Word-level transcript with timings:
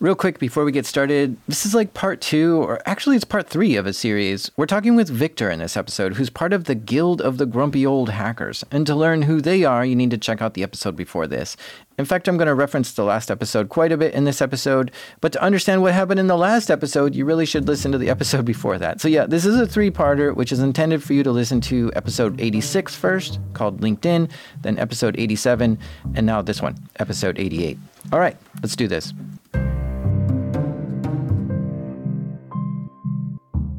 Real 0.00 0.14
quick 0.14 0.38
before 0.38 0.64
we 0.64 0.72
get 0.72 0.86
started, 0.86 1.36
this 1.46 1.66
is 1.66 1.74
like 1.74 1.92
part 1.92 2.22
two, 2.22 2.56
or 2.62 2.80
actually, 2.86 3.16
it's 3.16 3.24
part 3.26 3.46
three 3.46 3.76
of 3.76 3.84
a 3.84 3.92
series. 3.92 4.50
We're 4.56 4.64
talking 4.64 4.96
with 4.96 5.10
Victor 5.10 5.50
in 5.50 5.58
this 5.58 5.76
episode, 5.76 6.14
who's 6.14 6.30
part 6.30 6.54
of 6.54 6.64
the 6.64 6.74
Guild 6.74 7.20
of 7.20 7.36
the 7.36 7.44
Grumpy 7.44 7.84
Old 7.84 8.08
Hackers. 8.08 8.64
And 8.70 8.86
to 8.86 8.94
learn 8.94 9.20
who 9.20 9.42
they 9.42 9.62
are, 9.62 9.84
you 9.84 9.94
need 9.94 10.10
to 10.12 10.16
check 10.16 10.40
out 10.40 10.54
the 10.54 10.62
episode 10.62 10.96
before 10.96 11.26
this. 11.26 11.54
In 11.98 12.06
fact, 12.06 12.28
I'm 12.28 12.38
going 12.38 12.46
to 12.46 12.54
reference 12.54 12.94
the 12.94 13.04
last 13.04 13.30
episode 13.30 13.68
quite 13.68 13.92
a 13.92 13.98
bit 13.98 14.14
in 14.14 14.24
this 14.24 14.40
episode, 14.40 14.90
but 15.20 15.32
to 15.32 15.42
understand 15.42 15.82
what 15.82 15.92
happened 15.92 16.18
in 16.18 16.28
the 16.28 16.38
last 16.38 16.70
episode, 16.70 17.14
you 17.14 17.26
really 17.26 17.44
should 17.44 17.68
listen 17.68 17.92
to 17.92 17.98
the 17.98 18.08
episode 18.16 18.46
before 18.46 18.78
that. 18.78 19.02
So, 19.02 19.08
yeah, 19.08 19.26
this 19.26 19.44
is 19.44 19.60
a 19.60 19.66
three 19.66 19.90
parter, 19.90 20.34
which 20.34 20.50
is 20.50 20.60
intended 20.60 21.02
for 21.02 21.12
you 21.12 21.22
to 21.24 21.30
listen 21.30 21.60
to 21.60 21.92
episode 21.94 22.40
86 22.40 22.94
first, 22.94 23.38
called 23.52 23.82
LinkedIn, 23.82 24.30
then 24.62 24.78
episode 24.78 25.20
87, 25.20 25.78
and 26.14 26.24
now 26.24 26.40
this 26.40 26.62
one, 26.62 26.78
episode 26.98 27.38
88. 27.38 27.78
All 28.14 28.18
right, 28.18 28.38
let's 28.62 28.74
do 28.74 28.88
this. 28.88 29.12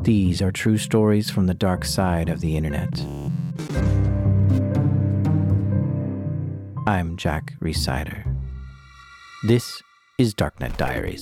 These 0.03 0.41
are 0.41 0.51
true 0.51 0.79
stories 0.79 1.29
from 1.29 1.45
the 1.45 1.53
dark 1.53 1.85
side 1.85 2.27
of 2.27 2.41
the 2.41 2.57
internet. 2.57 2.89
I'm 6.87 7.15
Jack 7.17 7.53
Rhysider. 7.61 8.25
This 9.43 9.83
is 10.17 10.33
Darknet 10.33 10.75
Diaries. 10.77 11.21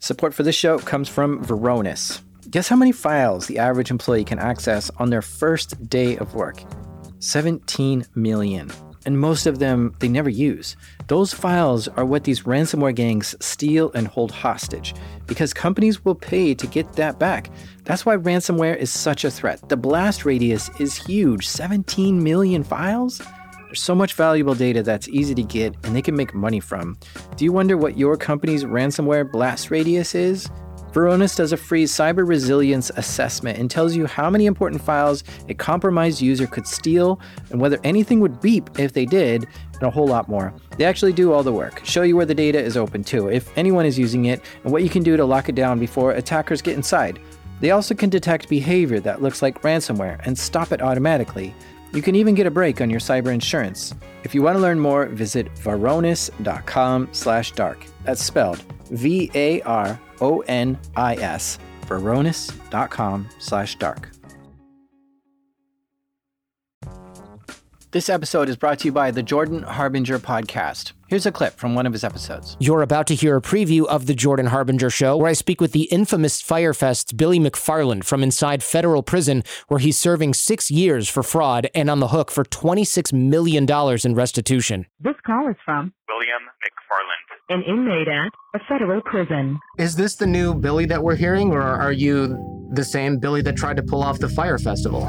Support 0.00 0.34
for 0.34 0.42
this 0.42 0.56
show 0.56 0.80
comes 0.80 1.08
from 1.08 1.44
Varonis. 1.44 2.22
Guess 2.50 2.68
how 2.68 2.76
many 2.76 2.92
files 2.92 3.46
the 3.46 3.58
average 3.58 3.90
employee 3.90 4.24
can 4.24 4.38
access 4.38 4.90
on 4.96 5.10
their 5.10 5.20
first 5.20 5.86
day 5.90 6.16
of 6.16 6.34
work? 6.34 6.62
17 7.18 8.06
million. 8.14 8.70
And 9.04 9.20
most 9.20 9.44
of 9.46 9.58
them 9.58 9.94
they 9.98 10.08
never 10.08 10.30
use. 10.30 10.74
Those 11.08 11.34
files 11.34 11.88
are 11.88 12.06
what 12.06 12.24
these 12.24 12.44
ransomware 12.44 12.94
gangs 12.94 13.34
steal 13.40 13.92
and 13.92 14.08
hold 14.08 14.30
hostage 14.30 14.94
because 15.26 15.52
companies 15.52 16.06
will 16.06 16.14
pay 16.14 16.54
to 16.54 16.66
get 16.66 16.90
that 16.94 17.18
back. 17.18 17.50
That's 17.84 18.06
why 18.06 18.16
ransomware 18.16 18.78
is 18.78 18.90
such 18.90 19.24
a 19.24 19.30
threat. 19.30 19.68
The 19.68 19.76
blast 19.76 20.24
radius 20.24 20.70
is 20.80 20.96
huge 20.96 21.46
17 21.46 22.22
million 22.22 22.64
files? 22.64 23.20
There's 23.66 23.82
so 23.82 23.94
much 23.94 24.14
valuable 24.14 24.54
data 24.54 24.82
that's 24.82 25.08
easy 25.08 25.34
to 25.34 25.42
get 25.42 25.74
and 25.84 25.94
they 25.94 26.00
can 26.00 26.16
make 26.16 26.32
money 26.32 26.60
from. 26.60 26.96
Do 27.36 27.44
you 27.44 27.52
wonder 27.52 27.76
what 27.76 27.98
your 27.98 28.16
company's 28.16 28.64
ransomware 28.64 29.30
blast 29.30 29.70
radius 29.70 30.14
is? 30.14 30.48
Varonis 30.98 31.36
does 31.36 31.52
a 31.52 31.56
free 31.56 31.84
cyber 31.84 32.26
resilience 32.26 32.90
assessment 32.96 33.56
and 33.56 33.70
tells 33.70 33.94
you 33.94 34.04
how 34.04 34.28
many 34.28 34.46
important 34.46 34.82
files 34.82 35.22
a 35.48 35.54
compromised 35.54 36.20
user 36.20 36.48
could 36.48 36.66
steal 36.66 37.20
and 37.50 37.60
whether 37.60 37.78
anything 37.84 38.18
would 38.18 38.40
beep 38.40 38.80
if 38.80 38.94
they 38.94 39.06
did, 39.06 39.46
and 39.74 39.82
a 39.84 39.90
whole 39.90 40.08
lot 40.08 40.28
more. 40.28 40.52
They 40.76 40.84
actually 40.84 41.12
do 41.12 41.32
all 41.32 41.44
the 41.44 41.52
work, 41.52 41.84
show 41.84 42.02
you 42.02 42.16
where 42.16 42.26
the 42.26 42.34
data 42.34 42.60
is 42.60 42.76
open 42.76 43.04
to, 43.04 43.28
if 43.28 43.56
anyone 43.56 43.86
is 43.86 43.96
using 43.96 44.24
it, 44.24 44.42
and 44.64 44.72
what 44.72 44.82
you 44.82 44.88
can 44.88 45.04
do 45.04 45.16
to 45.16 45.24
lock 45.24 45.48
it 45.48 45.54
down 45.54 45.78
before 45.78 46.10
attackers 46.10 46.60
get 46.60 46.74
inside. 46.74 47.20
They 47.60 47.70
also 47.70 47.94
can 47.94 48.10
detect 48.10 48.48
behavior 48.48 48.98
that 48.98 49.22
looks 49.22 49.40
like 49.40 49.62
ransomware 49.62 50.18
and 50.26 50.36
stop 50.36 50.72
it 50.72 50.82
automatically. 50.82 51.54
You 51.92 52.02
can 52.02 52.16
even 52.16 52.34
get 52.34 52.48
a 52.48 52.50
break 52.50 52.80
on 52.80 52.90
your 52.90 52.98
cyber 52.98 53.32
insurance. 53.32 53.94
If 54.24 54.34
you 54.34 54.42
want 54.42 54.56
to 54.56 54.60
learn 54.60 54.80
more, 54.80 55.06
visit 55.06 55.54
varonis.com/dark. 55.54 57.86
That's 58.02 58.24
spelled 58.24 58.64
V 58.90 59.30
A 59.36 59.62
R 59.62 60.00
O 60.20 60.40
N 60.40 60.78
I 60.96 61.16
S, 61.16 61.58
varonis.com 61.86 63.28
slash 63.38 63.76
dark. 63.76 64.10
This 67.90 68.10
episode 68.10 68.50
is 68.50 68.56
brought 68.56 68.80
to 68.80 68.88
you 68.88 68.92
by 68.92 69.10
the 69.10 69.22
Jordan 69.22 69.62
Harbinger 69.62 70.18
podcast. 70.18 70.92
Here's 71.06 71.24
a 71.24 71.32
clip 71.32 71.54
from 71.54 71.74
one 71.74 71.86
of 71.86 71.94
his 71.94 72.04
episodes. 72.04 72.54
You're 72.60 72.82
about 72.82 73.06
to 73.06 73.14
hear 73.14 73.34
a 73.38 73.40
preview 73.40 73.86
of 73.86 74.04
The 74.04 74.14
Jordan 74.14 74.44
Harbinger 74.48 74.90
Show, 74.90 75.16
where 75.16 75.30
I 75.30 75.32
speak 75.32 75.58
with 75.58 75.72
the 75.72 75.84
infamous 75.84 76.42
Fyre 76.42 76.74
Fest's 76.74 77.14
Billy 77.14 77.40
McFarland 77.40 78.04
from 78.04 78.22
inside 78.22 78.62
federal 78.62 79.02
prison, 79.02 79.42
where 79.68 79.80
he's 79.80 79.96
serving 79.98 80.34
six 80.34 80.70
years 80.70 81.08
for 81.08 81.22
fraud 81.22 81.70
and 81.74 81.88
on 81.88 82.00
the 82.00 82.08
hook 82.08 82.30
for 82.30 82.44
$26 82.44 83.10
million 83.14 83.66
in 84.04 84.14
restitution. 84.14 84.84
This 85.00 85.16
call 85.24 85.48
is 85.48 85.56
from 85.64 85.94
William 86.10 86.42
McFarland. 86.62 87.27
An 87.50 87.62
inmate 87.62 88.08
at 88.08 88.30
a 88.54 88.62
federal 88.68 89.00
prison. 89.00 89.58
Is 89.78 89.96
this 89.96 90.16
the 90.16 90.26
new 90.26 90.54
Billy 90.54 90.84
that 90.84 91.02
we're 91.02 91.16
hearing, 91.16 91.50
or 91.52 91.62
are 91.62 91.92
you 91.92 92.68
the 92.74 92.84
same 92.84 93.18
Billy 93.18 93.40
that 93.40 93.56
tried 93.56 93.78
to 93.78 93.82
pull 93.82 94.02
off 94.02 94.18
the 94.18 94.28
Fyre 94.28 94.58
Festival? 94.58 95.04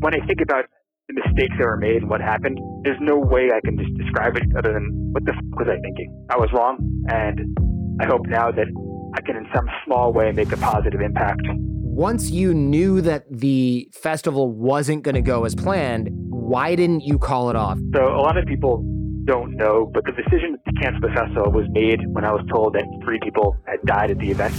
When 0.00 0.14
I 0.14 0.26
think 0.26 0.42
about 0.42 0.66
the 1.08 1.14
mistakes 1.14 1.54
that 1.58 1.64
were 1.64 1.78
made 1.78 2.02
and 2.02 2.10
what 2.10 2.20
happened, 2.20 2.58
there's 2.84 2.98
no 3.00 3.18
way 3.18 3.48
I 3.54 3.60
can 3.64 3.78
just 3.78 3.90
describe 3.96 4.36
it 4.36 4.42
other 4.58 4.74
than 4.74 4.90
what 5.12 5.24
the 5.24 5.32
f- 5.32 5.42
was 5.52 5.66
I 5.66 5.80
thinking? 5.80 6.26
I 6.28 6.36
was 6.36 6.50
wrong, 6.52 6.76
and 7.08 7.40
I 8.02 8.06
hope 8.06 8.26
now 8.26 8.50
that 8.50 8.66
I 9.16 9.20
can, 9.22 9.36
in 9.36 9.46
some 9.54 9.66
small 9.86 10.12
way, 10.12 10.32
make 10.32 10.52
a 10.52 10.58
positive 10.58 11.00
impact. 11.00 11.40
Once 11.48 12.30
you 12.30 12.52
knew 12.52 13.00
that 13.00 13.24
the 13.30 13.88
festival 13.94 14.50
wasn't 14.52 15.04
going 15.04 15.14
to 15.14 15.22
go 15.22 15.46
as 15.46 15.54
planned, 15.54 16.10
why 16.12 16.74
didn't 16.74 17.00
you 17.00 17.18
call 17.18 17.48
it 17.48 17.56
off? 17.56 17.78
So 17.94 18.14
a 18.14 18.20
lot 18.20 18.36
of 18.36 18.44
people 18.44 18.84
don't 19.24 19.56
know, 19.56 19.90
but 19.92 20.04
the 20.04 20.12
decision 20.12 20.56
to 20.56 20.72
cancel 20.80 21.00
the 21.00 21.14
festival 21.14 21.52
was 21.52 21.66
made 21.70 22.00
when 22.12 22.24
I 22.24 22.32
was 22.32 22.44
told 22.52 22.74
that 22.74 22.84
three 23.04 23.18
people 23.22 23.56
had 23.66 23.80
died 23.84 24.10
at 24.10 24.18
the 24.18 24.30
event. 24.30 24.54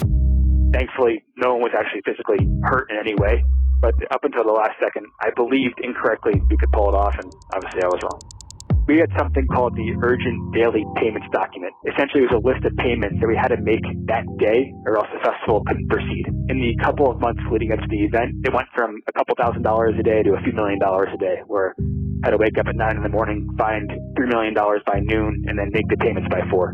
Thankfully, 0.74 1.24
no 1.38 1.56
one 1.56 1.62
was 1.62 1.72
actually 1.78 2.02
physically 2.06 2.48
hurt 2.64 2.90
in 2.90 2.98
any 2.98 3.16
way. 3.16 3.44
But 3.82 3.96
up 4.12 4.24
until 4.24 4.44
the 4.44 4.54
last 4.54 4.78
second, 4.80 5.08
I 5.20 5.32
believed 5.36 5.82
incorrectly 5.82 6.40
we 6.50 6.58
could 6.58 6.72
pull 6.72 6.90
it 6.90 6.96
off, 6.96 7.16
and 7.18 7.32
obviously 7.54 7.82
I 7.84 7.88
was 7.88 8.00
wrong. 8.04 8.22
We 8.88 8.98
had 8.98 9.10
something 9.18 9.48
called 9.48 9.76
the 9.76 9.94
Urgent 10.02 10.54
Daily 10.54 10.84
Payments 10.98 11.28
Document. 11.32 11.72
Essentially, 11.86 12.24
it 12.24 12.34
was 12.34 12.42
a 12.42 12.48
list 12.48 12.66
of 12.66 12.76
payments 12.78 13.22
that 13.22 13.28
we 13.28 13.38
had 13.38 13.50
to 13.50 13.62
make 13.62 13.84
that 14.10 14.26
day, 14.38 14.74
or 14.86 14.98
else 14.98 15.08
the 15.14 15.22
festival 15.22 15.64
couldn't 15.66 15.88
proceed. 15.88 16.26
In 16.50 16.58
the 16.60 16.76
couple 16.84 17.10
of 17.10 17.22
months 17.22 17.42
leading 17.52 17.72
up 17.72 17.80
to 17.80 17.88
the 17.88 18.04
event, 18.04 18.42
it 18.44 18.54
went 18.54 18.68
from 18.76 18.98
a 19.08 19.14
couple 19.14 19.36
thousand 19.38 19.62
dollars 19.62 19.94
a 20.00 20.04
day 20.04 20.24
to 20.24 20.34
a 20.34 20.42
few 20.42 20.54
million 20.54 20.80
dollars 20.80 21.10
a 21.14 21.18
day, 21.18 21.42
where 21.46 21.76
I 22.24 22.28
had 22.28 22.32
to 22.32 22.38
wake 22.38 22.58
up 22.58 22.68
at 22.68 22.76
nine 22.76 22.98
in 22.98 23.04
the 23.04 23.10
morning, 23.10 23.48
find 23.58 23.88
three 24.18 24.28
million 24.28 24.54
dollars 24.54 24.82
by 24.86 25.00
noon, 25.00 25.46
and 25.48 25.58
then 25.58 25.70
make 25.72 25.88
the 25.88 25.98
payments 25.98 26.28
by 26.30 26.42
four. 26.50 26.74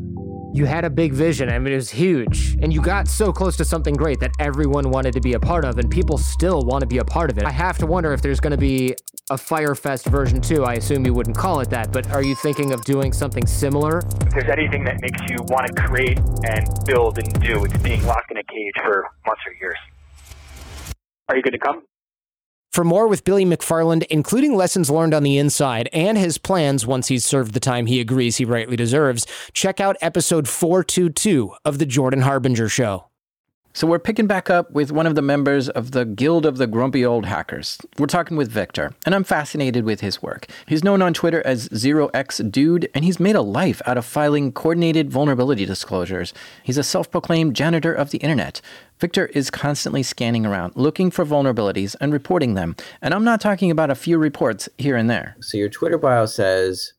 You 0.54 0.66
had 0.66 0.86
a 0.86 0.90
big 0.90 1.14
vision. 1.14 1.50
I 1.50 1.60
mean, 1.60 1.74
it 1.74 1.76
was 1.76 1.90
huge. 1.90 2.58
And 2.62 2.74
you 2.74 2.82
got 2.82 3.08
so 3.08 3.32
close 3.32 3.58
to 3.58 3.66
something 3.66 3.94
great 3.94 4.20
that 4.22 4.32
everyone 4.40 4.90
wanted 4.90 5.14
to 5.14 5.22
be 5.22 5.34
a 5.34 5.40
part 5.40 5.66
of, 5.66 5.78
and 5.78 5.90
people 5.92 6.18
still 6.18 6.62
want 6.62 6.82
to 6.82 6.88
be 6.88 6.98
a 6.98 7.06
part 7.06 7.30
of 7.30 7.38
it. 7.38 7.44
I 7.46 7.52
have 7.52 7.78
to 7.80 7.86
wonder 7.86 8.14
if 8.14 8.22
there's 8.22 8.40
going 8.40 8.52
to 8.52 8.58
be 8.58 8.96
a 9.30 9.38
Fyre 9.38 9.76
Fest 9.76 10.06
version 10.06 10.42
2. 10.42 10.64
I 10.64 10.76
assume 10.76 11.06
you 11.06 11.14
wouldn't 11.14 11.38
call 11.38 11.60
it 11.60 11.70
that, 11.70 11.92
but 11.92 12.10
are 12.12 12.24
you 12.24 12.34
thinking 12.34 12.72
of 12.72 12.84
doing 12.86 13.12
something 13.14 13.46
similar? 13.46 14.00
If 14.00 14.30
there's 14.32 14.50
anything 14.50 14.84
that 14.86 15.02
makes 15.02 15.20
you 15.30 15.38
want 15.50 15.68
to 15.68 15.74
create 15.74 16.18
and 16.46 16.68
build 16.86 17.18
and 17.20 17.42
do, 17.42 17.66
it's 17.66 17.78
being 17.84 18.04
locked 18.06 18.32
in 18.32 18.38
a 18.38 18.44
cage 18.44 18.74
for 18.84 19.10
months 19.26 19.42
or 19.46 19.54
years. 19.60 19.78
Are 21.30 21.36
you 21.36 21.44
going 21.44 21.54
to 21.54 21.60
come? 21.60 21.84
For 22.78 22.84
more 22.84 23.08
with 23.08 23.24
Billy 23.24 23.44
McFarland, 23.44 24.06
including 24.12 24.56
lessons 24.56 24.92
learned 24.92 25.16
on 25.16 25.24
the 25.24 25.40
inside 25.40 25.90
and 25.92 26.16
his 26.16 26.38
plans 26.38 26.86
once 26.86 27.08
he's 27.08 27.26
served 27.26 27.56
the 27.56 27.60
time 27.60 27.88
he 27.88 28.00
agrees 28.00 28.38
he 28.38 28.46
rightly 28.46 28.76
deserves, 28.76 29.26
check 29.52 29.80
out 29.80 29.98
episode 30.00 30.48
422 30.48 31.54
of 31.66 31.80
The 31.80 31.88
Jordan 31.88 32.22
Harbinger 32.22 32.70
Show. 32.70 33.06
So 33.78 33.86
we're 33.86 34.00
picking 34.00 34.26
back 34.26 34.50
up 34.50 34.72
with 34.72 34.92
one 34.92 35.06
of 35.06 35.14
the 35.14 35.22
members 35.22 35.70
of 35.70 35.92
the 35.92 36.04
Guild 36.04 36.48
of 36.48 36.58
the 36.58 36.66
Grumpy 36.66 37.06
Old 37.06 37.28
Hackers. 37.28 37.78
We're 38.00 38.08
talking 38.08 38.36
with 38.36 38.50
Victor, 38.50 38.96
and 39.06 39.14
I'm 39.14 39.24
fascinated 39.24 39.86
with 39.86 40.02
his 40.02 40.20
work. 40.20 40.48
He's 40.66 40.84
known 40.84 41.04
on 41.04 41.14
Twitter 41.14 41.46
as 41.46 41.70
ZeroXDude, 41.70 42.90
and 42.96 43.06
he's 43.06 43.20
made 43.20 43.36
a 43.36 43.44
life 43.44 43.80
out 43.86 44.00
of 44.00 44.04
filing 44.04 44.52
coordinated 44.52 45.12
vulnerability 45.12 45.64
disclosures. 45.64 46.34
He's 46.64 46.80
a 46.80 46.84
self-proclaimed 46.84 47.56
janitor 47.56 47.94
of 47.94 48.10
the 48.10 48.18
internet. 48.18 48.62
Victor 49.00 49.28
is 49.28 49.52
constantly 49.52 50.02
scanning 50.02 50.44
around, 50.44 50.76
looking 50.76 51.12
for 51.12 51.24
vulnerabilities 51.24 51.96
and 52.02 52.12
reporting 52.12 52.56
them. 52.56 52.76
And 53.04 53.14
I'm 53.14 53.24
not 53.24 53.42
talking 53.42 53.70
about 53.70 53.92
a 53.92 53.96
few 53.96 54.18
reports 54.18 54.68
here 54.80 54.96
and 54.96 55.08
there. 55.08 55.36
So 55.40 55.56
your 55.56 55.70
Twitter 55.70 56.00
bio 56.00 56.26
says 56.26 56.94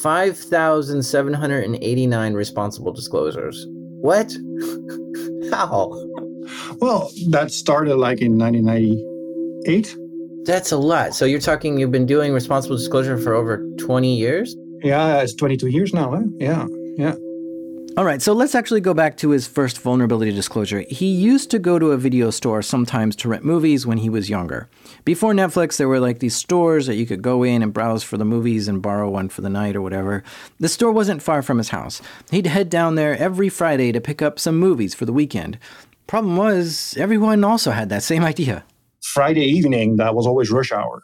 5,789 0.00 2.32
responsible 2.32 2.94
disclosures. 2.94 3.66
What? 3.68 4.32
How? 5.50 5.68
Oh. 5.72 6.76
Well, 6.80 7.10
that 7.28 7.50
started 7.50 7.96
like 7.96 8.20
in 8.20 8.38
1998. 8.38 9.96
That's 10.44 10.70
a 10.72 10.76
lot. 10.76 11.14
So 11.14 11.24
you're 11.24 11.40
talking 11.40 11.78
you've 11.78 11.90
been 11.90 12.06
doing 12.06 12.32
responsible 12.32 12.76
disclosure 12.76 13.18
for 13.18 13.34
over 13.34 13.66
20 13.78 14.16
years? 14.16 14.56
Yeah, 14.82 15.20
it's 15.20 15.34
22 15.34 15.68
years 15.68 15.92
now. 15.92 16.10
Huh? 16.10 16.22
Yeah, 16.38 16.66
yeah. 16.96 17.14
All 17.98 18.04
right, 18.04 18.20
so 18.20 18.34
let's 18.34 18.54
actually 18.54 18.82
go 18.82 18.92
back 18.92 19.16
to 19.16 19.30
his 19.30 19.46
first 19.46 19.80
vulnerability 19.80 20.30
disclosure. 20.30 20.84
He 20.90 21.06
used 21.06 21.50
to 21.50 21.58
go 21.58 21.78
to 21.78 21.92
a 21.92 21.96
video 21.96 22.28
store 22.28 22.60
sometimes 22.60 23.16
to 23.16 23.28
rent 23.30 23.42
movies 23.42 23.86
when 23.86 23.96
he 23.96 24.10
was 24.10 24.28
younger. 24.28 24.68
Before 25.06 25.32
Netflix, 25.32 25.78
there 25.78 25.88
were 25.88 25.98
like 25.98 26.18
these 26.18 26.36
stores 26.36 26.84
that 26.88 26.96
you 26.96 27.06
could 27.06 27.22
go 27.22 27.42
in 27.42 27.62
and 27.62 27.72
browse 27.72 28.02
for 28.02 28.18
the 28.18 28.24
movies 28.26 28.68
and 28.68 28.82
borrow 28.82 29.08
one 29.08 29.30
for 29.30 29.40
the 29.40 29.48
night 29.48 29.76
or 29.76 29.80
whatever. 29.80 30.22
The 30.60 30.68
store 30.68 30.92
wasn't 30.92 31.22
far 31.22 31.40
from 31.40 31.56
his 31.56 31.70
house. 31.70 32.02
He'd 32.30 32.48
head 32.48 32.68
down 32.68 32.96
there 32.96 33.16
every 33.16 33.48
Friday 33.48 33.92
to 33.92 34.00
pick 34.02 34.20
up 34.20 34.38
some 34.38 34.58
movies 34.58 34.94
for 34.94 35.06
the 35.06 35.12
weekend. 35.14 35.58
Problem 36.06 36.36
was, 36.36 36.94
everyone 36.98 37.44
also 37.44 37.70
had 37.70 37.88
that 37.88 38.02
same 38.02 38.24
idea. 38.24 38.64
Friday 39.00 39.46
evening, 39.46 39.96
that 39.96 40.14
was 40.14 40.26
always 40.26 40.50
rush 40.50 40.70
hour. 40.70 41.02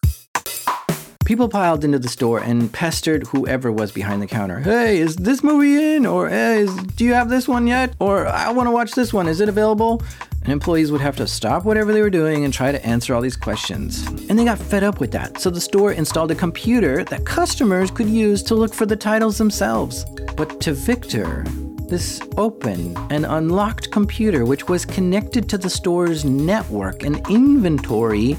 People 1.33 1.49
piled 1.49 1.83
into 1.83 1.99
the 1.99 2.11
store 2.11 2.41
and 2.41 2.71
pestered 2.71 3.27
whoever 3.29 3.73
was 3.73 3.91
behind 3.91 4.21
the 4.21 4.27
counter. 4.27 4.59
Hey, 4.59 4.99
is 4.99 5.17
this 5.17 5.43
movie 5.43 5.95
in? 5.95 6.05
Or 6.05 6.29
hey, 6.29 6.59
is, 6.59 6.77
do 6.89 7.07
you 7.07 7.15
have 7.15 7.31
this 7.31 7.49
one 7.49 7.67
yet? 7.67 7.95
Or 8.01 8.27
I 8.27 8.51
want 8.51 8.67
to 8.67 8.71
watch 8.71 8.91
this 8.91 9.15
one. 9.15 9.27
Is 9.27 9.41
it 9.41 9.49
available? 9.49 10.03
And 10.43 10.53
employees 10.53 10.93
would 10.93 11.01
have 11.01 11.17
to 11.17 11.27
stop 11.27 11.65
whatever 11.65 11.91
they 11.95 12.03
were 12.03 12.11
doing 12.11 12.45
and 12.45 12.53
try 12.53 12.71
to 12.71 12.87
answer 12.87 13.15
all 13.15 13.23
these 13.23 13.39
questions. 13.39 14.07
And 14.29 14.39
they 14.39 14.45
got 14.45 14.59
fed 14.59 14.85
up 14.85 15.01
with 15.01 15.11
that, 15.13 15.41
so 15.41 15.49
the 15.49 15.59
store 15.59 15.93
installed 15.93 16.31
a 16.33 16.35
computer 16.35 17.03
that 17.05 17.25
customers 17.25 17.91
could 17.91 18.11
use 18.11 18.43
to 18.43 18.55
look 18.55 18.75
for 18.75 18.85
the 18.85 18.95
titles 18.95 19.39
themselves. 19.39 20.05
But 20.37 20.61
to 20.61 20.75
Victor, 20.75 21.45
this 21.89 22.21
open 22.37 22.95
and 23.11 23.25
unlocked 23.25 23.91
computer, 23.91 24.45
which 24.45 24.69
was 24.69 24.85
connected 24.85 25.49
to 25.49 25.57
the 25.57 25.71
store's 25.71 26.27
network 26.27 27.05
and 27.05 27.27
inventory, 27.31 28.37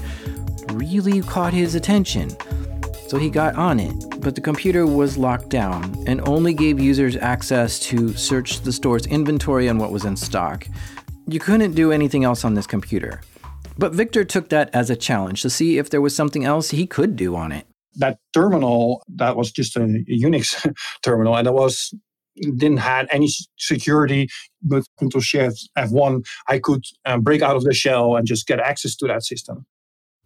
really 0.74 1.22
caught 1.22 1.52
his 1.52 1.74
attention. 1.74 2.30
So 3.14 3.20
he 3.20 3.30
got 3.30 3.54
on 3.54 3.78
it, 3.78 3.94
but 4.22 4.34
the 4.34 4.40
computer 4.40 4.88
was 4.88 5.16
locked 5.16 5.48
down 5.48 6.02
and 6.08 6.20
only 6.26 6.52
gave 6.52 6.80
users 6.80 7.14
access 7.14 7.78
to 7.90 8.12
search 8.14 8.62
the 8.62 8.72
store's 8.72 9.06
inventory 9.06 9.68
and 9.68 9.78
what 9.78 9.92
was 9.92 10.04
in 10.04 10.16
stock. 10.16 10.66
You 11.28 11.38
couldn't 11.38 11.76
do 11.76 11.92
anything 11.92 12.24
else 12.24 12.44
on 12.44 12.54
this 12.54 12.66
computer. 12.66 13.20
But 13.78 13.92
Victor 13.92 14.24
took 14.24 14.48
that 14.48 14.68
as 14.74 14.90
a 14.90 14.96
challenge 14.96 15.42
to 15.42 15.50
see 15.50 15.78
if 15.78 15.90
there 15.90 16.00
was 16.00 16.16
something 16.16 16.44
else 16.44 16.70
he 16.70 16.88
could 16.88 17.14
do 17.14 17.36
on 17.36 17.52
it. 17.52 17.68
That 17.94 18.18
terminal, 18.32 19.04
that 19.14 19.36
was 19.36 19.52
just 19.52 19.76
a, 19.76 19.82
Unix 20.10 20.74
terminal, 21.04 21.36
and 21.36 21.46
it 21.46 21.54
was 21.54 21.94
didn't 22.56 22.78
have 22.78 23.06
any 23.12 23.28
security. 23.58 24.28
With 24.66 24.88
Control 24.98 25.22
Shift 25.22 25.70
F1, 25.78 26.26
I 26.48 26.58
could 26.58 26.84
um, 27.04 27.20
break 27.20 27.42
out 27.42 27.54
of 27.54 27.62
the 27.62 27.74
shell 27.74 28.16
and 28.16 28.26
just 28.26 28.48
get 28.48 28.58
access 28.58 28.96
to 28.96 29.06
that 29.06 29.22
system. 29.22 29.66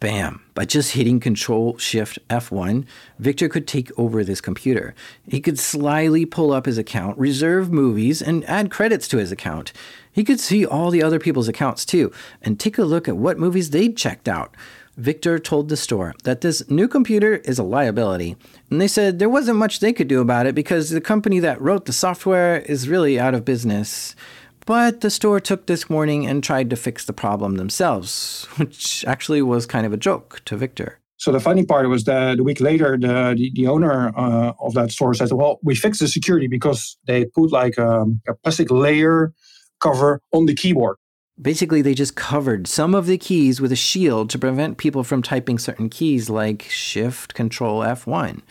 Bam! 0.00 0.42
By 0.54 0.64
just 0.64 0.92
hitting 0.92 1.18
Control 1.18 1.76
Shift 1.76 2.20
F1, 2.28 2.86
Victor 3.18 3.48
could 3.48 3.66
take 3.66 3.90
over 3.98 4.22
this 4.22 4.40
computer. 4.40 4.94
He 5.26 5.40
could 5.40 5.58
slyly 5.58 6.24
pull 6.24 6.52
up 6.52 6.66
his 6.66 6.78
account, 6.78 7.18
reserve 7.18 7.72
movies, 7.72 8.22
and 8.22 8.48
add 8.48 8.70
credits 8.70 9.08
to 9.08 9.18
his 9.18 9.32
account. 9.32 9.72
He 10.12 10.22
could 10.22 10.38
see 10.38 10.64
all 10.64 10.92
the 10.92 11.02
other 11.02 11.18
people's 11.18 11.48
accounts 11.48 11.84
too, 11.84 12.12
and 12.42 12.60
take 12.60 12.78
a 12.78 12.84
look 12.84 13.08
at 13.08 13.16
what 13.16 13.40
movies 13.40 13.70
they'd 13.70 13.96
checked 13.96 14.28
out. 14.28 14.54
Victor 14.96 15.38
told 15.40 15.68
the 15.68 15.76
store 15.76 16.14
that 16.22 16.42
this 16.42 16.68
new 16.70 16.86
computer 16.86 17.36
is 17.38 17.58
a 17.58 17.64
liability, 17.64 18.36
and 18.70 18.80
they 18.80 18.88
said 18.88 19.18
there 19.18 19.28
wasn't 19.28 19.58
much 19.58 19.80
they 19.80 19.92
could 19.92 20.08
do 20.08 20.20
about 20.20 20.46
it 20.46 20.54
because 20.54 20.90
the 20.90 21.00
company 21.00 21.40
that 21.40 21.60
wrote 21.60 21.86
the 21.86 21.92
software 21.92 22.60
is 22.60 22.88
really 22.88 23.18
out 23.18 23.34
of 23.34 23.44
business. 23.44 24.14
But 24.68 25.00
the 25.00 25.08
store 25.08 25.40
took 25.40 25.64
this 25.64 25.88
warning 25.88 26.26
and 26.26 26.44
tried 26.44 26.68
to 26.68 26.76
fix 26.76 27.06
the 27.06 27.14
problem 27.14 27.54
themselves, 27.54 28.44
which 28.58 29.02
actually 29.06 29.40
was 29.40 29.64
kind 29.64 29.86
of 29.86 29.94
a 29.94 29.96
joke 29.96 30.42
to 30.44 30.58
Victor. 30.58 30.98
So 31.16 31.32
the 31.32 31.40
funny 31.40 31.64
part 31.64 31.88
was 31.88 32.04
that 32.04 32.36
the 32.36 32.44
week 32.44 32.60
later, 32.60 32.98
the 32.98 33.34
the, 33.34 33.50
the 33.54 33.66
owner 33.66 34.12
uh, 34.14 34.52
of 34.60 34.74
that 34.74 34.90
store 34.90 35.14
said, 35.14 35.32
"Well, 35.32 35.58
we 35.62 35.74
fixed 35.74 36.00
the 36.00 36.06
security 36.06 36.48
because 36.48 36.98
they 37.06 37.24
put 37.24 37.50
like 37.50 37.78
a, 37.78 38.04
a 38.28 38.34
plastic 38.42 38.70
layer 38.70 39.32
cover 39.80 40.20
on 40.32 40.44
the 40.44 40.54
keyboard." 40.54 40.96
Basically, 41.40 41.80
they 41.80 41.94
just 41.94 42.14
covered 42.14 42.66
some 42.66 42.94
of 42.94 43.06
the 43.06 43.16
keys 43.16 43.62
with 43.62 43.72
a 43.72 43.82
shield 43.90 44.28
to 44.30 44.38
prevent 44.38 44.76
people 44.76 45.02
from 45.02 45.22
typing 45.22 45.58
certain 45.58 45.88
keys 45.88 46.28
like 46.28 46.64
Shift 46.64 47.32
Control 47.32 47.80
F1. 47.80 48.42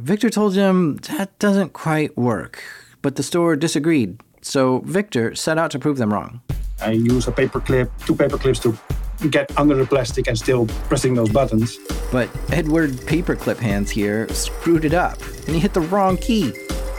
Victor 0.00 0.30
told 0.30 0.56
him 0.56 0.96
that 1.14 1.38
doesn't 1.38 1.74
quite 1.74 2.18
work, 2.18 2.60
but 3.02 3.14
the 3.14 3.22
store 3.22 3.54
disagreed 3.54 4.18
so 4.42 4.80
Victor 4.80 5.34
set 5.34 5.58
out 5.58 5.70
to 5.72 5.78
prove 5.78 5.98
them 5.98 6.12
wrong. 6.12 6.40
I 6.80 6.92
use 6.92 7.28
a 7.28 7.32
paper 7.32 7.60
clip, 7.60 7.90
two 8.06 8.14
paper 8.14 8.38
clips 8.38 8.60
to 8.60 8.78
get 9.30 9.56
under 9.58 9.74
the 9.74 9.86
plastic 9.86 10.28
and 10.28 10.38
still 10.38 10.66
pressing 10.88 11.14
those 11.14 11.30
buttons. 11.30 11.78
But 12.10 12.30
Edward 12.50 12.90
Paperclip 12.90 13.58
Hands 13.58 13.88
here 13.90 14.28
screwed 14.28 14.84
it 14.84 14.94
up 14.94 15.20
and 15.46 15.54
he 15.54 15.58
hit 15.58 15.74
the 15.74 15.82
wrong 15.82 16.16
key. 16.16 16.52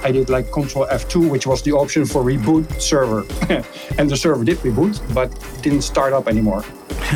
I 0.04 0.12
did 0.12 0.30
like 0.30 0.52
Control 0.52 0.88
F2, 0.88 1.30
which 1.30 1.46
was 1.46 1.62
the 1.62 1.74
option 1.74 2.06
for 2.06 2.24
reboot 2.24 2.82
server. 2.82 3.22
and 4.00 4.10
the 4.10 4.18
server 4.18 4.44
did 4.44 4.58
reboot, 4.60 5.00
but 5.14 5.30
didn't 5.62 5.82
start 5.82 6.14
up 6.14 6.28
anymore. 6.28 6.64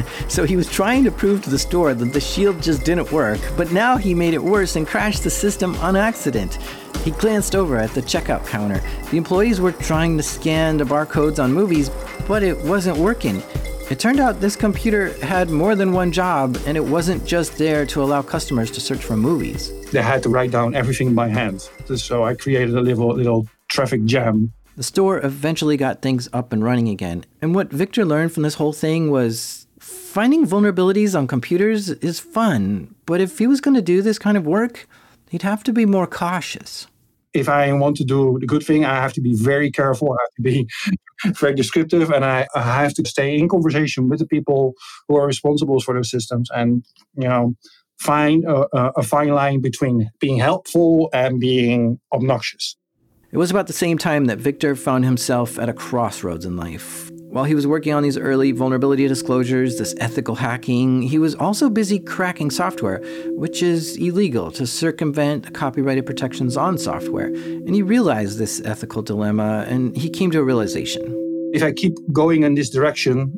so 0.27 0.45
he 0.45 0.55
was 0.55 0.69
trying 0.69 1.03
to 1.03 1.11
prove 1.11 1.43
to 1.43 1.49
the 1.49 1.59
store 1.59 1.93
that 1.93 2.13
the 2.13 2.19
shield 2.19 2.61
just 2.61 2.83
didn't 2.83 3.11
work, 3.11 3.39
but 3.57 3.71
now 3.71 3.97
he 3.97 4.13
made 4.13 4.33
it 4.33 4.43
worse 4.43 4.75
and 4.75 4.87
crashed 4.87 5.23
the 5.23 5.29
system 5.29 5.75
on 5.77 5.95
accident. 5.95 6.55
He 7.03 7.11
glanced 7.11 7.55
over 7.55 7.77
at 7.77 7.91
the 7.91 8.01
checkout 8.01 8.45
counter. 8.47 8.81
The 9.11 9.17
employees 9.17 9.61
were 9.61 9.71
trying 9.71 10.17
to 10.17 10.23
scan 10.23 10.77
the 10.77 10.83
barcodes 10.83 11.43
on 11.43 11.53
movies, 11.53 11.89
but 12.27 12.43
it 12.43 12.57
wasn't 12.63 12.97
working. 12.97 13.43
It 13.87 13.99
turned 13.99 14.19
out 14.19 14.41
this 14.41 14.55
computer 14.55 15.13
had 15.23 15.51
more 15.51 15.75
than 15.75 15.93
one 15.93 16.11
job, 16.11 16.57
and 16.65 16.75
it 16.75 16.83
wasn't 16.83 17.23
just 17.23 17.59
there 17.59 17.85
to 17.85 18.01
allow 18.01 18.23
customers 18.23 18.71
to 18.71 18.81
search 18.81 19.03
for 19.03 19.15
movies. 19.15 19.71
They 19.91 20.01
had 20.01 20.23
to 20.23 20.29
write 20.29 20.49
down 20.49 20.73
everything 20.73 21.13
by 21.13 21.27
hand. 21.27 21.69
So 21.95 22.23
I 22.23 22.33
created 22.33 22.75
a 22.75 22.81
little 22.81 23.13
little 23.13 23.47
traffic 23.67 24.03
jam. 24.05 24.51
The 24.75 24.83
store 24.83 25.23
eventually 25.23 25.77
got 25.77 26.01
things 26.01 26.27
up 26.33 26.51
and 26.51 26.63
running 26.63 26.89
again. 26.89 27.25
And 27.43 27.53
what 27.53 27.71
Victor 27.71 28.03
learned 28.05 28.33
from 28.33 28.41
this 28.41 28.55
whole 28.55 28.73
thing 28.73 29.11
was 29.11 29.64
finding 30.15 30.47
vulnerabilities 30.47 31.13
on 31.17 31.27
computers 31.27 31.89
is 31.89 32.21
fun, 32.21 32.95
but 33.05 33.19
if 33.19 33.37
he 33.37 33.47
was 33.47 33.59
going 33.59 33.75
to 33.75 33.81
do 33.81 34.01
this 34.01 34.17
kind 34.17 34.37
of 34.37 34.47
work, 34.47 34.87
he'd 35.29 35.41
have 35.41 35.61
to 35.65 35.73
be 35.73 35.85
more 35.85 36.07
cautious 36.07 36.87
if 37.35 37.49
I 37.49 37.73
want 37.73 37.97
to 37.97 38.05
do 38.05 38.37
the 38.39 38.47
good 38.47 38.63
thing, 38.63 38.85
I 38.85 38.95
have 38.95 39.13
to 39.13 39.21
be 39.21 39.35
very 39.35 39.69
careful. 39.69 40.13
I 40.13 40.17
have 40.23 40.35
to 40.37 40.41
be 40.41 40.67
very 41.41 41.53
descriptive, 41.53 42.09
and 42.09 42.23
I, 42.23 42.47
I 42.55 42.61
have 42.61 42.93
to 42.93 43.05
stay 43.05 43.37
in 43.37 43.49
conversation 43.49 44.09
with 44.09 44.19
the 44.19 44.25
people 44.25 44.73
who 45.07 45.17
are 45.17 45.27
responsible 45.27 45.79
for 45.81 45.93
those 45.93 46.09
systems, 46.09 46.49
and 46.55 46.83
you 47.15 47.27
know, 47.27 47.53
find 47.99 48.45
a, 48.45 48.67
a 49.01 49.03
fine 49.03 49.33
line 49.41 49.59
between 49.59 50.09
being 50.19 50.37
helpful 50.37 51.09
and 51.13 51.39
being 51.39 51.99
obnoxious. 52.13 52.77
It 53.31 53.37
was 53.37 53.51
about 53.51 53.67
the 53.67 53.73
same 53.73 53.97
time 53.97 54.25
that 54.25 54.37
Victor 54.37 54.75
found 54.77 55.03
himself 55.03 55.59
at 55.59 55.67
a 55.67 55.73
crossroads 55.73 56.45
in 56.45 56.55
life. 56.55 57.11
While 57.35 57.43
he 57.43 57.53
was 57.53 57.67
working 57.67 57.91
on 57.91 58.01
these 58.01 58.17
early 58.17 58.53
vulnerability 58.53 59.09
disclosures, 59.09 59.77
this 59.77 59.93
ethical 59.97 60.35
hacking, 60.35 61.01
he 61.01 61.19
was 61.19 61.35
also 61.35 61.69
busy 61.69 61.99
cracking 61.99 62.49
software, 62.49 63.01
which 63.31 63.61
is 63.61 63.97
illegal 63.97 64.51
to 64.51 64.65
circumvent 64.65 65.53
copyrighted 65.53 66.05
protections 66.05 66.55
on 66.55 66.77
software. 66.77 67.25
And 67.25 67.75
he 67.75 67.81
realized 67.81 68.37
this 68.37 68.61
ethical 68.63 69.01
dilemma 69.01 69.65
and 69.67 69.97
he 69.97 70.09
came 70.09 70.31
to 70.31 70.39
a 70.39 70.43
realization. 70.45 71.03
If 71.53 71.61
I 71.61 71.73
keep 71.73 71.97
going 72.13 72.43
in 72.43 72.55
this 72.55 72.69
direction, 72.69 73.33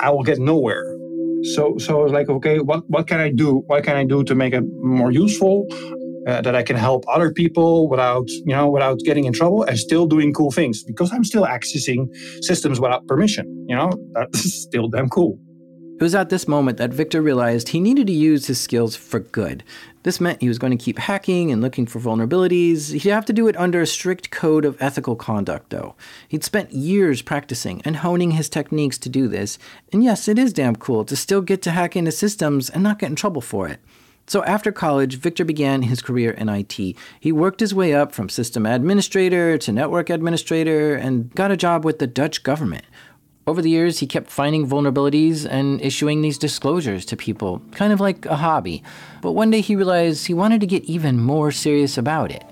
I 0.00 0.08
will 0.08 0.22
get 0.22 0.38
nowhere. 0.38 0.96
So 1.52 1.76
so 1.76 2.00
I 2.00 2.02
was 2.04 2.12
like, 2.12 2.30
okay, 2.30 2.58
what, 2.60 2.88
what 2.88 3.06
can 3.06 3.20
I 3.20 3.28
do? 3.28 3.64
What 3.66 3.84
can 3.84 3.96
I 3.96 4.04
do 4.04 4.24
to 4.24 4.34
make 4.34 4.54
it 4.54 4.64
more 4.80 5.10
useful? 5.10 5.66
Uh, 6.26 6.40
that 6.42 6.54
I 6.54 6.62
can 6.62 6.76
help 6.76 7.04
other 7.08 7.32
people 7.32 7.88
without, 7.88 8.28
you 8.30 8.54
know, 8.54 8.70
without 8.70 8.98
getting 9.00 9.24
in 9.24 9.32
trouble 9.32 9.62
and 9.64 9.78
still 9.78 10.06
doing 10.06 10.32
cool 10.32 10.50
things 10.50 10.82
because 10.82 11.12
I'm 11.12 11.24
still 11.24 11.44
accessing 11.44 12.08
systems 12.42 12.80
without 12.80 13.06
permission. 13.06 13.66
You 13.68 13.76
know, 13.76 13.90
that's 14.12 14.54
still 14.62 14.88
damn 14.88 15.08
cool. 15.08 15.38
It 16.02 16.02
was 16.02 16.14
at 16.16 16.30
this 16.30 16.48
moment 16.48 16.78
that 16.78 16.92
Victor 16.92 17.22
realized 17.22 17.68
he 17.68 17.78
needed 17.78 18.08
to 18.08 18.12
use 18.12 18.46
his 18.46 18.60
skills 18.60 18.96
for 18.96 19.20
good. 19.20 19.62
This 20.02 20.20
meant 20.20 20.40
he 20.40 20.48
was 20.48 20.58
going 20.58 20.76
to 20.76 20.84
keep 20.84 20.98
hacking 20.98 21.52
and 21.52 21.62
looking 21.62 21.86
for 21.86 22.00
vulnerabilities. 22.00 22.92
He'd 22.92 23.10
have 23.10 23.26
to 23.26 23.32
do 23.32 23.46
it 23.46 23.56
under 23.56 23.80
a 23.80 23.86
strict 23.86 24.32
code 24.32 24.64
of 24.64 24.80
ethical 24.82 25.14
conduct, 25.14 25.70
though. 25.70 25.94
He'd 26.26 26.42
spent 26.42 26.72
years 26.72 27.22
practicing 27.22 27.82
and 27.84 27.98
honing 27.98 28.32
his 28.32 28.48
techniques 28.48 28.98
to 28.98 29.08
do 29.08 29.28
this. 29.28 29.58
And 29.92 30.02
yes, 30.02 30.26
it 30.26 30.40
is 30.40 30.52
damn 30.52 30.74
cool 30.74 31.04
to 31.04 31.14
still 31.14 31.40
get 31.40 31.62
to 31.62 31.70
hack 31.70 31.94
into 31.94 32.10
systems 32.10 32.68
and 32.68 32.82
not 32.82 32.98
get 32.98 33.10
in 33.10 33.16
trouble 33.16 33.42
for 33.42 33.68
it. 33.68 33.78
So 34.26 34.44
after 34.44 34.72
college, 34.72 35.18
Victor 35.18 35.44
began 35.44 35.82
his 35.82 36.00
career 36.00 36.30
in 36.30 36.48
IT. 36.48 36.78
He 37.20 37.32
worked 37.32 37.60
his 37.60 37.74
way 37.74 37.92
up 37.92 38.12
from 38.12 38.28
system 38.28 38.66
administrator 38.66 39.58
to 39.58 39.72
network 39.72 40.10
administrator 40.10 40.94
and 40.94 41.34
got 41.34 41.50
a 41.50 41.56
job 41.56 41.84
with 41.84 41.98
the 41.98 42.06
Dutch 42.06 42.42
government. 42.42 42.84
Over 43.44 43.60
the 43.60 43.70
years, 43.70 43.98
he 43.98 44.06
kept 44.06 44.30
finding 44.30 44.68
vulnerabilities 44.68 45.44
and 45.50 45.82
issuing 45.82 46.22
these 46.22 46.38
disclosures 46.38 47.04
to 47.06 47.16
people, 47.16 47.60
kind 47.72 47.92
of 47.92 47.98
like 47.98 48.24
a 48.26 48.36
hobby. 48.36 48.84
But 49.20 49.32
one 49.32 49.50
day 49.50 49.60
he 49.60 49.74
realized 49.74 50.26
he 50.26 50.34
wanted 50.34 50.60
to 50.60 50.66
get 50.66 50.84
even 50.84 51.18
more 51.18 51.50
serious 51.50 51.98
about 51.98 52.30
it. 52.30 52.44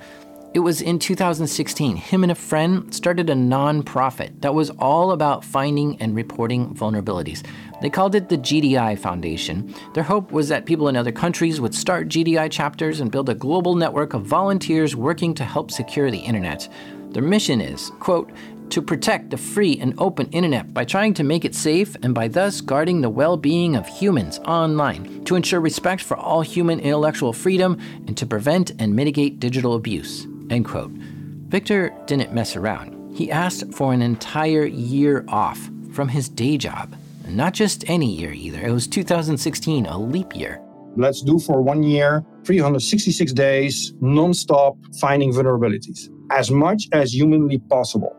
It 0.53 0.59
was 0.59 0.83
in 0.83 0.99
2016, 0.99 1.95
him 1.95 2.25
and 2.25 2.33
a 2.33 2.35
friend 2.35 2.93
started 2.93 3.31
a 3.31 3.37
non-profit 3.37 4.43
that 4.43 4.53
was 4.53 4.71
all 4.81 5.13
about 5.13 5.45
finding 5.45 5.97
and 6.03 6.17
reporting 6.17 6.75
vulnerabilities. 6.75 7.47
They 7.81 7.89
called 7.89 8.17
it 8.17 8.29
the 8.29 8.37
GDI 8.37 8.99
Foundation. 8.99 9.73
Their 9.95 10.03
hope 10.03 10.33
was 10.33 10.49
that 10.49 10.67
people 10.67 10.89
in 10.89 10.97
other 10.97 11.13
countries 11.13 11.61
would 11.61 11.73
start 11.73 12.09
GDI 12.09 12.51
chapters 12.51 12.99
and 12.99 13.13
build 13.13 13.29
a 13.29 13.35
global 13.35 13.77
network 13.77 14.13
of 14.13 14.27
volunteers 14.27 14.97
working 14.97 15.35
to 15.35 15.45
help 15.45 15.71
secure 15.71 16.11
the 16.11 16.19
internet. 16.19 16.69
Their 17.11 17.23
mission 17.23 17.61
is, 17.61 17.93
quote, 18.01 18.33
to 18.71 18.83
protect 18.83 19.31
the 19.31 19.37
free 19.37 19.79
and 19.81 19.95
open 19.99 20.29
internet 20.31 20.75
by 20.75 20.85
trying 20.85 21.15
to 21.15 21.23
make 21.23 21.45
it 21.45 21.55
safe 21.55 21.97
and 22.03 22.13
by 22.13 22.27
thus 22.27 22.61
guarding 22.61 23.03
the 23.03 23.11
well 23.11 23.37
being 23.37 23.77
of 23.77 23.87
humans 23.87 24.41
online, 24.41 25.25
to 25.27 25.37
ensure 25.37 25.61
respect 25.61 26.03
for 26.03 26.17
all 26.17 26.43
human 26.43 26.81
intellectual 26.81 27.33
freedom, 27.33 27.79
and 28.09 28.17
to 28.17 28.27
prevent 28.27 28.73
and 28.81 28.97
mitigate 28.97 29.39
digital 29.39 29.75
abuse. 29.75 30.27
End 30.51 30.65
quote. 30.65 30.91
Victor 30.91 31.95
didn't 32.07 32.33
mess 32.33 32.57
around. 32.57 33.17
He 33.17 33.31
asked 33.31 33.73
for 33.73 33.93
an 33.93 34.03
entire 34.03 34.65
year 34.65 35.25
off 35.29 35.71
from 35.93 36.09
his 36.09 36.29
day 36.29 36.57
job. 36.57 36.95
Not 37.29 37.55
just 37.55 37.89
any 37.89 38.13
year 38.13 38.33
either, 38.33 38.61
it 38.61 38.73
was 38.73 38.87
2016, 38.87 39.87
a 39.87 39.99
leap 39.99 40.35
year. 40.35 40.61
Let's 40.97 41.23
do 41.23 41.39
for 41.39 41.63
one 41.63 41.85
year, 41.85 42.25
366 42.45 43.33
days, 43.33 43.93
non-stop 44.01 44.77
finding 45.01 45.33
vulnerabilities, 45.33 46.09
as 46.31 46.51
much 46.51 46.89
as 46.93 47.15
humanly 47.15 47.59
possible. 47.59 48.17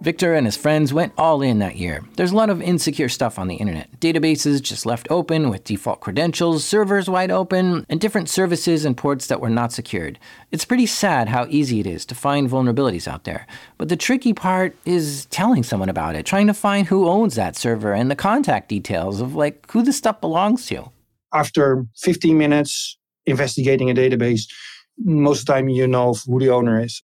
Victor 0.00 0.34
and 0.34 0.46
his 0.46 0.56
friends 0.56 0.94
went 0.94 1.12
all 1.18 1.42
in 1.42 1.58
that 1.58 1.76
year. 1.76 2.02
There's 2.16 2.32
a 2.32 2.36
lot 2.36 2.48
of 2.48 2.62
insecure 2.62 3.10
stuff 3.10 3.38
on 3.38 3.48
the 3.48 3.56
internet. 3.56 4.00
Databases 4.00 4.62
just 4.62 4.86
left 4.86 5.06
open 5.10 5.50
with 5.50 5.64
default 5.64 6.00
credentials, 6.00 6.64
servers 6.64 7.10
wide 7.10 7.30
open, 7.30 7.84
and 7.90 8.00
different 8.00 8.30
services 8.30 8.86
and 8.86 8.96
ports 8.96 9.26
that 9.26 9.42
were 9.42 9.50
not 9.50 9.72
secured. 9.72 10.18
It's 10.50 10.64
pretty 10.64 10.86
sad 10.86 11.28
how 11.28 11.46
easy 11.50 11.80
it 11.80 11.86
is 11.86 12.06
to 12.06 12.14
find 12.14 12.48
vulnerabilities 12.48 13.06
out 13.06 13.24
there. 13.24 13.46
But 13.76 13.90
the 13.90 13.96
tricky 13.96 14.32
part 14.32 14.74
is 14.86 15.26
telling 15.26 15.62
someone 15.62 15.90
about 15.90 16.16
it, 16.16 16.24
trying 16.24 16.46
to 16.46 16.54
find 16.54 16.86
who 16.86 17.06
owns 17.06 17.34
that 17.34 17.54
server 17.54 17.92
and 17.92 18.10
the 18.10 18.16
contact 18.16 18.70
details 18.70 19.20
of 19.20 19.34
like 19.34 19.70
who 19.70 19.82
the 19.82 19.92
stuff 19.92 20.22
belongs 20.22 20.64
to. 20.68 20.90
After 21.34 21.84
15 21.98 22.38
minutes 22.38 22.96
investigating 23.26 23.90
a 23.90 23.94
database, 23.94 24.50
most 24.96 25.40
of 25.40 25.46
the 25.46 25.52
time 25.52 25.68
you 25.68 25.86
know 25.86 26.14
who 26.26 26.40
the 26.40 26.48
owner 26.48 26.82
is. 26.82 27.02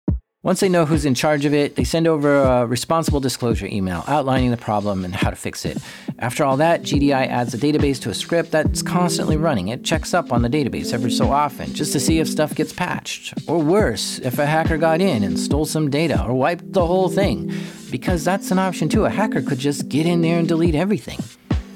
Once 0.44 0.60
they 0.60 0.70
know 0.70 0.88
who's 0.88 1.06
in 1.06 1.14
charge 1.14 1.46
of 1.46 1.54
it, 1.54 1.76
they 1.76 1.84
send 1.84 2.08
over 2.08 2.42
a 2.42 2.66
responsible 2.66 3.20
disclosure 3.20 3.68
email 3.68 4.04
outlining 4.08 4.50
the 4.50 4.58
problem 4.58 5.06
and 5.06 5.14
how 5.14 5.30
to 5.30 5.36
fix 5.36 5.66
it. 5.66 5.78
After 6.18 6.44
all 6.44 6.58
that, 6.58 6.82
GDI 6.82 7.28
adds 7.28 7.54
a 7.54 7.60
database 7.60 8.02
to 8.02 8.10
a 8.10 8.14
script 8.16 8.50
that's 8.50 8.82
constantly 8.82 9.38
running. 9.38 9.68
It 9.68 9.84
checks 9.84 10.16
up 10.16 10.34
on 10.34 10.42
the 10.42 10.50
database 10.50 10.94
every 10.94 11.12
so 11.12 11.32
often 11.32 11.72
just 11.76 11.94
to 11.94 12.00
see 12.00 12.18
if 12.18 12.28
stuff 12.28 12.56
gets 12.56 12.74
patched. 12.74 13.36
Or 13.48 13.60
worse, 13.60 14.18
if 14.18 14.40
a 14.40 14.48
hacker 14.48 14.80
got 14.80 15.00
in 15.00 15.22
and 15.24 15.40
stole 15.40 15.68
some 15.68 15.92
data 15.92 16.26
or 16.26 16.34
wiped 16.34 16.74
the 16.74 16.88
whole 16.88 17.08
thing. 17.10 17.54
Because 17.92 18.26
that's 18.26 18.50
an 18.50 18.58
option 18.58 18.90
too. 18.90 19.06
A 19.06 19.12
hacker 19.12 19.44
could 19.44 19.60
just 19.60 19.90
get 19.90 20.08
in 20.08 20.22
there 20.22 20.40
and 20.40 20.48
delete 20.48 20.74
everything. 20.74 21.20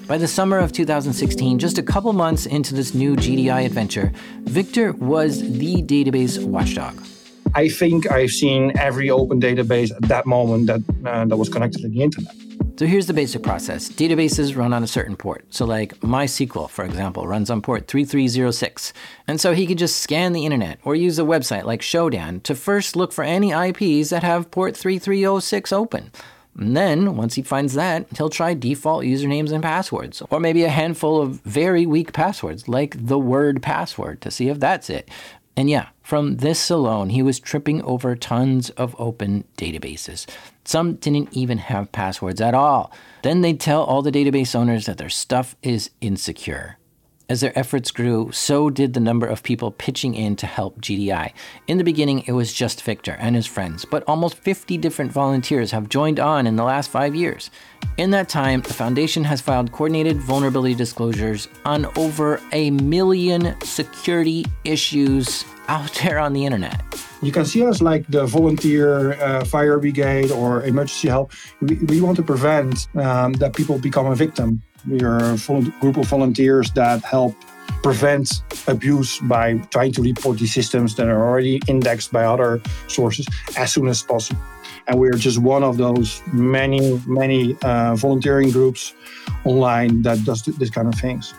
By 0.08 0.18
the 0.18 0.28
summer 0.28 0.58
of 0.58 0.72
2016, 0.72 1.60
just 1.60 1.78
a 1.78 1.84
couple 1.84 2.14
months 2.14 2.48
into 2.48 2.74
this 2.74 2.96
new 2.96 3.16
GDI 3.16 3.64
adventure, 3.64 4.12
Victor 4.42 4.94
was 4.94 5.42
the 5.60 5.84
database 5.84 6.44
watchdog. 6.44 7.00
I 7.56 7.70
think 7.70 8.12
I've 8.12 8.32
seen 8.32 8.78
every 8.78 9.10
open 9.10 9.40
database 9.40 9.90
at 9.96 10.02
that 10.04 10.26
moment 10.26 10.68
that 10.68 10.82
uh, 11.06 11.24
that 11.26 11.38
was 11.38 11.48
connected 11.48 11.82
to 11.84 11.88
the 11.88 12.02
internet. 12.02 12.36
So 12.78 12.86
here's 12.86 13.08
the 13.08 13.14
basic 13.14 13.42
process. 13.42 13.88
Databases 13.88 14.58
run 14.58 14.74
on 14.74 14.84
a 14.84 14.88
certain 14.88 15.16
port. 15.16 15.46
So 15.50 15.66
like 15.66 15.98
MySQL, 16.02 16.70
for 16.70 16.84
example, 16.84 17.26
runs 17.26 17.50
on 17.50 17.62
port 17.62 17.88
3306. 17.88 18.92
And 19.28 19.40
so 19.40 19.54
he 19.54 19.66
could 19.66 19.78
just 19.78 20.02
scan 20.02 20.34
the 20.34 20.44
internet 20.44 20.80
or 20.84 20.96
use 20.96 21.18
a 21.18 21.22
website 21.22 21.64
like 21.64 21.80
Shodan 21.80 22.44
to 22.44 22.54
first 22.54 22.98
look 22.98 23.14
for 23.14 23.24
any 23.24 23.52
IPs 23.52 24.10
that 24.10 24.24
have 24.24 24.52
port 24.52 24.76
3306 24.76 25.72
open. 25.72 26.12
And 26.58 26.76
then, 26.76 27.16
once 27.16 27.36
he 27.36 27.42
finds 27.42 27.74
that, 27.74 28.08
he'll 28.18 28.30
try 28.30 28.54
default 28.54 29.04
usernames 29.04 29.52
and 29.52 29.62
passwords, 29.62 30.22
or 30.30 30.40
maybe 30.40 30.64
a 30.64 30.70
handful 30.70 31.22
of 31.22 31.42
very 31.42 31.86
weak 31.86 32.14
passwords, 32.14 32.70
like 32.70 32.96
the 33.08 33.20
word 33.20 33.62
password, 33.62 34.22
to 34.22 34.32
see 34.32 34.48
if 34.48 34.58
that's 34.58 34.90
it. 34.90 35.10
And 35.58 35.70
yeah, 35.70 35.90
from 36.06 36.38
this 36.38 36.70
alone, 36.70 37.10
he 37.10 37.24
was 37.24 37.40
tripping 37.40 37.82
over 37.82 38.16
tons 38.16 38.70
of 38.70 38.96
open 39.00 39.44
databases. 39.58 40.28
Some 40.64 40.98
didn't 40.98 41.30
even 41.32 41.58
have 41.58 41.92
passwords 41.92 42.40
at 42.40 42.54
all. 42.54 42.92
Then 43.24 43.42
they'd 43.42 43.60
tell 43.60 43.84
all 43.84 44.04
the 44.04 44.12
database 44.12 44.54
owners 44.54 44.86
that 44.86 45.00
their 45.00 45.10
stuff 45.10 45.56
is 45.64 45.90
insecure. 46.02 46.78
As 47.28 47.42
their 47.42 47.58
efforts 47.58 47.90
grew, 47.90 48.32
so 48.32 48.70
did 48.70 48.94
the 48.94 49.00
number 49.00 49.26
of 49.26 49.42
people 49.42 49.72
pitching 49.72 50.14
in 50.14 50.36
to 50.36 50.46
help 50.46 50.80
GDI. 50.80 51.34
In 51.66 51.80
the 51.80 51.84
beginning, 51.84 52.24
it 52.28 52.34
was 52.34 52.54
just 52.54 52.84
Victor 52.84 53.18
and 53.20 53.36
his 53.36 53.48
friends, 53.48 53.84
but 53.84 54.04
almost 54.06 54.38
50 54.38 54.78
different 54.78 55.12
volunteers 55.12 55.72
have 55.72 55.90
joined 55.90 56.20
on 56.20 56.46
in 56.46 56.56
the 56.56 56.64
last 56.64 56.92
five 56.92 57.16
years. 57.16 57.50
In 57.98 58.12
that 58.12 58.30
time, 58.30 58.62
the 58.62 58.74
Foundation 58.74 59.24
has 59.24 59.42
filed 59.42 59.72
coordinated 59.72 60.18
vulnerability 60.18 60.76
disclosures 60.76 61.48
on 61.66 61.88
over 61.98 62.40
a 62.52 62.70
million 62.70 63.60
security 63.64 64.46
issues 64.64 65.46
out 65.68 65.92
there 66.04 66.20
on 66.20 66.34
the 66.34 66.46
internet. 66.46 66.80
You 67.24 67.32
can 67.32 67.46
see 67.46 67.66
us 67.66 67.82
like 67.82 68.06
the 68.08 68.28
volunteer 68.28 69.14
uh, 69.14 69.44
fire 69.46 69.80
brigade 69.80 70.30
or 70.30 70.64
emergency 70.64 71.08
help. 71.08 71.32
We, 71.60 71.76
we 71.76 72.02
want 72.02 72.18
to 72.18 72.24
prevent 72.24 72.88
um, 72.96 73.34
that 73.34 73.56
people 73.56 73.80
become 73.80 74.06
a 74.06 74.16
victim. 74.16 74.62
We 74.88 75.02
are 75.02 75.34
a 75.34 75.38
group 75.82 75.98
of 75.98 76.08
volunteers 76.08 76.72
that 76.72 77.04
help 77.04 77.36
prevent 77.82 78.44
abuse 78.68 79.20
by 79.20 79.56
trying 79.72 79.92
to 79.94 80.02
report 80.02 80.38
these 80.38 80.54
systems 80.54 80.96
that 80.96 81.08
are 81.08 81.24
already 81.28 81.62
indexed 81.68 82.12
by 82.12 82.24
other 82.24 82.62
sources 82.88 83.26
as 83.58 83.74
soon 83.74 83.88
as 83.88 84.04
possible. 84.04 84.42
And 84.88 85.00
we're 85.00 85.14
just 85.14 85.40
one 85.40 85.64
of 85.64 85.78
those 85.78 86.22
many, 86.32 87.02
many 87.08 87.58
uh, 87.64 87.96
volunteering 87.96 88.52
groups 88.52 88.94
online 89.44 90.04
that 90.04 90.24
does 90.24 90.44
this 90.44 90.70
kind 90.70 90.88
of 90.88 90.96
things. 91.00 91.34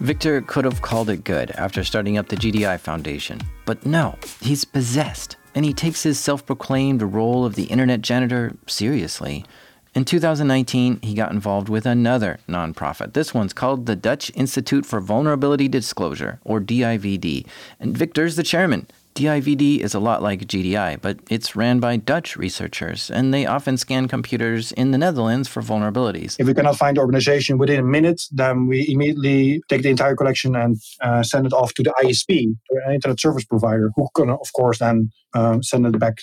Victor 0.00 0.42
could 0.42 0.66
have 0.66 0.82
called 0.82 1.08
it 1.08 1.24
good 1.24 1.50
after 1.52 1.82
starting 1.82 2.18
up 2.18 2.28
the 2.28 2.36
GDI 2.36 2.78
Foundation, 2.78 3.40
but 3.64 3.86
no, 3.86 4.18
he's 4.42 4.62
possessed, 4.62 5.36
and 5.54 5.64
he 5.64 5.72
takes 5.72 6.02
his 6.02 6.18
self 6.18 6.44
proclaimed 6.44 7.00
role 7.00 7.46
of 7.46 7.54
the 7.54 7.64
internet 7.64 8.02
janitor 8.02 8.54
seriously. 8.66 9.46
In 9.96 10.04
2019, 10.04 11.00
he 11.00 11.14
got 11.14 11.32
involved 11.32 11.70
with 11.70 11.86
another 11.86 12.38
nonprofit. 12.46 13.14
This 13.14 13.32
one's 13.32 13.54
called 13.54 13.86
the 13.86 13.96
Dutch 13.96 14.30
Institute 14.34 14.84
for 14.84 15.00
Vulnerability 15.00 15.68
Disclosure, 15.68 16.38
or 16.44 16.60
DIVD, 16.60 17.46
and 17.80 17.96
Victor's 17.96 18.36
the 18.36 18.42
chairman. 18.42 18.88
DIVD 19.14 19.78
is 19.78 19.94
a 19.94 19.98
lot 19.98 20.22
like 20.22 20.40
GDI, 20.40 21.00
but 21.00 21.20
it's 21.30 21.56
ran 21.56 21.80
by 21.80 21.96
Dutch 21.96 22.36
researchers, 22.36 23.10
and 23.10 23.32
they 23.32 23.46
often 23.46 23.78
scan 23.78 24.06
computers 24.06 24.70
in 24.72 24.90
the 24.90 24.98
Netherlands 24.98 25.48
for 25.48 25.62
vulnerabilities. 25.62 26.36
If 26.38 26.46
we 26.46 26.52
cannot 26.52 26.76
find 26.76 26.98
the 26.98 27.00
organization 27.00 27.56
within 27.56 27.80
a 27.80 27.82
minute, 27.82 28.20
then 28.30 28.66
we 28.66 28.86
immediately 28.90 29.62
take 29.70 29.80
the 29.80 29.88
entire 29.88 30.14
collection 30.14 30.54
and 30.56 30.76
uh, 31.00 31.22
send 31.22 31.46
it 31.46 31.54
off 31.54 31.72
to 31.72 31.82
the 31.82 31.94
ISP, 32.04 32.54
an 32.84 32.92
internet 32.92 33.18
service 33.18 33.46
provider, 33.46 33.90
who 33.96 34.08
can, 34.14 34.28
of 34.28 34.52
course, 34.52 34.80
then 34.80 35.10
uh, 35.32 35.58
send 35.62 35.86
it 35.86 35.98
back 35.98 36.18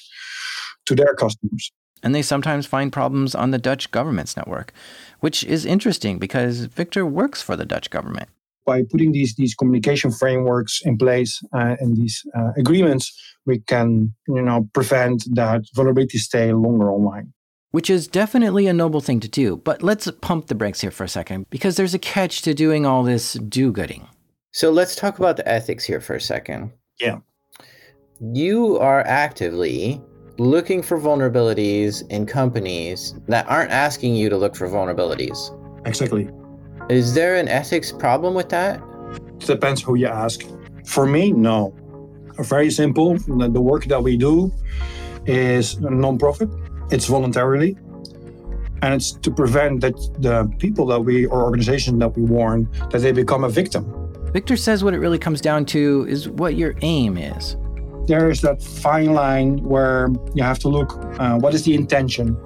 to 0.85 0.93
their 0.93 1.15
customers 1.15 1.71
and 2.03 2.13
they 2.13 2.21
sometimes 2.21 2.65
find 2.65 2.91
problems 2.91 3.33
on 3.33 3.51
the 3.51 3.57
Dutch 3.57 3.89
government's 3.91 4.37
network, 4.37 4.73
which 5.21 5.43
is 5.45 5.65
interesting 5.65 6.19
because 6.19 6.65
Victor 6.65 7.05
works 7.05 7.41
for 7.41 7.55
the 7.55 7.65
Dutch 7.65 7.89
government. 7.89 8.29
By 8.65 8.83
putting 8.83 9.11
these, 9.11 9.35
these 9.35 9.55
communication 9.55 10.11
frameworks 10.11 10.81
in 10.85 10.97
place 10.97 11.41
uh, 11.53 11.75
and 11.79 11.97
these 11.97 12.23
uh, 12.37 12.51
agreements, 12.57 13.11
we 13.45 13.59
can 13.59 14.13
you 14.27 14.41
know, 14.41 14.69
prevent 14.73 15.23
that 15.35 15.63
vulnerabilities 15.75 16.19
stay 16.19 16.53
longer 16.53 16.91
online. 16.91 17.33
Which 17.71 17.89
is 17.89 18.07
definitely 18.07 18.67
a 18.67 18.73
noble 18.73 19.01
thing 19.01 19.19
to 19.21 19.27
do, 19.27 19.57
but 19.57 19.81
let's 19.81 20.09
pump 20.21 20.45
the 20.45 20.55
brakes 20.55 20.81
here 20.81 20.91
for 20.91 21.03
a 21.03 21.09
second 21.09 21.47
because 21.49 21.75
there's 21.75 21.95
a 21.95 21.99
catch 21.99 22.43
to 22.43 22.53
doing 22.53 22.85
all 22.85 23.01
this 23.01 23.33
do 23.33 23.71
gooding. 23.71 24.07
So 24.51 24.69
let's 24.69 24.95
talk 24.95 25.17
about 25.17 25.37
the 25.37 25.47
ethics 25.49 25.83
here 25.83 25.99
for 25.99 26.13
a 26.13 26.21
second. 26.21 26.71
Yeah. 26.99 27.17
You 28.21 28.77
are 28.77 29.01
actively 29.01 29.99
looking 30.37 30.81
for 30.81 30.99
vulnerabilities 30.99 32.09
in 32.09 32.25
companies 32.25 33.13
that 33.27 33.47
aren't 33.47 33.71
asking 33.71 34.15
you 34.15 34.29
to 34.29 34.37
look 34.37 34.55
for 34.55 34.67
vulnerabilities. 34.67 35.37
Exactly. 35.85 36.29
Is 36.89 37.13
there 37.13 37.35
an 37.35 37.47
ethics 37.47 37.91
problem 37.91 38.33
with 38.33 38.49
that? 38.49 38.81
It 39.39 39.39
depends 39.45 39.81
who 39.81 39.95
you 39.95 40.07
ask. 40.07 40.41
For 40.85 41.05
me, 41.05 41.31
no. 41.31 41.73
Very 42.39 42.71
simple. 42.71 43.17
The 43.17 43.61
work 43.61 43.85
that 43.85 44.01
we 44.01 44.17
do 44.17 44.51
is 45.25 45.79
non-profit. 45.79 46.49
It's 46.89 47.05
voluntarily. 47.05 47.77
And 48.81 48.95
it's 48.95 49.11
to 49.11 49.31
prevent 49.31 49.81
that 49.81 49.95
the 50.19 50.51
people 50.57 50.85
that 50.87 50.99
we 50.99 51.25
or 51.27 51.43
organizations 51.43 51.99
that 51.99 52.17
we 52.17 52.23
warn 52.23 52.67
that 52.89 52.99
they 52.99 53.11
become 53.11 53.43
a 53.43 53.49
victim. 53.49 53.85
Victor 54.33 54.57
says 54.57 54.83
what 54.83 54.93
it 54.93 54.99
really 54.99 55.19
comes 55.19 55.39
down 55.41 55.63
to 55.67 56.05
is 56.09 56.27
what 56.27 56.55
your 56.55 56.75
aim 56.81 57.17
is 57.17 57.55
there 58.05 58.29
is 58.29 58.41
that 58.41 58.61
fine 58.61 59.13
line 59.13 59.57
where 59.63 60.09
you 60.33 60.43
have 60.43 60.59
to 60.59 60.67
look 60.67 60.97
uh, 61.19 61.37
what 61.37 61.53
is 61.53 61.63
the 61.63 61.73
intention 61.73 62.37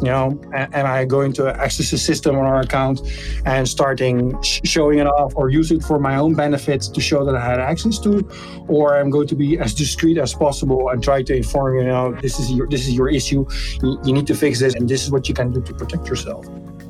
you 0.00 0.08
know 0.08 0.38
am 0.52 0.86
i 0.86 1.04
going 1.04 1.32
to 1.32 1.48
access 1.58 1.90
the 1.90 1.96
system 1.96 2.36
on 2.36 2.44
our 2.44 2.60
account 2.60 3.00
and 3.46 3.66
starting 3.66 4.40
sh- 4.42 4.60
showing 4.64 4.98
it 4.98 5.06
off 5.06 5.32
or 5.36 5.48
use 5.48 5.70
it 5.70 5.82
for 5.82 5.98
my 5.98 6.16
own 6.16 6.34
benefit 6.34 6.82
to 6.82 7.00
show 7.00 7.24
that 7.24 7.34
i 7.34 7.42
had 7.42 7.58
access 7.58 7.98
to 7.98 8.26
or 8.68 8.98
i'm 8.98 9.08
going 9.08 9.26
to 9.26 9.34
be 9.34 9.58
as 9.58 9.72
discreet 9.74 10.18
as 10.18 10.34
possible 10.34 10.90
and 10.90 11.02
try 11.02 11.22
to 11.22 11.34
inform 11.34 11.78
you, 11.78 11.84
know 11.84 12.12
this 12.20 12.38
is 12.38 12.50
your 12.52 12.68
this 12.68 12.86
is 12.86 12.94
your 12.94 13.08
issue. 13.08 13.46
You 13.82 14.12
need 14.12 14.26
to 14.26 14.34
fix 14.34 14.60
this 14.60 14.74
and 14.74 14.88
this 14.88 15.04
is 15.04 15.10
what 15.10 15.28
you 15.28 15.34
can 15.34 15.50
do 15.52 15.62
to 15.62 15.74
protect 15.74 16.08
yourself 16.08 16.46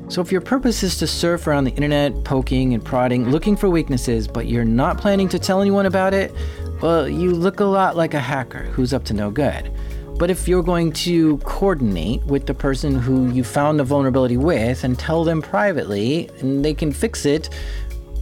so, 0.09 0.21
if 0.21 0.31
your 0.31 0.39
purpose 0.41 0.83
is 0.83 0.97
to 0.99 1.07
surf 1.07 1.47
around 1.47 1.65
the 1.65 1.71
internet, 1.71 2.23
poking 2.23 2.73
and 2.73 2.83
prodding, 2.83 3.29
looking 3.29 3.57
for 3.57 3.69
weaknesses, 3.69 4.25
but 4.27 4.47
you're 4.47 4.63
not 4.63 4.97
planning 4.97 5.27
to 5.29 5.37
tell 5.37 5.61
anyone 5.61 5.85
about 5.85 6.13
it, 6.13 6.33
well, 6.81 7.09
you 7.09 7.31
look 7.31 7.59
a 7.59 7.65
lot 7.65 7.97
like 7.97 8.13
a 8.13 8.19
hacker 8.19 8.63
who's 8.63 8.93
up 8.93 9.03
to 9.05 9.13
no 9.13 9.29
good. 9.29 9.69
But 10.17 10.31
if 10.31 10.47
you're 10.47 10.63
going 10.63 10.93
to 10.93 11.37
coordinate 11.39 12.23
with 12.23 12.45
the 12.45 12.53
person 12.53 12.95
who 12.95 13.29
you 13.31 13.43
found 13.43 13.79
the 13.79 13.83
vulnerability 13.83 14.37
with 14.37 14.83
and 14.83 14.97
tell 14.97 15.23
them 15.23 15.41
privately 15.41 16.29
and 16.39 16.63
they 16.63 16.73
can 16.73 16.93
fix 16.93 17.25
it, 17.25 17.49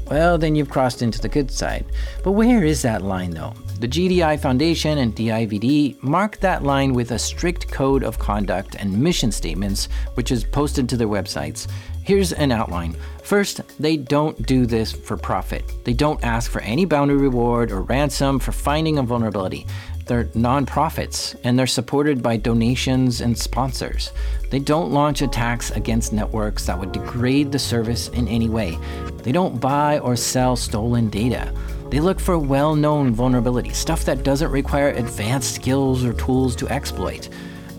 well, 0.09 0.37
then 0.37 0.55
you've 0.55 0.69
crossed 0.69 1.01
into 1.01 1.21
the 1.21 1.29
good 1.29 1.51
side. 1.51 1.85
But 2.23 2.31
where 2.31 2.63
is 2.63 2.81
that 2.81 3.03
line 3.03 3.31
though? 3.31 3.53
The 3.77 3.89
GDI 3.89 4.39
Foundation 4.39 4.99
and 4.99 5.13
DIVD 5.13 6.01
mark 6.01 6.37
that 6.37 6.63
line 6.63 6.93
with 6.93 7.11
a 7.11 7.19
strict 7.19 7.69
code 7.69 8.03
of 8.03 8.17
conduct 8.17 8.75
and 8.75 8.97
mission 8.97 9.33
statements, 9.33 9.89
which 10.13 10.31
is 10.31 10.45
posted 10.45 10.87
to 10.87 10.97
their 10.97 11.09
websites. 11.09 11.67
Here's 12.01 12.31
an 12.31 12.53
outline. 12.53 12.95
First, 13.21 13.61
they 13.77 13.97
don't 13.97 14.45
do 14.45 14.65
this 14.65 14.93
for 14.93 15.17
profit. 15.17 15.65
They 15.83 15.93
don't 15.93 16.23
ask 16.23 16.49
for 16.49 16.61
any 16.61 16.85
bounty 16.85 17.15
reward 17.15 17.69
or 17.69 17.81
ransom 17.81 18.39
for 18.39 18.53
finding 18.53 18.97
a 18.97 19.03
vulnerability. 19.03 19.67
They're 20.05 20.25
nonprofits 20.25 21.35
and 21.43 21.59
they're 21.59 21.67
supported 21.67 22.23
by 22.23 22.37
donations 22.37 23.19
and 23.19 23.37
sponsors. 23.37 24.11
They 24.51 24.59
don't 24.59 24.93
launch 24.93 25.21
attacks 25.21 25.71
against 25.71 26.13
networks 26.13 26.65
that 26.67 26.79
would 26.79 26.93
degrade 26.93 27.51
the 27.51 27.59
service 27.59 28.07
in 28.09 28.27
any 28.29 28.47
way. 28.47 28.77
They 29.23 29.33
don't 29.33 29.59
buy 29.59 29.99
or 29.99 30.15
sell 30.15 30.55
stolen 30.55 31.09
data. 31.09 31.51
They 31.89 31.99
look 31.99 32.19
for 32.19 32.39
well 32.39 32.75
known 32.75 33.15
vulnerabilities, 33.15 33.75
stuff 33.75 34.05
that 34.05 34.23
doesn't 34.23 34.51
require 34.51 34.89
advanced 34.89 35.53
skills 35.53 36.03
or 36.03 36.13
tools 36.13 36.55
to 36.57 36.67
exploit. 36.69 37.29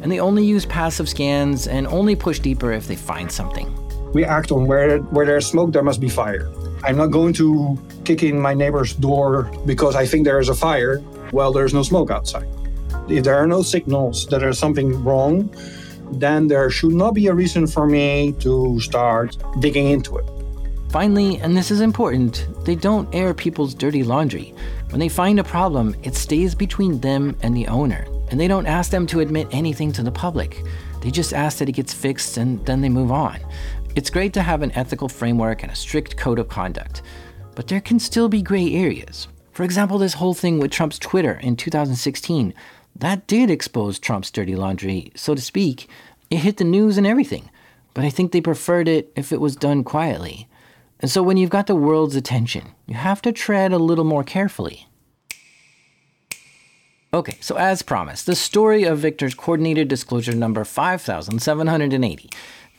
And 0.00 0.12
they 0.12 0.20
only 0.20 0.44
use 0.44 0.64
passive 0.64 1.08
scans 1.08 1.66
and 1.66 1.86
only 1.88 2.14
push 2.14 2.38
deeper 2.38 2.70
if 2.72 2.86
they 2.86 2.94
find 2.94 3.30
something. 3.30 3.74
We 4.12 4.24
act 4.24 4.52
on 4.52 4.66
where, 4.66 4.98
where 4.98 5.26
there's 5.26 5.46
smoke, 5.46 5.72
there 5.72 5.82
must 5.82 6.00
be 6.00 6.08
fire. 6.08 6.48
I'm 6.84 6.96
not 6.96 7.08
going 7.08 7.32
to 7.34 7.76
kick 8.04 8.22
in 8.22 8.38
my 8.38 8.54
neighbor's 8.54 8.92
door 8.94 9.50
because 9.66 9.96
I 9.96 10.06
think 10.06 10.24
there 10.24 10.38
is 10.38 10.48
a 10.48 10.54
fire 10.54 10.98
while 11.32 11.52
there's 11.52 11.74
no 11.74 11.82
smoke 11.82 12.10
outside. 12.10 12.48
If 13.08 13.24
there 13.24 13.34
are 13.34 13.46
no 13.46 13.62
signals 13.62 14.26
that 14.26 14.38
there's 14.38 14.58
something 14.58 15.02
wrong, 15.02 15.50
then 16.12 16.46
there 16.46 16.70
should 16.70 16.92
not 16.92 17.14
be 17.14 17.26
a 17.26 17.34
reason 17.34 17.66
for 17.66 17.86
me 17.86 18.32
to 18.40 18.80
start 18.80 19.36
digging 19.58 19.88
into 19.88 20.16
it. 20.18 20.30
Finally, 20.96 21.36
and 21.40 21.54
this 21.54 21.70
is 21.70 21.82
important, 21.82 22.46
they 22.64 22.74
don't 22.74 23.14
air 23.14 23.34
people's 23.34 23.74
dirty 23.74 24.02
laundry. 24.02 24.54
When 24.88 24.98
they 24.98 25.10
find 25.10 25.38
a 25.38 25.44
problem, 25.44 25.94
it 26.02 26.14
stays 26.14 26.54
between 26.54 27.02
them 27.02 27.36
and 27.42 27.54
the 27.54 27.66
owner, 27.66 28.06
and 28.30 28.40
they 28.40 28.48
don't 28.48 28.64
ask 28.64 28.90
them 28.90 29.06
to 29.08 29.20
admit 29.20 29.46
anything 29.50 29.92
to 29.92 30.02
the 30.02 30.10
public. 30.10 30.64
They 31.02 31.10
just 31.10 31.34
ask 31.34 31.58
that 31.58 31.68
it 31.68 31.72
gets 31.72 31.92
fixed 31.92 32.38
and 32.38 32.64
then 32.64 32.80
they 32.80 32.88
move 32.88 33.12
on. 33.12 33.40
It's 33.94 34.08
great 34.08 34.32
to 34.32 34.42
have 34.42 34.62
an 34.62 34.72
ethical 34.72 35.10
framework 35.10 35.62
and 35.62 35.70
a 35.70 35.74
strict 35.74 36.16
code 36.16 36.38
of 36.38 36.48
conduct, 36.48 37.02
but 37.54 37.68
there 37.68 37.82
can 37.82 37.98
still 37.98 38.30
be 38.30 38.40
gray 38.40 38.72
areas. 38.72 39.28
For 39.52 39.64
example, 39.64 39.98
this 39.98 40.14
whole 40.14 40.32
thing 40.32 40.58
with 40.60 40.70
Trump's 40.70 40.98
Twitter 40.98 41.34
in 41.42 41.56
2016, 41.56 42.54
that 43.00 43.26
did 43.26 43.50
expose 43.50 43.98
Trump's 43.98 44.30
dirty 44.30 44.56
laundry, 44.56 45.12
so 45.14 45.34
to 45.34 45.42
speak. 45.42 45.90
It 46.30 46.38
hit 46.38 46.56
the 46.56 46.64
news 46.64 46.96
and 46.96 47.06
everything, 47.06 47.50
but 47.92 48.06
I 48.06 48.08
think 48.08 48.32
they 48.32 48.40
preferred 48.40 48.88
it 48.88 49.12
if 49.14 49.30
it 49.30 49.42
was 49.42 49.56
done 49.56 49.84
quietly. 49.84 50.48
And 51.00 51.10
so 51.10 51.22
when 51.22 51.36
you've 51.36 51.50
got 51.50 51.66
the 51.66 51.74
world's 51.74 52.16
attention, 52.16 52.72
you 52.86 52.94
have 52.94 53.20
to 53.22 53.32
tread 53.32 53.72
a 53.72 53.78
little 53.78 54.04
more 54.04 54.24
carefully. 54.24 54.86
Okay, 57.12 57.38
so 57.40 57.56
as 57.56 57.82
promised, 57.82 58.26
the 58.26 58.34
story 58.34 58.84
of 58.84 58.98
Victor's 58.98 59.34
coordinated 59.34 59.88
disclosure 59.88 60.34
number 60.34 60.64
5780. 60.64 62.30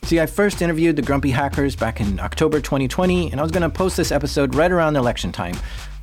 See, 0.02 0.20
I 0.20 0.26
first 0.26 0.62
interviewed 0.62 0.96
the 0.96 1.02
Grumpy 1.02 1.30
Hackers 1.30 1.76
back 1.76 2.00
in 2.00 2.18
October 2.18 2.60
2020, 2.60 3.30
and 3.30 3.40
I 3.40 3.42
was 3.42 3.52
going 3.52 3.62
to 3.62 3.68
post 3.68 3.96
this 3.96 4.10
episode 4.10 4.54
right 4.54 4.72
around 4.72 4.96
election 4.96 5.32
time. 5.32 5.54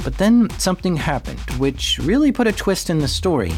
But 0.04 0.18
then 0.18 0.50
something 0.60 0.96
happened, 0.96 1.40
which 1.58 1.98
really 2.00 2.32
put 2.32 2.46
a 2.46 2.52
twist 2.52 2.92
in 2.92 3.00
the 3.00 3.08
story. 3.08 3.52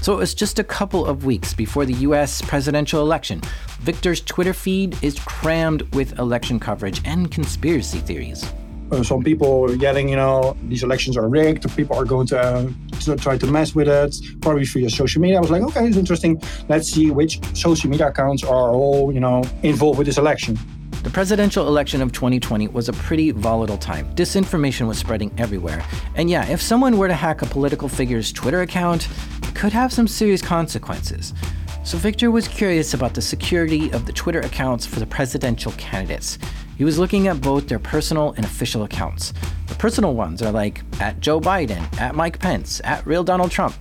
So 0.00 0.12
it 0.12 0.18
was 0.18 0.34
just 0.34 0.60
a 0.60 0.64
couple 0.64 1.04
of 1.04 1.24
weeks 1.24 1.52
before 1.52 1.84
the 1.84 1.94
US 1.94 2.40
presidential 2.42 3.00
election. 3.00 3.40
Victor's 3.80 4.20
Twitter 4.20 4.54
feed 4.54 4.96
is 5.02 5.18
crammed 5.18 5.82
with 5.94 6.18
election 6.18 6.60
coverage 6.60 7.00
and 7.04 7.30
conspiracy 7.30 7.98
theories. 7.98 8.44
Uh, 8.90 9.02
some 9.02 9.22
people 9.22 9.74
yelling, 9.76 10.08
you 10.08 10.16
know, 10.16 10.56
these 10.68 10.82
elections 10.82 11.16
are 11.16 11.28
rigged. 11.28 11.64
People 11.76 11.96
are 11.96 12.04
going 12.04 12.26
to, 12.26 12.40
uh, 12.40 12.68
to 13.00 13.16
try 13.16 13.36
to 13.36 13.46
mess 13.46 13.74
with 13.74 13.88
it, 13.88 14.16
probably 14.40 14.64
via 14.64 14.88
social 14.88 15.20
media. 15.20 15.36
I 15.36 15.40
was 15.40 15.50
like, 15.50 15.62
okay, 15.62 15.86
it's 15.86 15.96
interesting. 15.96 16.40
Let's 16.68 16.88
see 16.88 17.10
which 17.10 17.38
social 17.54 17.90
media 17.90 18.08
accounts 18.08 18.44
are 18.44 18.70
all, 18.70 19.12
you 19.12 19.20
know, 19.20 19.44
involved 19.62 19.98
with 19.98 20.06
this 20.06 20.18
election. 20.18 20.58
The 21.02 21.10
presidential 21.10 21.68
election 21.68 22.02
of 22.02 22.12
2020 22.12 22.68
was 22.68 22.88
a 22.88 22.92
pretty 22.92 23.30
volatile 23.30 23.78
time. 23.78 24.12
Disinformation 24.16 24.88
was 24.88 24.98
spreading 24.98 25.32
everywhere. 25.38 25.84
And 26.16 26.28
yeah, 26.28 26.46
if 26.48 26.60
someone 26.60 26.98
were 26.98 27.08
to 27.08 27.14
hack 27.14 27.40
a 27.42 27.46
political 27.46 27.88
figure's 27.88 28.32
Twitter 28.32 28.62
account, 28.62 29.08
it 29.42 29.54
could 29.54 29.72
have 29.72 29.92
some 29.92 30.08
serious 30.08 30.42
consequences. 30.42 31.34
So 31.84 31.96
Victor 31.98 32.30
was 32.30 32.48
curious 32.48 32.94
about 32.94 33.14
the 33.14 33.22
security 33.22 33.90
of 33.92 34.06
the 34.06 34.12
Twitter 34.12 34.40
accounts 34.40 34.84
for 34.84 34.98
the 34.98 35.06
presidential 35.06 35.72
candidates. 35.72 36.38
He 36.78 36.84
was 36.84 36.96
looking 36.96 37.26
at 37.26 37.40
both 37.40 37.66
their 37.66 37.80
personal 37.80 38.34
and 38.36 38.44
official 38.44 38.84
accounts. 38.84 39.34
The 39.66 39.74
personal 39.74 40.14
ones 40.14 40.40
are 40.42 40.52
like 40.52 40.82
at 41.00 41.18
Joe 41.18 41.40
Biden, 41.40 41.82
at 42.00 42.14
Mike 42.14 42.38
Pence, 42.38 42.80
at 42.84 43.04
real 43.04 43.24
Donald 43.24 43.50
Trump, 43.50 43.74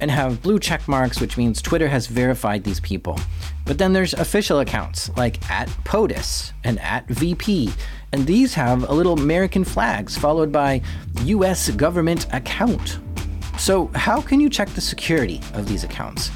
and 0.00 0.10
have 0.10 0.42
blue 0.42 0.58
check 0.58 0.86
marks, 0.86 1.18
which 1.18 1.38
means 1.38 1.62
Twitter 1.62 1.88
has 1.88 2.06
verified 2.06 2.62
these 2.62 2.78
people. 2.78 3.18
But 3.64 3.78
then 3.78 3.94
there's 3.94 4.12
official 4.12 4.60
accounts 4.60 5.08
like 5.16 5.50
at 5.50 5.68
POTUS 5.84 6.52
and 6.62 6.78
at 6.80 7.08
VP, 7.08 7.72
and 8.12 8.26
these 8.26 8.52
have 8.52 8.86
a 8.86 8.92
little 8.92 9.14
American 9.14 9.64
flags 9.64 10.18
followed 10.18 10.52
by 10.52 10.82
US 11.24 11.70
government 11.70 12.26
account. 12.34 12.98
So, 13.58 13.86
how 13.94 14.20
can 14.20 14.40
you 14.40 14.50
check 14.50 14.68
the 14.70 14.80
security 14.82 15.40
of 15.54 15.66
these 15.66 15.84
accounts? 15.84 16.30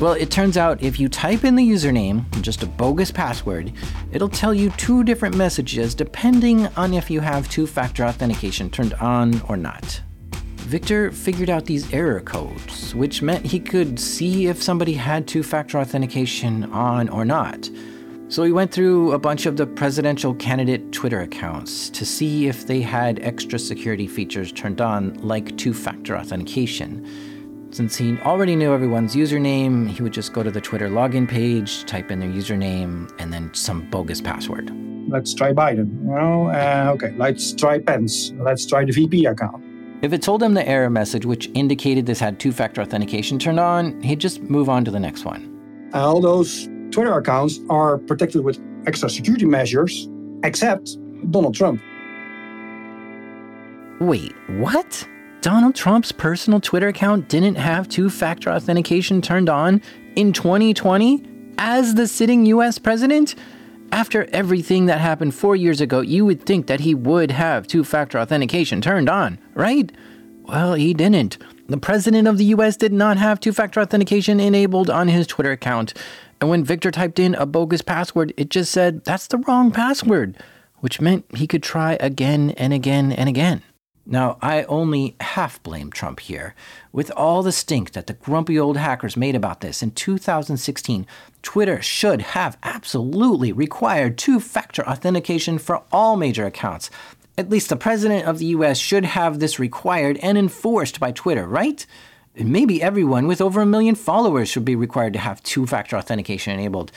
Well, 0.00 0.12
it 0.12 0.30
turns 0.30 0.56
out 0.56 0.80
if 0.80 1.00
you 1.00 1.08
type 1.08 1.44
in 1.44 1.56
the 1.56 1.68
username, 1.68 2.24
just 2.40 2.62
a 2.62 2.66
bogus 2.66 3.10
password, 3.10 3.72
it'll 4.12 4.28
tell 4.28 4.54
you 4.54 4.70
two 4.70 5.02
different 5.02 5.36
messages 5.36 5.92
depending 5.92 6.68
on 6.76 6.94
if 6.94 7.10
you 7.10 7.18
have 7.20 7.48
two 7.48 7.66
factor 7.66 8.04
authentication 8.04 8.70
turned 8.70 8.94
on 8.94 9.40
or 9.48 9.56
not. 9.56 10.00
Victor 10.58 11.10
figured 11.10 11.50
out 11.50 11.64
these 11.64 11.92
error 11.92 12.20
codes, 12.20 12.94
which 12.94 13.22
meant 13.22 13.44
he 13.44 13.58
could 13.58 13.98
see 13.98 14.46
if 14.46 14.62
somebody 14.62 14.92
had 14.92 15.26
two 15.26 15.42
factor 15.42 15.78
authentication 15.78 16.70
on 16.70 17.08
or 17.08 17.24
not. 17.24 17.68
So 18.28 18.44
he 18.44 18.52
went 18.52 18.70
through 18.70 19.12
a 19.12 19.18
bunch 19.18 19.46
of 19.46 19.56
the 19.56 19.66
presidential 19.66 20.32
candidate 20.34 20.92
Twitter 20.92 21.22
accounts 21.22 21.90
to 21.90 22.06
see 22.06 22.46
if 22.46 22.68
they 22.68 22.82
had 22.82 23.18
extra 23.18 23.58
security 23.58 24.06
features 24.06 24.52
turned 24.52 24.80
on, 24.80 25.14
like 25.14 25.56
two 25.56 25.74
factor 25.74 26.16
authentication. 26.16 27.04
Since 27.78 27.94
he 27.94 28.18
already 28.22 28.56
knew 28.56 28.74
everyone's 28.74 29.14
username, 29.14 29.88
he 29.88 30.02
would 30.02 30.12
just 30.12 30.32
go 30.32 30.42
to 30.42 30.50
the 30.50 30.60
Twitter 30.60 30.88
login 30.88 31.28
page, 31.28 31.84
type 31.84 32.10
in 32.10 32.18
their 32.18 32.28
username, 32.28 33.08
and 33.20 33.32
then 33.32 33.54
some 33.54 33.88
bogus 33.88 34.20
password. 34.20 34.72
Let's 35.06 35.32
try 35.32 35.52
Biden. 35.52 35.88
You 36.02 36.10
know, 36.10 36.48
uh, 36.48 36.90
okay, 36.94 37.14
let's 37.16 37.52
try 37.52 37.78
Pence. 37.78 38.32
Let's 38.40 38.66
try 38.66 38.84
the 38.84 38.90
VP 38.90 39.26
account. 39.26 39.62
If 40.02 40.12
it 40.12 40.22
told 40.22 40.42
him 40.42 40.54
the 40.54 40.68
error 40.68 40.90
message, 40.90 41.24
which 41.24 41.52
indicated 41.54 42.04
this 42.04 42.18
had 42.18 42.40
two 42.40 42.50
factor 42.50 42.82
authentication 42.82 43.38
turned 43.38 43.60
on, 43.60 44.02
he'd 44.02 44.18
just 44.18 44.42
move 44.42 44.68
on 44.68 44.84
to 44.84 44.90
the 44.90 44.98
next 44.98 45.24
one. 45.24 45.88
All 45.94 46.20
those 46.20 46.68
Twitter 46.90 47.16
accounts 47.16 47.60
are 47.70 47.98
protected 47.98 48.42
with 48.42 48.58
extra 48.88 49.08
security 49.08 49.46
measures, 49.46 50.08
except 50.42 50.98
Donald 51.30 51.54
Trump. 51.54 51.80
Wait, 54.00 54.34
what? 54.48 55.08
Donald 55.40 55.76
Trump's 55.76 56.10
personal 56.10 56.60
Twitter 56.60 56.88
account 56.88 57.28
didn't 57.28 57.54
have 57.54 57.88
two 57.88 58.10
factor 58.10 58.50
authentication 58.50 59.22
turned 59.22 59.48
on 59.48 59.80
in 60.16 60.32
2020 60.32 61.24
as 61.58 61.94
the 61.94 62.08
sitting 62.08 62.44
US 62.46 62.78
president? 62.78 63.36
After 63.92 64.28
everything 64.32 64.86
that 64.86 65.00
happened 65.00 65.34
four 65.34 65.54
years 65.54 65.80
ago, 65.80 66.00
you 66.00 66.24
would 66.26 66.44
think 66.44 66.66
that 66.66 66.80
he 66.80 66.92
would 66.92 67.30
have 67.30 67.68
two 67.68 67.84
factor 67.84 68.18
authentication 68.18 68.80
turned 68.80 69.08
on, 69.08 69.38
right? 69.54 69.92
Well, 70.42 70.74
he 70.74 70.92
didn't. 70.92 71.38
The 71.68 71.78
president 71.78 72.26
of 72.26 72.36
the 72.36 72.46
US 72.46 72.76
did 72.76 72.92
not 72.92 73.16
have 73.16 73.38
two 73.38 73.52
factor 73.52 73.80
authentication 73.80 74.40
enabled 74.40 74.90
on 74.90 75.06
his 75.06 75.28
Twitter 75.28 75.52
account. 75.52 75.94
And 76.40 76.50
when 76.50 76.64
Victor 76.64 76.90
typed 76.90 77.20
in 77.20 77.36
a 77.36 77.46
bogus 77.46 77.82
password, 77.82 78.34
it 78.36 78.50
just 78.50 78.72
said, 78.72 79.04
that's 79.04 79.28
the 79.28 79.38
wrong 79.38 79.70
password, 79.70 80.36
which 80.78 81.00
meant 81.00 81.26
he 81.36 81.46
could 81.46 81.62
try 81.62 81.96
again 82.00 82.50
and 82.56 82.72
again 82.72 83.12
and 83.12 83.28
again. 83.28 83.62
Now, 84.10 84.38
I 84.40 84.62
only 84.62 85.16
half 85.20 85.62
blame 85.62 85.90
Trump 85.90 86.20
here. 86.20 86.54
With 86.92 87.10
all 87.10 87.42
the 87.42 87.52
stink 87.52 87.92
that 87.92 88.06
the 88.06 88.14
grumpy 88.14 88.58
old 88.58 88.78
hackers 88.78 89.18
made 89.18 89.34
about 89.34 89.60
this 89.60 89.82
in 89.82 89.90
2016, 89.90 91.06
Twitter 91.42 91.82
should 91.82 92.22
have 92.22 92.56
absolutely 92.62 93.52
required 93.52 94.16
two 94.16 94.40
factor 94.40 94.82
authentication 94.88 95.58
for 95.58 95.82
all 95.92 96.16
major 96.16 96.46
accounts. 96.46 96.88
At 97.36 97.50
least 97.50 97.68
the 97.68 97.76
president 97.76 98.26
of 98.26 98.38
the 98.38 98.46
US 98.46 98.78
should 98.78 99.04
have 99.04 99.40
this 99.40 99.58
required 99.58 100.16
and 100.22 100.38
enforced 100.38 100.98
by 100.98 101.12
Twitter, 101.12 101.46
right? 101.46 101.84
Maybe 102.34 102.82
everyone 102.82 103.26
with 103.26 103.42
over 103.42 103.60
a 103.60 103.66
million 103.66 103.94
followers 103.94 104.48
should 104.48 104.64
be 104.64 104.74
required 104.74 105.12
to 105.12 105.18
have 105.18 105.42
two 105.42 105.66
factor 105.66 105.98
authentication 105.98 106.54
enabled. 106.54 106.92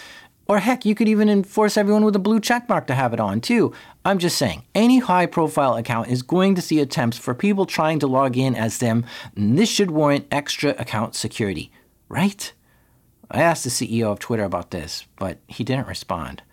Or 0.51 0.59
heck, 0.59 0.83
you 0.83 0.95
could 0.95 1.07
even 1.07 1.29
enforce 1.29 1.77
everyone 1.77 2.03
with 2.03 2.13
a 2.17 2.19
blue 2.19 2.41
checkmark 2.41 2.85
to 2.87 2.93
have 2.93 3.13
it 3.13 3.21
on 3.21 3.39
too. 3.39 3.71
I'm 4.03 4.19
just 4.19 4.37
saying, 4.37 4.63
any 4.75 4.99
high 4.99 5.25
profile 5.25 5.77
account 5.77 6.09
is 6.09 6.23
going 6.23 6.55
to 6.55 6.61
see 6.61 6.81
attempts 6.81 7.17
for 7.17 7.33
people 7.33 7.65
trying 7.65 7.99
to 7.99 8.07
log 8.07 8.37
in 8.37 8.53
as 8.53 8.79
them, 8.79 9.05
and 9.33 9.57
this 9.57 9.69
should 9.69 9.91
warrant 9.91 10.27
extra 10.29 10.71
account 10.71 11.15
security, 11.15 11.71
right? 12.09 12.51
I 13.31 13.41
asked 13.41 13.63
the 13.63 13.69
CEO 13.69 14.11
of 14.11 14.19
Twitter 14.19 14.43
about 14.43 14.71
this, 14.71 15.05
but 15.17 15.37
he 15.47 15.63
didn't 15.63 15.87
respond. 15.87 16.43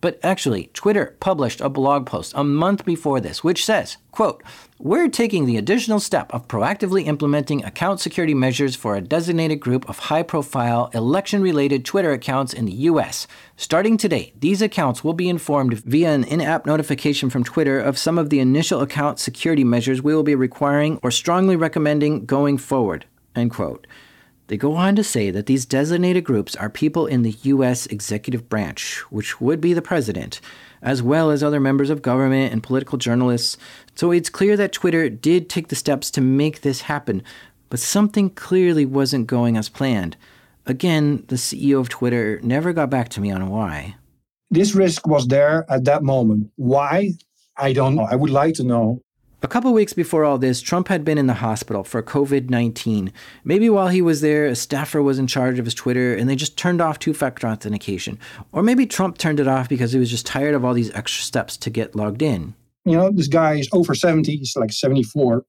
But 0.00 0.18
actually, 0.22 0.70
Twitter 0.72 1.16
published 1.20 1.60
a 1.60 1.68
blog 1.68 2.06
post 2.06 2.32
a 2.34 2.42
month 2.42 2.84
before 2.86 3.20
this, 3.20 3.44
which 3.44 3.64
says, 3.64 3.98
quote, 4.12 4.42
We're 4.78 5.08
taking 5.08 5.44
the 5.44 5.58
additional 5.58 6.00
step 6.00 6.32
of 6.32 6.48
proactively 6.48 7.06
implementing 7.06 7.62
account 7.64 8.00
security 8.00 8.32
measures 8.32 8.74
for 8.74 8.96
a 8.96 9.02
designated 9.02 9.60
group 9.60 9.88
of 9.88 9.98
high 9.98 10.22
profile 10.22 10.90
election 10.94 11.42
related 11.42 11.84
Twitter 11.84 12.12
accounts 12.12 12.54
in 12.54 12.64
the 12.64 12.72
US. 12.72 13.26
Starting 13.56 13.98
today, 13.98 14.32
these 14.38 14.62
accounts 14.62 15.04
will 15.04 15.12
be 15.12 15.28
informed 15.28 15.78
via 15.84 16.12
an 16.12 16.24
in 16.24 16.40
app 16.40 16.64
notification 16.64 17.28
from 17.28 17.44
Twitter 17.44 17.78
of 17.78 17.98
some 17.98 18.18
of 18.18 18.30
the 18.30 18.40
initial 18.40 18.80
account 18.80 19.18
security 19.18 19.64
measures 19.64 20.00
we 20.00 20.14
will 20.14 20.22
be 20.22 20.34
requiring 20.34 20.98
or 21.02 21.10
strongly 21.10 21.56
recommending 21.56 22.24
going 22.24 22.56
forward. 22.56 23.04
End 23.36 23.50
quote. 23.50 23.86
They 24.50 24.56
go 24.56 24.74
on 24.74 24.96
to 24.96 25.04
say 25.04 25.30
that 25.30 25.46
these 25.46 25.64
designated 25.64 26.24
groups 26.24 26.56
are 26.56 26.68
people 26.68 27.06
in 27.06 27.22
the 27.22 27.36
U.S. 27.42 27.86
executive 27.86 28.48
branch, 28.48 28.98
which 29.08 29.40
would 29.40 29.60
be 29.60 29.74
the 29.74 29.80
president, 29.80 30.40
as 30.82 31.04
well 31.04 31.30
as 31.30 31.40
other 31.40 31.60
members 31.60 31.88
of 31.88 32.02
government 32.02 32.52
and 32.52 32.60
political 32.60 32.98
journalists. 32.98 33.56
So 33.94 34.10
it's 34.10 34.28
clear 34.28 34.56
that 34.56 34.72
Twitter 34.72 35.08
did 35.08 35.48
take 35.48 35.68
the 35.68 35.76
steps 35.76 36.10
to 36.10 36.20
make 36.20 36.62
this 36.62 36.80
happen, 36.80 37.22
but 37.68 37.78
something 37.78 38.28
clearly 38.30 38.84
wasn't 38.84 39.28
going 39.28 39.56
as 39.56 39.68
planned. 39.68 40.16
Again, 40.66 41.22
the 41.28 41.36
CEO 41.36 41.78
of 41.78 41.88
Twitter 41.88 42.40
never 42.42 42.72
got 42.72 42.90
back 42.90 43.08
to 43.10 43.20
me 43.20 43.30
on 43.30 43.50
why. 43.50 43.94
This 44.50 44.74
risk 44.74 45.06
was 45.06 45.28
there 45.28 45.64
at 45.70 45.84
that 45.84 46.02
moment. 46.02 46.50
Why? 46.56 47.12
I 47.56 47.72
don't 47.72 47.94
know. 47.94 48.02
I 48.10 48.16
would 48.16 48.30
like 48.30 48.54
to 48.54 48.64
know. 48.64 49.00
A 49.42 49.48
couple 49.48 49.72
weeks 49.72 49.94
before 49.94 50.26
all 50.26 50.36
this, 50.36 50.60
Trump 50.60 50.88
had 50.88 51.02
been 51.02 51.16
in 51.16 51.26
the 51.26 51.32
hospital 51.32 51.82
for 51.82 52.02
COVID 52.02 52.50
19. 52.50 53.10
Maybe 53.42 53.70
while 53.70 53.88
he 53.88 54.02
was 54.02 54.20
there, 54.20 54.44
a 54.44 54.54
staffer 54.54 55.00
was 55.00 55.18
in 55.18 55.26
charge 55.26 55.58
of 55.58 55.64
his 55.64 55.72
Twitter 55.72 56.14
and 56.14 56.28
they 56.28 56.36
just 56.36 56.58
turned 56.58 56.82
off 56.82 56.98
two 56.98 57.14
factor 57.14 57.46
authentication. 57.46 58.18
Or 58.52 58.62
maybe 58.62 58.84
Trump 58.84 59.16
turned 59.16 59.40
it 59.40 59.48
off 59.48 59.66
because 59.66 59.92
he 59.92 59.98
was 59.98 60.10
just 60.10 60.26
tired 60.26 60.54
of 60.54 60.62
all 60.62 60.74
these 60.74 60.90
extra 60.90 61.22
steps 61.24 61.56
to 61.56 61.70
get 61.70 61.96
logged 61.96 62.20
in. 62.20 62.54
You 62.84 62.96
know, 62.96 63.10
this 63.10 63.28
guy 63.28 63.54
is 63.54 63.68
over 63.72 63.94
70, 63.94 64.36
he's 64.36 64.54
like 64.56 64.72
74. 64.72 65.42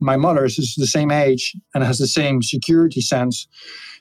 My 0.00 0.16
mother 0.16 0.46
is 0.46 0.74
the 0.78 0.86
same 0.86 1.10
age 1.10 1.54
and 1.74 1.84
has 1.84 1.98
the 1.98 2.06
same 2.06 2.42
security 2.42 3.02
sense. 3.02 3.46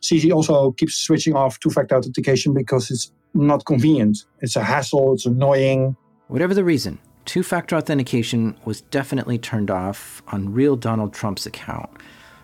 She 0.01 0.31
also 0.31 0.71
keeps 0.71 0.95
switching 0.95 1.35
off 1.35 1.59
two 1.59 1.69
factor 1.69 1.97
authentication 1.97 2.53
because 2.53 2.89
it's 2.89 3.11
not 3.33 3.65
convenient. 3.65 4.19
It's 4.39 4.55
a 4.55 4.63
hassle, 4.63 5.15
it's 5.15 5.25
annoying. 5.25 5.97
Whatever 6.27 6.53
the 6.53 6.63
reason, 6.63 6.97
two 7.25 7.43
factor 7.43 7.75
authentication 7.75 8.55
was 8.65 8.81
definitely 8.81 9.37
turned 9.37 9.71
off 9.71 10.21
on 10.27 10.53
real 10.53 10.75
Donald 10.75 11.13
Trump's 11.13 11.45
account. 11.45 11.89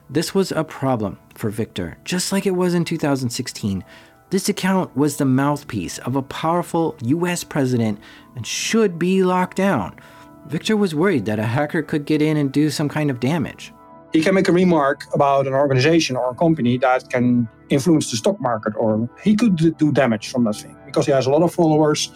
This 0.09 0.33
was 0.33 0.51
a 0.51 0.63
problem 0.63 1.19
for 1.35 1.49
Victor, 1.49 1.97
just 2.03 2.31
like 2.31 2.45
it 2.45 2.55
was 2.55 2.73
in 2.73 2.85
2016. 2.85 3.83
This 4.31 4.49
account 4.49 4.95
was 4.95 5.17
the 5.17 5.25
mouthpiece 5.25 5.97
of 5.99 6.15
a 6.15 6.21
powerful 6.21 6.95
US 7.01 7.43
president 7.43 7.99
and 8.35 8.45
should 8.45 8.97
be 8.97 9.23
locked 9.23 9.57
down. 9.57 9.99
Victor 10.47 10.77
was 10.77 10.95
worried 10.95 11.25
that 11.25 11.39
a 11.39 11.43
hacker 11.43 11.81
could 11.81 12.05
get 12.05 12.21
in 12.21 12.37
and 12.37 12.51
do 12.51 12.69
some 12.69 12.89
kind 12.89 13.11
of 13.11 13.19
damage. 13.19 13.73
He 14.13 14.21
can 14.21 14.33
make 14.33 14.47
a 14.47 14.51
remark 14.51 15.03
about 15.13 15.45
an 15.45 15.53
organization 15.53 16.15
or 16.15 16.31
a 16.31 16.35
company 16.35 16.77
that 16.79 17.09
can 17.09 17.47
influence 17.69 18.09
the 18.09 18.17
stock 18.17 18.41
market, 18.41 18.73
or 18.75 19.07
he 19.23 19.35
could 19.35 19.55
do 19.55 19.91
damage 19.91 20.31
from 20.31 20.45
that 20.45 20.55
thing 20.55 20.75
because 20.85 21.05
he 21.05 21.11
has 21.11 21.27
a 21.27 21.29
lot 21.29 21.43
of 21.43 21.53
followers 21.53 22.11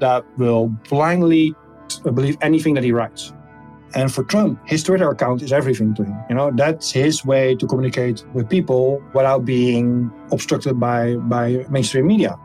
that 0.00 0.24
will 0.38 0.68
blindly 0.88 1.54
believe 1.98 2.36
anything 2.40 2.74
that 2.74 2.84
he 2.84 2.92
writes. 2.92 3.32
And 3.94 4.12
for 4.12 4.24
Trump, 4.24 4.58
his 4.66 4.82
Twitter 4.82 5.08
account 5.08 5.42
is 5.42 5.52
everything 5.52 5.94
to 5.94 6.04
him. 6.04 6.16
You 6.28 6.34
know, 6.34 6.50
that's 6.50 6.90
his 6.90 7.24
way 7.24 7.54
to 7.54 7.66
communicate 7.66 8.24
with 8.34 8.48
people 8.48 9.00
without 9.14 9.44
being 9.44 10.10
obstructed 10.32 10.80
by, 10.80 11.14
by 11.14 11.64
mainstream 11.68 12.08
media. 12.08 12.36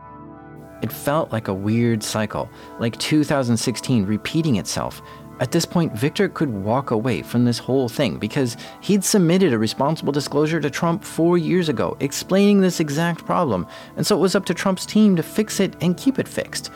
It 0.82 0.92
felt 0.92 1.32
like 1.32 1.48
a 1.48 1.54
weird 1.54 2.02
cycle, 2.02 2.48
like 2.78 2.96
2016 2.98 4.06
repeating 4.06 4.56
itself. 4.56 5.02
At 5.40 5.52
this 5.52 5.64
point, 5.64 5.94
Victor 5.94 6.28
could 6.28 6.50
walk 6.50 6.90
away 6.90 7.22
from 7.22 7.46
this 7.46 7.58
whole 7.58 7.88
thing 7.88 8.18
because 8.18 8.58
he'd 8.82 9.02
submitted 9.02 9.54
a 9.54 9.58
responsible 9.58 10.12
disclosure 10.12 10.60
to 10.60 10.70
Trump 10.70 11.02
four 11.02 11.38
years 11.38 11.70
ago 11.70 11.96
explaining 12.00 12.60
this 12.60 12.78
exact 12.78 13.24
problem, 13.24 13.66
and 13.96 14.06
so 14.06 14.16
it 14.16 14.20
was 14.20 14.34
up 14.34 14.44
to 14.46 14.54
Trump's 14.54 14.84
team 14.84 15.16
to 15.16 15.22
fix 15.22 15.58
it 15.58 15.74
and 15.80 15.96
keep 15.96 16.18
it 16.18 16.28
fixed. 16.28 16.70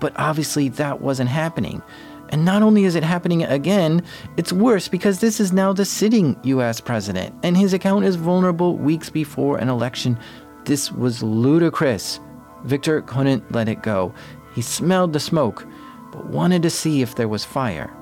But 0.00 0.14
obviously, 0.16 0.70
that 0.70 1.00
wasn't 1.00 1.28
happening. 1.28 1.82
And 2.30 2.44
not 2.44 2.62
only 2.62 2.84
is 2.84 2.94
it 2.94 3.02
happening 3.02 3.42
again, 3.44 4.02
it's 4.36 4.52
worse 4.52 4.88
because 4.88 5.20
this 5.20 5.40
is 5.40 5.52
now 5.52 5.72
the 5.72 5.84
sitting 5.84 6.38
US 6.44 6.80
president, 6.80 7.34
and 7.42 7.56
his 7.56 7.72
account 7.72 8.04
is 8.04 8.16
vulnerable 8.16 8.76
weeks 8.76 9.10
before 9.10 9.58
an 9.58 9.68
election. 9.68 10.18
This 10.64 10.90
was 10.90 11.22
ludicrous. 11.22 12.20
Victor 12.64 13.02
couldn't 13.02 13.52
let 13.52 13.68
it 13.68 13.82
go. 13.82 14.12
He 14.54 14.62
smelled 14.62 15.12
the 15.12 15.20
smoke, 15.20 15.66
but 16.12 16.26
wanted 16.26 16.62
to 16.62 16.70
see 16.70 17.02
if 17.02 17.14
there 17.14 17.28
was 17.28 17.44
fire. 17.44 17.92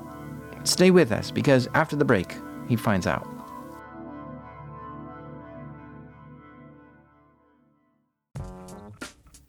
Stay 0.63 0.89
with 0.89 1.11
us 1.11 1.29
because 1.29 1.67
after 1.75 1.95
the 1.95 2.05
break, 2.05 2.35
he 2.67 2.75
finds 2.75 3.05
out. 3.05 3.27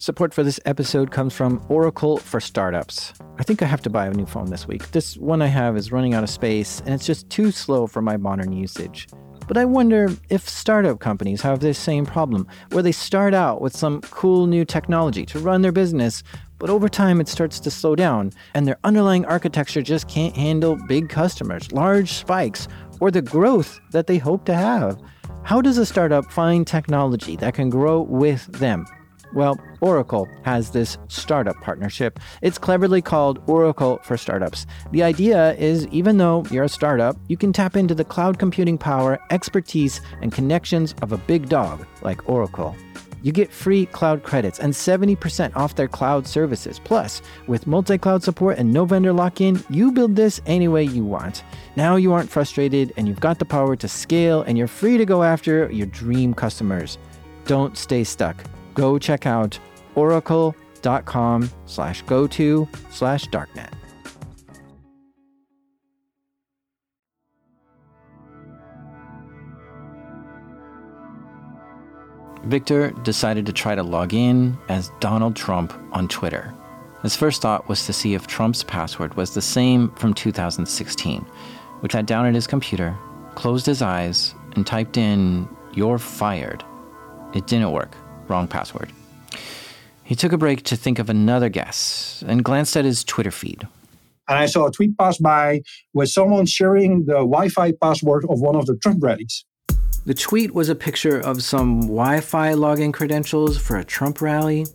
Support 0.06 0.32
for 0.32 0.44
this 0.44 0.60
episode 0.64 1.10
comes 1.10 1.34
from 1.34 1.60
Oracle 1.68 2.18
for 2.18 2.38
Startups. 2.38 3.12
I 3.40 3.42
think 3.42 3.60
I 3.60 3.66
have 3.66 3.82
to 3.82 3.90
buy 3.90 4.06
a 4.06 4.12
new 4.12 4.24
phone 4.24 4.50
this 4.50 4.68
week. 4.68 4.92
This 4.92 5.16
one 5.16 5.42
I 5.42 5.48
have 5.48 5.76
is 5.76 5.90
running 5.90 6.14
out 6.14 6.22
of 6.22 6.30
space 6.30 6.78
and 6.86 6.94
it's 6.94 7.04
just 7.04 7.28
too 7.28 7.50
slow 7.50 7.88
for 7.88 8.00
my 8.00 8.16
modern 8.16 8.52
usage. 8.52 9.08
But 9.48 9.56
I 9.56 9.64
wonder 9.64 10.08
if 10.28 10.48
startup 10.48 11.00
companies 11.00 11.42
have 11.42 11.58
this 11.58 11.76
same 11.76 12.06
problem, 12.06 12.46
where 12.70 12.84
they 12.84 12.92
start 12.92 13.34
out 13.34 13.60
with 13.60 13.76
some 13.76 14.00
cool 14.02 14.46
new 14.46 14.64
technology 14.64 15.26
to 15.26 15.40
run 15.40 15.62
their 15.62 15.72
business, 15.72 16.22
but 16.60 16.70
over 16.70 16.88
time 16.88 17.20
it 17.20 17.26
starts 17.26 17.58
to 17.58 17.70
slow 17.72 17.96
down, 17.96 18.30
and 18.54 18.64
their 18.64 18.78
underlying 18.84 19.24
architecture 19.24 19.82
just 19.82 20.06
can't 20.06 20.36
handle 20.36 20.78
big 20.86 21.08
customers, 21.08 21.72
large 21.72 22.12
spikes, 22.12 22.68
or 23.00 23.10
the 23.10 23.22
growth 23.22 23.80
that 23.90 24.06
they 24.06 24.18
hope 24.18 24.44
to 24.44 24.54
have. 24.54 25.02
How 25.42 25.60
does 25.60 25.78
a 25.78 25.86
startup 25.86 26.30
find 26.30 26.64
technology 26.64 27.34
that 27.38 27.54
can 27.54 27.70
grow 27.70 28.02
with 28.02 28.46
them? 28.60 28.86
Well, 29.36 29.60
Oracle 29.82 30.26
has 30.44 30.70
this 30.70 30.96
startup 31.08 31.60
partnership. 31.60 32.18
It's 32.40 32.56
cleverly 32.56 33.02
called 33.02 33.42
Oracle 33.46 34.00
for 34.02 34.16
Startups. 34.16 34.64
The 34.92 35.02
idea 35.02 35.52
is 35.56 35.86
even 35.88 36.16
though 36.16 36.46
you're 36.50 36.64
a 36.64 36.70
startup, 36.70 37.18
you 37.28 37.36
can 37.36 37.52
tap 37.52 37.76
into 37.76 37.94
the 37.94 38.02
cloud 38.02 38.38
computing 38.38 38.78
power, 38.78 39.20
expertise, 39.28 40.00
and 40.22 40.32
connections 40.32 40.94
of 41.02 41.12
a 41.12 41.18
big 41.18 41.50
dog 41.50 41.86
like 42.00 42.30
Oracle. 42.30 42.74
You 43.22 43.30
get 43.30 43.52
free 43.52 43.84
cloud 43.84 44.22
credits 44.22 44.58
and 44.58 44.72
70% 44.72 45.54
off 45.54 45.74
their 45.74 45.86
cloud 45.86 46.26
services. 46.26 46.80
Plus, 46.82 47.20
with 47.46 47.66
multi 47.66 47.98
cloud 47.98 48.22
support 48.22 48.56
and 48.56 48.72
no 48.72 48.86
vendor 48.86 49.12
lock 49.12 49.42
in, 49.42 49.62
you 49.68 49.92
build 49.92 50.16
this 50.16 50.40
any 50.46 50.68
way 50.68 50.84
you 50.84 51.04
want. 51.04 51.44
Now 51.76 51.96
you 51.96 52.14
aren't 52.14 52.30
frustrated 52.30 52.94
and 52.96 53.06
you've 53.06 53.20
got 53.20 53.38
the 53.38 53.44
power 53.44 53.76
to 53.76 53.86
scale 53.86 54.40
and 54.40 54.56
you're 54.56 54.66
free 54.66 54.96
to 54.96 55.04
go 55.04 55.22
after 55.22 55.70
your 55.70 55.88
dream 55.88 56.32
customers. 56.32 56.96
Don't 57.44 57.76
stay 57.76 58.02
stuck 58.02 58.42
go 58.76 58.98
check 58.98 59.26
out 59.26 59.58
oracle.com 59.96 61.50
slash 61.64 62.02
go 62.02 62.28
to 62.28 62.68
slash 62.90 63.26
darknet. 63.28 63.72
Victor 72.44 72.92
decided 73.02 73.44
to 73.46 73.52
try 73.52 73.74
to 73.74 73.82
log 73.82 74.14
in 74.14 74.56
as 74.68 74.92
Donald 75.00 75.34
Trump 75.34 75.74
on 75.90 76.06
Twitter. 76.06 76.54
His 77.02 77.16
first 77.16 77.42
thought 77.42 77.68
was 77.68 77.84
to 77.86 77.92
see 77.92 78.14
if 78.14 78.28
Trump's 78.28 78.62
password 78.62 79.14
was 79.14 79.34
the 79.34 79.42
same 79.42 79.90
from 79.96 80.14
2016, 80.14 81.22
which 81.80 81.92
sat 81.92 82.06
down 82.06 82.24
at 82.24 82.34
his 82.34 82.46
computer, 82.46 82.96
closed 83.34 83.66
his 83.66 83.82
eyes, 83.82 84.34
and 84.54 84.64
typed 84.64 84.96
in, 84.96 85.48
You're 85.74 85.98
fired. 85.98 86.64
It 87.34 87.48
didn't 87.48 87.72
work 87.72 87.96
wrong 88.28 88.48
password. 88.48 88.92
He 90.02 90.14
took 90.14 90.32
a 90.32 90.38
break 90.38 90.62
to 90.64 90.76
think 90.76 90.98
of 90.98 91.10
another 91.10 91.48
guess 91.48 92.22
and 92.28 92.44
glanced 92.44 92.76
at 92.76 92.84
his 92.84 93.02
Twitter 93.02 93.32
feed. 93.32 93.66
And 94.28 94.38
I 94.38 94.46
saw 94.46 94.66
a 94.66 94.70
tweet 94.70 94.96
pass 94.96 95.18
by 95.18 95.62
with 95.94 96.10
someone 96.10 96.46
sharing 96.46 97.04
the 97.06 97.14
Wi 97.14 97.48
Fi 97.48 97.72
password 97.72 98.24
of 98.28 98.40
one 98.40 98.56
of 98.56 98.66
the 98.66 98.76
Trump 98.76 99.02
rallies. 99.02 99.44
The 100.04 100.14
tweet 100.14 100.54
was 100.54 100.68
a 100.68 100.76
picture 100.76 101.18
of 101.18 101.42
some 101.42 101.82
Wi 101.82 102.20
Fi 102.20 102.52
login 102.52 102.92
credentials 102.92 103.58
for 103.58 103.76
a 103.76 103.84
Trump 103.84 104.20
rally. 104.20 104.66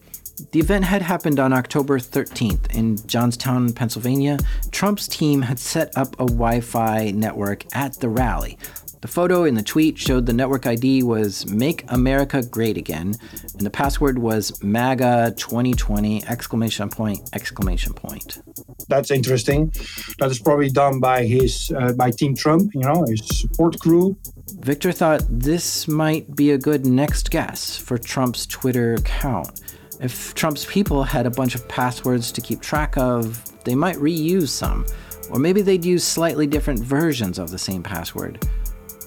The 0.51 0.59
event 0.59 0.85
had 0.85 1.01
happened 1.01 1.39
on 1.39 1.53
October 1.53 1.99
13th 1.99 2.73
in 2.75 2.97
Johnstown, 3.07 3.73
Pennsylvania. 3.73 4.39
Trump's 4.71 5.07
team 5.07 5.43
had 5.43 5.59
set 5.59 5.95
up 5.97 6.13
a 6.15 6.25
Wi 6.25 6.59
Fi 6.59 7.11
network 7.11 7.63
at 7.75 7.93
the 7.99 8.09
rally. 8.09 8.57
The 9.01 9.07
photo 9.07 9.45
in 9.45 9.55
the 9.55 9.63
tweet 9.63 9.97
showed 9.97 10.27
the 10.27 10.33
network 10.33 10.67
ID 10.67 11.01
was 11.01 11.47
Make 11.47 11.83
America 11.87 12.43
Great 12.43 12.77
Again, 12.77 13.15
and 13.57 13.61
the 13.61 13.71
password 13.71 14.19
was 14.19 14.61
MAGA 14.61 15.33
2020 15.37 16.23
exclamation 16.27 16.87
point 16.87 17.27
exclamation 17.33 17.93
point. 17.93 18.43
That's 18.89 19.09
interesting. 19.09 19.73
That 20.19 20.29
is 20.29 20.37
probably 20.37 20.69
done 20.69 20.99
by 20.99 21.25
his 21.25 21.73
uh, 21.75 21.93
by 21.93 22.11
Team 22.11 22.35
Trump, 22.35 22.75
you 22.75 22.81
know, 22.81 23.03
his 23.07 23.27
support 23.27 23.79
crew. 23.79 24.15
Victor 24.59 24.91
thought 24.91 25.23
this 25.27 25.87
might 25.87 26.35
be 26.35 26.51
a 26.51 26.57
good 26.59 26.85
next 26.85 27.31
guess 27.31 27.75
for 27.75 27.97
Trump's 27.97 28.45
Twitter 28.45 28.93
account. 28.93 29.61
If 29.99 30.35
Trump's 30.35 30.65
people 30.65 31.03
had 31.03 31.25
a 31.25 31.31
bunch 31.31 31.55
of 31.55 31.67
passwords 31.67 32.31
to 32.33 32.41
keep 32.41 32.61
track 32.61 32.97
of, 32.97 33.43
they 33.63 33.73
might 33.73 33.95
reuse 33.95 34.49
some, 34.49 34.85
or 35.31 35.39
maybe 35.39 35.63
they'd 35.63 35.85
use 35.85 36.03
slightly 36.03 36.45
different 36.45 36.81
versions 36.81 37.39
of 37.39 37.49
the 37.49 37.57
same 37.57 37.81
password. 37.81 38.47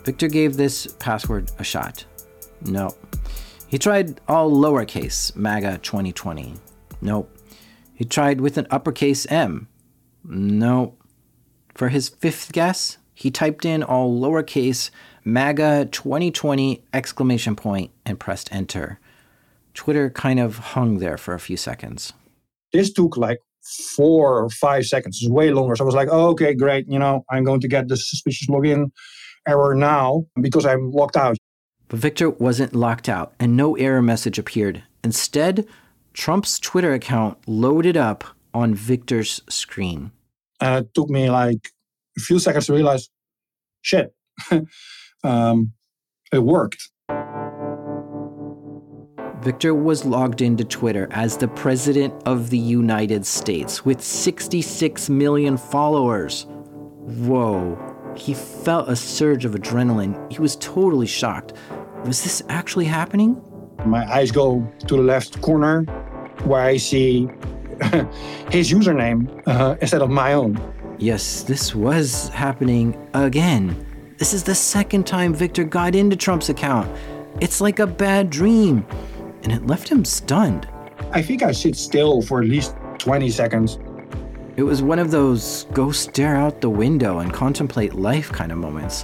Victor 0.04 0.28
gave 0.28 0.56
this 0.56 0.86
password 0.98 1.50
a 1.58 1.64
shot. 1.64 2.04
No. 2.62 2.94
He 3.66 3.78
tried 3.78 4.20
all 4.28 4.50
lowercase 4.50 5.34
MAGA 5.34 5.78
2020. 5.78 6.54
Nope. 7.00 7.36
He 7.94 8.04
tried 8.04 8.40
with 8.40 8.58
an 8.58 8.66
uppercase 8.70 9.26
M. 9.26 9.68
Nope. 10.22 11.02
For 11.74 11.88
his 11.88 12.08
fifth 12.08 12.52
guess, 12.52 12.98
he 13.14 13.30
typed 13.30 13.64
in 13.64 13.82
all 13.82 14.20
lowercase 14.20 14.90
MAGA 15.24 15.88
2020 15.90 16.84
exclamation 16.92 17.56
point 17.56 17.90
and 18.04 18.20
pressed 18.20 18.52
enter. 18.52 19.00
Twitter 19.72 20.10
kind 20.10 20.38
of 20.38 20.58
hung 20.58 20.98
there 20.98 21.16
for 21.16 21.34
a 21.34 21.40
few 21.40 21.56
seconds. 21.56 22.12
This 22.72 22.92
took 22.92 23.16
like 23.16 23.40
four 23.96 24.44
or 24.44 24.50
five 24.50 24.84
seconds. 24.84 25.20
It's 25.20 25.30
way 25.30 25.50
longer. 25.50 25.74
So 25.76 25.84
I 25.84 25.86
was 25.86 25.94
like, 25.94 26.08
oh, 26.10 26.28
okay, 26.30 26.54
great. 26.54 26.86
You 26.88 26.98
know, 26.98 27.24
I'm 27.30 27.44
going 27.44 27.60
to 27.60 27.68
get 27.68 27.88
the 27.88 27.96
suspicious 27.96 28.48
login 28.48 28.90
error 29.46 29.74
now 29.74 30.26
because 30.40 30.66
I'm 30.66 30.90
locked 30.90 31.16
out. 31.16 31.36
But 31.88 32.00
Victor 32.00 32.30
wasn't 32.30 32.74
locked 32.74 33.08
out 33.08 33.34
and 33.38 33.56
no 33.56 33.76
error 33.76 34.02
message 34.02 34.38
appeared. 34.38 34.82
Instead, 35.02 35.66
Trump's 36.12 36.58
Twitter 36.58 36.92
account 36.92 37.38
loaded 37.46 37.96
up 37.96 38.24
on 38.52 38.74
Victor's 38.74 39.42
screen. 39.48 40.12
And 40.60 40.84
it 40.84 40.94
took 40.94 41.10
me 41.10 41.28
like 41.28 41.70
a 42.16 42.20
few 42.20 42.38
seconds 42.38 42.66
to 42.66 42.72
realize, 42.72 43.10
shit, 43.82 44.14
um, 45.24 45.72
it 46.32 46.38
worked. 46.38 46.88
Victor 49.42 49.74
was 49.74 50.06
logged 50.06 50.40
into 50.40 50.64
Twitter 50.64 51.06
as 51.10 51.36
the 51.36 51.48
President 51.48 52.14
of 52.24 52.48
the 52.48 52.58
United 52.58 53.26
States 53.26 53.84
with 53.84 54.00
66 54.00 55.10
million 55.10 55.58
followers. 55.58 56.46
Whoa. 56.48 57.93
He 58.16 58.34
felt 58.34 58.88
a 58.88 58.96
surge 58.96 59.44
of 59.44 59.52
adrenaline. 59.52 60.32
He 60.32 60.40
was 60.40 60.56
totally 60.56 61.06
shocked. 61.06 61.54
Was 62.04 62.22
this 62.22 62.42
actually 62.48 62.84
happening? 62.84 63.40
My 63.84 64.04
eyes 64.10 64.30
go 64.30 64.66
to 64.86 64.96
the 64.96 65.02
left 65.02 65.40
corner 65.40 65.82
where 66.44 66.62
I 66.62 66.76
see 66.76 67.28
his 68.50 68.70
username 68.70 69.42
uh, 69.46 69.76
instead 69.80 70.02
of 70.02 70.10
my 70.10 70.34
own. 70.34 70.60
Yes, 70.98 71.42
this 71.42 71.74
was 71.74 72.28
happening 72.28 72.96
again. 73.14 73.86
This 74.18 74.32
is 74.32 74.44
the 74.44 74.54
second 74.54 75.06
time 75.06 75.34
Victor 75.34 75.64
got 75.64 75.94
into 75.94 76.14
Trump's 76.14 76.48
account. 76.48 76.88
It's 77.40 77.60
like 77.60 77.80
a 77.80 77.86
bad 77.86 78.30
dream 78.30 78.86
and 79.42 79.52
it 79.52 79.66
left 79.66 79.88
him 79.88 80.04
stunned. 80.04 80.68
I 81.10 81.20
think 81.20 81.42
I 81.42 81.52
sit 81.52 81.76
still 81.76 82.22
for 82.22 82.40
at 82.40 82.48
least 82.48 82.76
20 82.98 83.28
seconds. 83.30 83.78
It 84.56 84.62
was 84.62 84.82
one 84.82 85.00
of 85.00 85.10
those 85.10 85.64
go 85.72 85.90
stare 85.90 86.36
out 86.36 86.60
the 86.60 86.70
window 86.70 87.18
and 87.18 87.32
contemplate 87.32 87.94
life 87.94 88.30
kind 88.30 88.52
of 88.52 88.58
moments. 88.58 89.02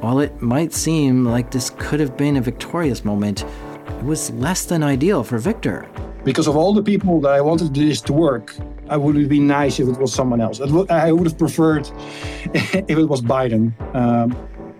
While 0.00 0.18
it 0.18 0.42
might 0.42 0.72
seem 0.72 1.24
like 1.24 1.52
this 1.52 1.70
could 1.78 2.00
have 2.00 2.16
been 2.16 2.36
a 2.36 2.40
victorious 2.40 3.04
moment, 3.04 3.44
it 3.86 4.04
was 4.04 4.32
less 4.32 4.64
than 4.64 4.82
ideal 4.82 5.22
for 5.22 5.38
Victor. 5.38 5.88
Because 6.24 6.48
of 6.48 6.56
all 6.56 6.74
the 6.74 6.82
people 6.82 7.20
that 7.20 7.30
I 7.30 7.40
wanted 7.40 7.72
this 7.72 8.00
to 8.02 8.12
work, 8.12 8.52
I 8.88 8.96
would 8.96 9.14
have 9.14 9.28
been 9.28 9.46
nice 9.46 9.78
if 9.78 9.86
it 9.86 9.96
was 9.96 10.12
someone 10.12 10.40
else. 10.40 10.60
I 10.60 11.12
would 11.12 11.26
have 11.26 11.38
preferred 11.38 11.88
if 12.54 12.90
it 12.90 13.08
was 13.08 13.22
Biden. 13.22 13.72
Um, 13.94 14.36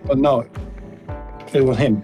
but 0.06 0.18
no, 0.18 0.44
it 1.52 1.64
was 1.64 1.78
him. 1.78 1.98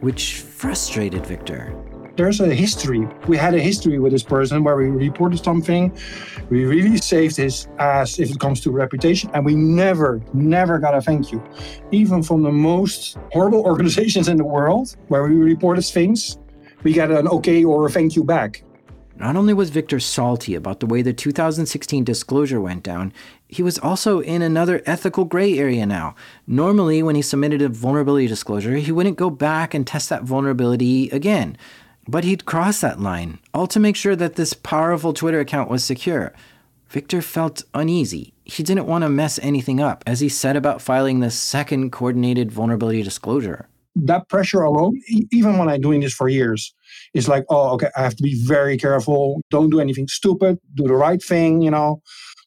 Which 0.00 0.40
frustrated 0.40 1.24
Victor 1.24 1.74
there's 2.16 2.40
a 2.40 2.54
history. 2.54 3.06
We 3.28 3.36
had 3.36 3.54
a 3.54 3.60
history 3.60 3.98
with 3.98 4.12
this 4.12 4.22
person 4.22 4.64
where 4.64 4.76
we 4.76 4.88
reported 4.88 5.42
something. 5.42 5.96
We 6.48 6.64
really 6.64 6.96
saved 6.98 7.36
his 7.36 7.68
ass 7.78 8.18
if 8.18 8.30
it 8.30 8.40
comes 8.40 8.60
to 8.62 8.70
reputation. 8.70 9.30
And 9.34 9.44
we 9.44 9.54
never, 9.54 10.22
never 10.32 10.78
got 10.78 10.94
a 10.94 11.02
thank 11.02 11.30
you. 11.30 11.42
Even 11.92 12.22
from 12.22 12.42
the 12.42 12.52
most 12.52 13.18
horrible 13.32 13.60
organizations 13.70 14.28
in 14.28 14.36
the 14.38 14.44
world 14.44 14.96
where 15.08 15.24
we 15.24 15.34
reported 15.34 15.82
things, 15.82 16.38
we 16.82 16.92
got 16.92 17.10
an 17.10 17.28
okay 17.28 17.64
or 17.64 17.86
a 17.86 17.90
thank 17.90 18.16
you 18.16 18.24
back. 18.24 18.62
Not 19.18 19.34
only 19.34 19.54
was 19.54 19.70
Victor 19.70 19.98
salty 19.98 20.54
about 20.54 20.80
the 20.80 20.86
way 20.86 21.00
the 21.00 21.14
2016 21.14 22.04
disclosure 22.04 22.60
went 22.60 22.82
down, 22.82 23.14
he 23.48 23.62
was 23.62 23.78
also 23.78 24.20
in 24.20 24.42
another 24.42 24.82
ethical 24.84 25.24
gray 25.24 25.58
area 25.58 25.86
now. 25.86 26.14
Normally, 26.46 27.02
when 27.02 27.16
he 27.16 27.22
submitted 27.22 27.62
a 27.62 27.70
vulnerability 27.70 28.26
disclosure, 28.26 28.76
he 28.76 28.92
wouldn't 28.92 29.16
go 29.16 29.30
back 29.30 29.72
and 29.72 29.86
test 29.86 30.10
that 30.10 30.24
vulnerability 30.24 31.08
again. 31.10 31.56
But 32.08 32.24
he'd 32.24 32.44
crossed 32.44 32.82
that 32.82 33.00
line, 33.00 33.38
all 33.52 33.66
to 33.68 33.80
make 33.80 33.96
sure 33.96 34.14
that 34.14 34.36
this 34.36 34.52
powerful 34.52 35.12
Twitter 35.12 35.40
account 35.40 35.68
was 35.68 35.84
secure. 35.84 36.32
Victor 36.88 37.20
felt 37.20 37.64
uneasy. 37.74 38.32
He 38.44 38.62
didn't 38.62 38.86
want 38.86 39.02
to 39.02 39.08
mess 39.08 39.40
anything 39.42 39.80
up 39.80 40.04
as 40.06 40.20
he 40.20 40.28
set 40.28 40.54
about 40.54 40.80
filing 40.80 41.18
the 41.18 41.32
second 41.32 41.90
coordinated 41.90 42.52
vulnerability 42.52 43.02
disclosure. 43.02 43.68
That 43.96 44.28
pressure 44.28 44.62
alone, 44.62 45.00
even 45.32 45.58
when 45.58 45.68
I'm 45.68 45.80
doing 45.80 46.00
this 46.00 46.12
for 46.12 46.28
years, 46.28 46.72
is 47.14 47.28
like, 47.28 47.44
oh, 47.48 47.70
okay, 47.70 47.88
I 47.96 48.02
have 48.02 48.14
to 48.16 48.22
be 48.22 48.40
very 48.44 48.76
careful. 48.76 49.40
Don't 49.50 49.70
do 49.70 49.80
anything 49.80 50.06
stupid. 50.06 50.58
Do 50.74 50.84
the 50.84 50.94
right 50.94 51.20
thing, 51.20 51.62
you 51.62 51.70
know, 51.70 52.02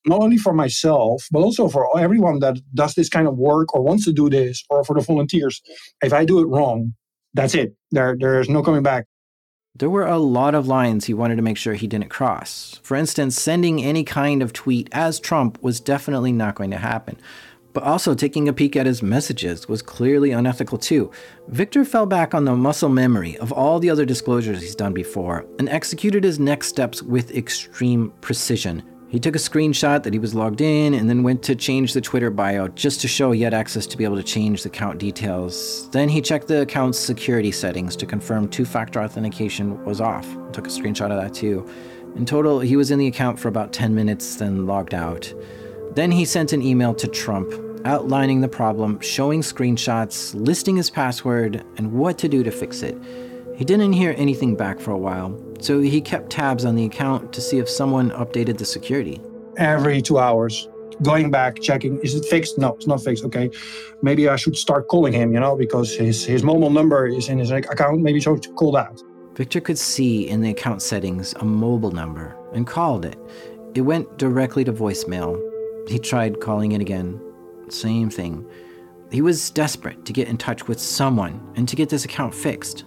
not 0.05 0.21
only 0.21 0.37
for 0.37 0.53
myself, 0.53 1.27
but 1.31 1.39
also 1.39 1.67
for 1.67 1.99
everyone 1.99 2.39
that 2.39 2.59
does 2.75 2.93
this 2.93 3.09
kind 3.09 3.27
of 3.27 3.35
work 3.35 3.73
or 3.73 3.81
wants 3.81 4.05
to 4.05 4.13
do 4.13 4.29
this 4.29 4.63
or 4.69 4.85
for 4.85 4.95
the 4.95 5.01
volunteers. 5.01 5.61
If 6.01 6.13
I 6.13 6.23
do 6.23 6.39
it 6.39 6.45
wrong, 6.45 6.93
that's 7.33 7.55
it. 7.55 7.75
There, 7.91 8.15
there 8.17 8.39
is 8.39 8.47
no 8.47 8.63
coming 8.63 8.83
back. 8.83 9.05
There 9.75 9.89
were 9.89 10.08
a 10.08 10.17
lot 10.17 10.55
of 10.55 10.67
lines 10.67 11.05
he 11.05 11.13
wanted 11.13 11.38
to 11.38 11.41
make 11.41 11.55
sure 11.55 11.73
he 11.73 11.88
didn't 11.88 12.10
cross. 12.10 12.79
For 12.84 12.97
instance, 12.97 13.39
sending 13.39 13.82
any 13.82 14.03
kind 14.03 14.41
of 14.41 14.51
tweet 14.51 14.89
as 14.91 15.19
Trump 15.19 15.62
was 15.62 15.79
definitely 15.79 16.34
not 16.34 16.55
going 16.55 16.71
to 16.71 16.77
happen. 16.77 17.17
But 17.71 17.84
also, 17.84 18.15
taking 18.15 18.49
a 18.49 18.53
peek 18.53 18.75
at 18.75 18.88
his 18.88 19.03
messages 19.03 19.69
was 19.69 19.84
clearly 19.84 20.32
unethical 20.32 20.79
too. 20.79 21.12
Victor 21.47 21.86
fell 21.86 22.08
back 22.08 22.34
on 22.34 22.45
the 22.45 22.55
muscle 22.55 22.89
memory 22.89 23.38
of 23.38 23.51
all 23.51 23.79
the 23.79 23.91
other 23.91 24.05
disclosures 24.05 24.60
he's 24.60 24.75
done 24.75 24.93
before 24.93 25.45
and 25.60 25.69
executed 25.69 26.23
his 26.23 26.39
next 26.39 26.67
steps 26.67 27.03
with 27.03 27.36
extreme 27.36 28.12
precision, 28.21 28.84
he 29.09 29.19
took 29.19 29.35
a 29.35 29.39
screenshot 29.39 30.03
that 30.03 30.13
he 30.13 30.19
was 30.19 30.35
logged 30.35 30.61
in 30.61 30.93
and 30.93 31.09
then 31.09 31.23
went 31.23 31.41
to 31.43 31.55
change 31.55 31.93
the 31.93 32.01
Twitter 32.01 32.29
bio 32.29 32.67
just 32.67 33.01
to 33.01 33.07
show 33.07 33.31
he 33.31 33.41
had 33.41 33.55
access 33.55 33.87
to 33.87 33.97
be 33.97 34.03
able 34.03 34.15
to 34.15 34.23
change 34.23 34.61
the 34.61 34.69
account 34.69 34.99
details. 34.99 35.89
Then 35.89 36.09
he 36.09 36.21
checked 36.21 36.47
the 36.47 36.61
account's 36.61 36.99
security 36.99 37.51
settings 37.51 37.95
to 37.95 38.05
confirm 38.05 38.47
two 38.47 38.65
factor 38.65 39.01
authentication 39.01 39.83
was 39.83 39.99
off. 39.99 40.27
Took 40.53 40.67
a 40.67 40.69
screenshot 40.69 41.09
of 41.09 41.21
that 41.21 41.33
too. 41.33 41.67
In 42.15 42.25
total, 42.25 42.59
he 42.59 42.75
was 42.75 42.91
in 42.91 42.99
the 42.99 43.07
account 43.07 43.39
for 43.39 43.47
about 43.47 43.73
10 43.73 43.95
minutes, 43.95 44.35
then 44.35 44.67
logged 44.67 44.93
out. 44.93 45.33
Then 45.95 46.11
he 46.11 46.23
sent 46.23 46.53
an 46.53 46.61
email 46.61 46.93
to 46.93 47.07
Trump 47.07 47.51
outlining 47.85 48.41
the 48.41 48.47
problem, 48.47 48.99
showing 48.99 49.41
screenshots, 49.41 50.35
listing 50.35 50.75
his 50.75 50.91
password, 50.91 51.63
and 51.77 51.93
what 51.93 52.19
to 52.19 52.27
do 52.27 52.43
to 52.43 52.51
fix 52.51 52.83
it. 52.83 52.95
He 53.55 53.65
didn't 53.65 53.93
hear 53.93 54.13
anything 54.17 54.55
back 54.55 54.79
for 54.79 54.91
a 54.91 54.97
while, 54.97 55.29
so 55.59 55.79
he 55.79 56.01
kept 56.01 56.29
tabs 56.29 56.65
on 56.65 56.75
the 56.75 56.85
account 56.85 57.33
to 57.33 57.41
see 57.41 57.59
if 57.59 57.69
someone 57.69 58.11
updated 58.11 58.57
the 58.57 58.65
security. 58.65 59.21
Every 59.57 60.01
two 60.01 60.19
hours, 60.19 60.67
going 61.01 61.31
back, 61.31 61.59
checking, 61.61 61.99
is 61.99 62.15
it 62.15 62.25
fixed? 62.25 62.57
No, 62.57 62.75
it's 62.75 62.87
not 62.87 63.03
fixed. 63.03 63.23
Okay, 63.25 63.49
maybe 64.01 64.29
I 64.29 64.35
should 64.35 64.57
start 64.57 64.87
calling 64.87 65.13
him, 65.13 65.33
you 65.33 65.39
know, 65.39 65.55
because 65.55 65.95
his, 65.95 66.25
his 66.25 66.43
mobile 66.43 66.69
number 66.69 67.07
is 67.07 67.29
in 67.29 67.39
his 67.39 67.51
account. 67.51 68.01
Maybe 68.01 68.19
I 68.19 68.21
should 68.21 68.55
call 68.55 68.71
that. 68.73 69.01
Victor 69.35 69.61
could 69.61 69.77
see 69.77 70.27
in 70.27 70.41
the 70.41 70.49
account 70.49 70.81
settings 70.81 71.33
a 71.39 71.45
mobile 71.45 71.91
number 71.91 72.35
and 72.53 72.67
called 72.67 73.05
it. 73.05 73.17
It 73.75 73.81
went 73.81 74.17
directly 74.17 74.63
to 74.65 74.73
voicemail. 74.73 75.39
He 75.87 75.99
tried 75.99 76.41
calling 76.41 76.73
it 76.73 76.81
again. 76.81 77.21
Same 77.69 78.09
thing. 78.09 78.45
He 79.11 79.21
was 79.21 79.49
desperate 79.49 80.05
to 80.05 80.13
get 80.13 80.27
in 80.27 80.37
touch 80.37 80.67
with 80.67 80.79
someone 80.79 81.53
and 81.55 81.67
to 81.69 81.75
get 81.75 81.89
this 81.89 82.05
account 82.05 82.35
fixed. 82.35 82.85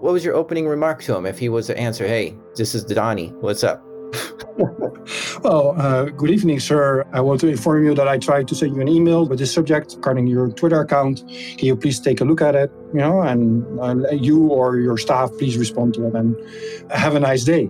What 0.00 0.12
was 0.12 0.24
your 0.24 0.36
opening 0.36 0.68
remark 0.68 1.02
to 1.02 1.16
him 1.16 1.26
if 1.26 1.40
he 1.40 1.48
was 1.48 1.66
to 1.66 1.76
answer, 1.76 2.06
hey, 2.06 2.36
this 2.54 2.72
is 2.72 2.84
Donnie, 2.84 3.30
what's 3.40 3.64
up? 3.64 3.82
well, 5.42 5.74
uh, 5.76 6.04
good 6.04 6.30
evening, 6.30 6.60
sir. 6.60 7.04
I 7.12 7.20
want 7.20 7.40
to 7.40 7.48
inform 7.48 7.84
you 7.84 7.94
that 7.96 8.06
I 8.06 8.16
tried 8.16 8.46
to 8.48 8.54
send 8.54 8.76
you 8.76 8.80
an 8.80 8.86
email 8.86 9.26
with 9.26 9.40
this 9.40 9.52
subject 9.52 9.94
regarding 9.96 10.28
your 10.28 10.50
Twitter 10.50 10.80
account. 10.80 11.24
Can 11.26 11.66
you 11.66 11.74
please 11.74 11.98
take 11.98 12.20
a 12.20 12.24
look 12.24 12.40
at 12.40 12.54
it? 12.54 12.70
You 12.94 13.00
know, 13.00 13.22
and 13.22 13.80
uh, 13.80 14.12
you 14.12 14.46
or 14.46 14.76
your 14.76 14.98
staff, 14.98 15.32
please 15.36 15.56
respond 15.56 15.94
to 15.94 16.06
it 16.06 16.14
and 16.14 16.36
have 16.92 17.16
a 17.16 17.20
nice 17.20 17.42
day. 17.42 17.68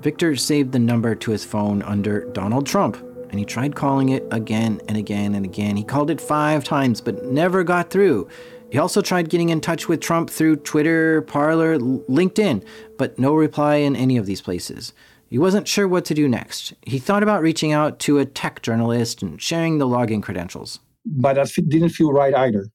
Victor 0.00 0.34
saved 0.34 0.72
the 0.72 0.80
number 0.80 1.14
to 1.14 1.30
his 1.30 1.44
phone 1.44 1.82
under 1.82 2.24
Donald 2.32 2.66
Trump, 2.66 2.96
and 3.30 3.38
he 3.38 3.44
tried 3.44 3.76
calling 3.76 4.08
it 4.08 4.26
again 4.32 4.80
and 4.88 4.96
again 4.96 5.36
and 5.36 5.44
again. 5.44 5.76
He 5.76 5.84
called 5.84 6.10
it 6.10 6.20
five 6.20 6.64
times, 6.64 7.00
but 7.00 7.24
never 7.26 7.62
got 7.62 7.90
through. 7.90 8.26
He 8.70 8.78
also 8.78 9.00
tried 9.00 9.30
getting 9.30 9.48
in 9.48 9.60
touch 9.60 9.88
with 9.88 10.00
Trump 10.00 10.28
through 10.28 10.56
Twitter, 10.56 11.22
Parler, 11.22 11.78
LinkedIn, 11.78 12.64
but 12.98 13.18
no 13.18 13.34
reply 13.34 13.76
in 13.76 13.96
any 13.96 14.18
of 14.18 14.26
these 14.26 14.42
places. 14.42 14.92
He 15.30 15.38
wasn't 15.38 15.68
sure 15.68 15.88
what 15.88 16.04
to 16.06 16.14
do 16.14 16.28
next. 16.28 16.74
He 16.82 16.98
thought 16.98 17.22
about 17.22 17.42
reaching 17.42 17.72
out 17.72 17.98
to 18.00 18.18
a 18.18 18.26
tech 18.26 18.62
journalist 18.62 19.22
and 19.22 19.40
sharing 19.40 19.78
the 19.78 19.86
login 19.86 20.22
credentials. 20.22 20.80
But 21.06 21.34
that 21.34 21.50
didn't 21.68 21.90
feel 21.90 22.12
right 22.12 22.34
either. 22.34 22.66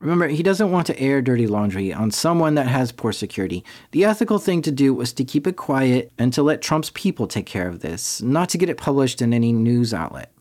Remember, 0.00 0.26
he 0.26 0.42
doesn't 0.42 0.72
want 0.72 0.88
to 0.88 0.98
air 0.98 1.22
dirty 1.22 1.46
laundry 1.46 1.92
on 1.92 2.10
someone 2.10 2.56
that 2.56 2.66
has 2.66 2.90
poor 2.90 3.12
security. 3.12 3.64
The 3.92 4.04
ethical 4.04 4.38
thing 4.38 4.60
to 4.62 4.72
do 4.72 4.92
was 4.92 5.12
to 5.12 5.24
keep 5.24 5.46
it 5.46 5.56
quiet 5.56 6.10
and 6.18 6.32
to 6.32 6.42
let 6.42 6.60
Trump's 6.60 6.90
people 6.90 7.28
take 7.28 7.46
care 7.46 7.68
of 7.68 7.80
this, 7.80 8.20
not 8.20 8.48
to 8.48 8.58
get 8.58 8.68
it 8.68 8.78
published 8.78 9.22
in 9.22 9.32
any 9.32 9.52
news 9.52 9.94
outlet. 9.94 10.31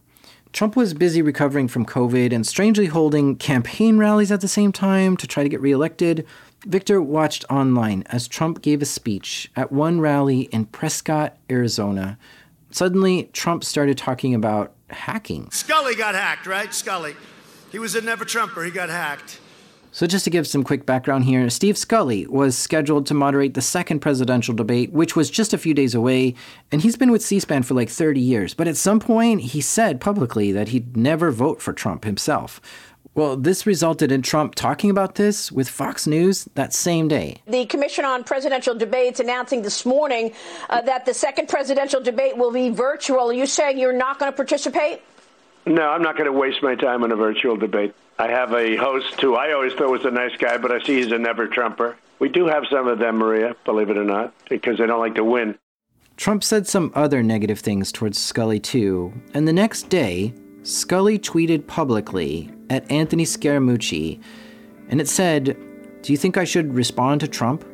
Trump 0.54 0.76
was 0.76 0.94
busy 0.94 1.22
recovering 1.22 1.68
from 1.68 1.86
COVID 1.86 2.34
and 2.34 2.46
strangely 2.46 2.88
holding 2.88 3.36
campaign 3.38 3.98
rallies 3.98 4.32
at 4.32 4.42
the 4.42 4.48
same 4.48 4.72
time 4.72 5.16
to 5.18 5.28
try 5.28 5.44
to 5.44 5.50
get 5.50 5.62
reelected. 5.62 6.26
Victor 6.66 7.02
watched 7.02 7.46
online 7.50 8.04
as 8.08 8.28
Trump 8.28 8.62
gave 8.62 8.82
a 8.82 8.86
speech 8.86 9.50
at 9.56 9.72
one 9.72 10.02
rally 10.02 10.42
in 10.52 10.66
Prescott, 10.66 11.38
Arizona. 11.50 12.18
Suddenly, 12.70 13.30
Trump 13.34 13.64
started 13.64 13.98
talking 13.98 14.36
about 14.36 14.74
hacking. 14.90 15.50
Scully 15.52 15.96
got 15.96 16.16
hacked, 16.16 16.46
right? 16.46 16.74
Scully. 16.74 17.16
He 17.72 17.80
was 17.80 17.96
a 17.96 18.02
never 18.02 18.26
Trumper. 18.26 18.64
He 18.64 18.72
got 18.72 18.90
hacked. 18.90 19.40
So, 19.94 20.08
just 20.08 20.24
to 20.24 20.30
give 20.30 20.48
some 20.48 20.64
quick 20.64 20.86
background 20.86 21.26
here, 21.26 21.50
Steve 21.50 21.78
Scully 21.78 22.26
was 22.28 22.58
scheduled 22.58 23.06
to 23.08 23.14
moderate 23.14 23.56
the 23.56 23.62
second 23.62 24.00
presidential 24.00 24.56
debate, 24.56 24.94
which 24.94 25.18
was 25.18 25.30
just 25.30 25.54
a 25.54 25.58
few 25.58 25.74
days 25.74 25.94
away, 25.94 26.34
and 26.72 26.82
he's 26.82 26.96
been 26.96 27.12
with 27.12 27.22
C 27.22 27.42
SPAN 27.42 27.64
for 27.64 27.74
like 27.74 27.90
30 27.90 28.22
years. 28.22 28.54
But 28.54 28.70
at 28.70 28.78
some 28.78 29.02
point, 29.02 29.42
he 29.42 29.60
said 29.60 30.00
publicly 30.00 30.54
that 30.54 30.70
he'd 30.70 30.96
never 30.96 31.30
vote 31.30 31.62
for 31.62 31.74
Trump 31.74 32.06
himself. 32.06 32.62
Well, 33.16 33.36
this 33.36 33.66
resulted 33.66 34.14
in 34.14 34.22
Trump 34.22 34.56
talking 34.56 34.90
about 34.90 35.16
this 35.16 35.52
with 35.52 35.68
Fox 35.68 36.08
News 36.08 36.48
that 36.56 36.74
same 36.74 37.10
day. 37.10 37.42
The 37.46 37.66
Commission 37.66 38.06
on 38.06 38.24
Presidential 38.24 38.74
Debates 38.74 39.20
announcing 39.20 39.62
this 39.62 39.86
morning 39.86 40.32
uh, 40.70 40.80
that 40.84 41.06
the 41.06 41.14
second 41.14 41.50
presidential 41.50 42.00
debate 42.00 42.38
will 42.38 42.54
be 42.54 42.70
virtual. 42.70 43.30
Are 43.30 43.34
you 43.34 43.46
saying 43.46 43.78
you're 43.78 43.92
not 43.92 44.20
going 44.20 44.32
to 44.32 44.36
participate? 44.36 45.02
No, 45.66 45.90
I'm 45.90 46.02
not 46.02 46.16
going 46.16 46.32
to 46.32 46.32
waste 46.32 46.64
my 46.64 46.76
time 46.76 47.04
on 47.04 47.12
a 47.12 47.18
virtual 47.18 47.58
debate. 47.58 47.94
I 48.22 48.28
have 48.28 48.54
a 48.54 48.76
host 48.76 49.20
who 49.20 49.34
I 49.34 49.52
always 49.52 49.74
thought 49.74 49.90
was 49.90 50.06
a 50.06 50.12
nice 50.12 50.38
guy, 50.38 50.56
but 50.60 50.72
I 50.72 50.80
see 50.84 50.98
he's 50.98 51.12
a 51.12 51.18
never 51.18 51.48
Trumper. 51.48 51.98
We 52.20 52.30
do 52.30 52.46
have 52.46 52.66
some 52.70 52.88
of 52.88 53.00
them, 53.00 53.16
Maria, 53.16 53.56
believe 53.66 53.90
it 53.90 53.98
or 53.98 54.04
not, 54.04 54.32
because 54.48 54.78
they 54.78 54.86
don't 54.86 55.00
like 55.00 55.16
to 55.16 55.24
win. 55.24 55.58
Trump 56.18 56.44
said 56.44 56.68
some 56.68 56.92
other 56.94 57.24
negative 57.24 57.58
things 57.58 57.92
towards 57.92 58.20
Scully, 58.20 58.60
too, 58.60 59.12
and 59.34 59.48
the 59.48 59.54
next 59.54 59.90
day, 59.90 60.36
Scully 60.62 61.18
tweeted 61.18 61.66
publicly 61.66 62.52
at 62.70 62.90
Anthony 62.92 63.26
Scaramucci, 63.26 64.22
and 64.90 65.02
it 65.02 65.08
said, 65.08 65.58
Do 66.04 66.14
you 66.14 66.18
think 66.18 66.38
I 66.38 66.44
should 66.44 66.76
respond 66.76 67.22
to 67.22 67.28
Trump? 67.28 67.66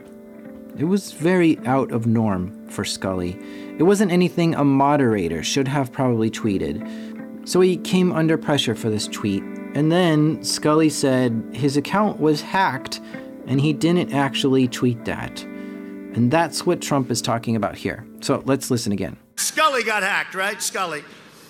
It 0.78 0.86
was 0.86 1.12
very 1.12 1.60
out 1.66 1.92
of 1.92 2.08
norm 2.08 2.70
for 2.70 2.86
Scully. 2.86 3.38
It 3.78 3.84
wasn't 3.84 4.14
anything 4.14 4.56
a 4.56 4.64
moderator 4.64 5.44
should 5.44 5.68
have 5.68 5.92
probably 5.92 6.32
tweeted. 6.32 7.46
So 7.46 7.60
he 7.60 7.76
came 7.76 8.14
under 8.14 8.38
pressure 8.38 8.76
for 8.76 8.90
this 8.90 9.10
tweet 9.10 9.44
and 9.78 9.92
then 9.92 10.44
Scully 10.44 10.90
said 10.90 11.52
his 11.54 11.78
account 11.78 12.20
was 12.20 12.42
hacked 12.42 13.00
and 13.46 13.62
he 13.62 13.74
didn't 13.74 14.12
actually 14.12 14.68
tweet 14.68 15.06
that. 15.06 15.44
And 15.44 16.32
that's 16.32 16.66
what 16.66 16.82
Trump 16.82 17.12
is 17.12 17.22
talking 17.22 17.56
about 17.56 17.76
here. 17.76 18.04
So 18.22 18.42
let's 18.48 18.72
listen 18.72 18.92
again. 18.92 19.18
Scully 19.36 19.84
got 19.84 20.02
hacked, 20.02 20.34
right? 20.34 20.60
Scully. 20.64 21.04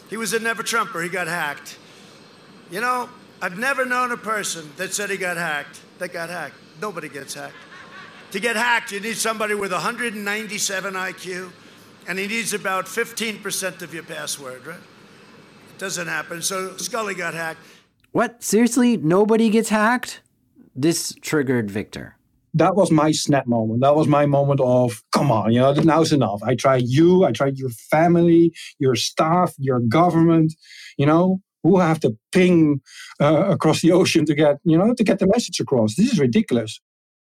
He 0.09 0.17
was 0.17 0.33
a 0.33 0.39
never 0.39 0.61
Trumper. 0.61 1.01
He 1.01 1.07
got 1.07 1.27
hacked. 1.27 1.77
You 2.69 2.81
know, 2.81 3.07
I've 3.41 3.57
never 3.57 3.85
known 3.85 4.11
a 4.11 4.17
person 4.17 4.71
that 4.75 4.93
said 4.93 5.09
he 5.09 5.15
got 5.15 5.37
hacked 5.37 5.79
that 5.99 6.11
got 6.11 6.29
hacked. 6.29 6.55
Nobody 6.81 7.07
gets 7.07 7.33
hacked. 7.33 7.55
To 8.31 8.41
get 8.41 8.57
hacked, 8.57 8.91
you 8.91 8.99
need 8.99 9.15
somebody 9.15 9.53
with 9.53 9.71
197 9.71 10.93
IQ, 10.95 11.49
and 12.09 12.19
he 12.19 12.27
needs 12.27 12.53
about 12.53 12.87
15% 12.87 13.81
of 13.81 13.93
your 13.93 14.03
password, 14.03 14.67
right? 14.67 14.75
It 14.75 15.79
doesn't 15.79 16.07
happen. 16.07 16.41
So 16.41 16.75
Scully 16.75 17.15
got 17.15 17.33
hacked. 17.33 17.61
What? 18.11 18.43
Seriously? 18.43 18.97
Nobody 18.97 19.49
gets 19.49 19.69
hacked? 19.69 20.21
This 20.75 21.13
triggered 21.21 21.69
Victor. 21.71 22.15
That 22.53 22.75
was 22.75 22.91
my 22.91 23.11
snap 23.11 23.45
moment. 23.45 23.81
That 23.81 23.95
was 23.95 24.07
my 24.07 24.25
moment 24.25 24.59
of, 24.61 25.03
come 25.11 25.31
on, 25.31 25.51
you 25.51 25.59
know, 25.59 25.73
now's 25.73 26.11
enough. 26.11 26.41
I 26.43 26.55
tried 26.55 26.83
you, 26.87 27.23
I 27.23 27.31
tried 27.31 27.57
your 27.57 27.69
family, 27.69 28.51
your 28.79 28.95
staff, 28.95 29.53
your 29.59 29.79
government, 29.79 30.53
you 30.97 31.05
know, 31.05 31.41
who 31.63 31.79
have 31.79 31.99
to 31.99 32.17
ping 32.31 32.81
uh, 33.19 33.45
across 33.49 33.81
the 33.81 33.91
ocean 33.91 34.25
to 34.25 34.33
get, 34.33 34.57
you 34.63 34.77
know, 34.77 34.93
to 34.93 35.03
get 35.03 35.19
the 35.19 35.27
message 35.27 35.59
across. 35.59 35.95
This 35.95 36.13
is 36.13 36.19
ridiculous. 36.19 36.79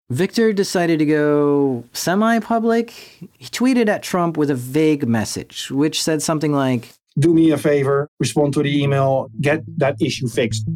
Victor 0.08 0.52
decided 0.52 0.98
to 0.98 1.06
go 1.06 1.84
semi 1.92 2.40
public. 2.40 2.90
He 3.38 3.46
tweeted 3.46 3.88
at 3.88 4.02
Trump 4.02 4.36
with 4.36 4.50
a 4.50 4.56
vague 4.56 5.06
message, 5.06 5.70
which 5.70 6.02
said 6.02 6.22
something 6.22 6.52
like, 6.52 6.88
do 7.18 7.34
me 7.34 7.50
a 7.50 7.58
favor, 7.58 8.08
respond 8.18 8.52
to 8.54 8.62
the 8.62 8.82
email, 8.82 9.28
get 9.40 9.62
that 9.78 9.96
issue 10.00 10.28
fixed. 10.28 10.66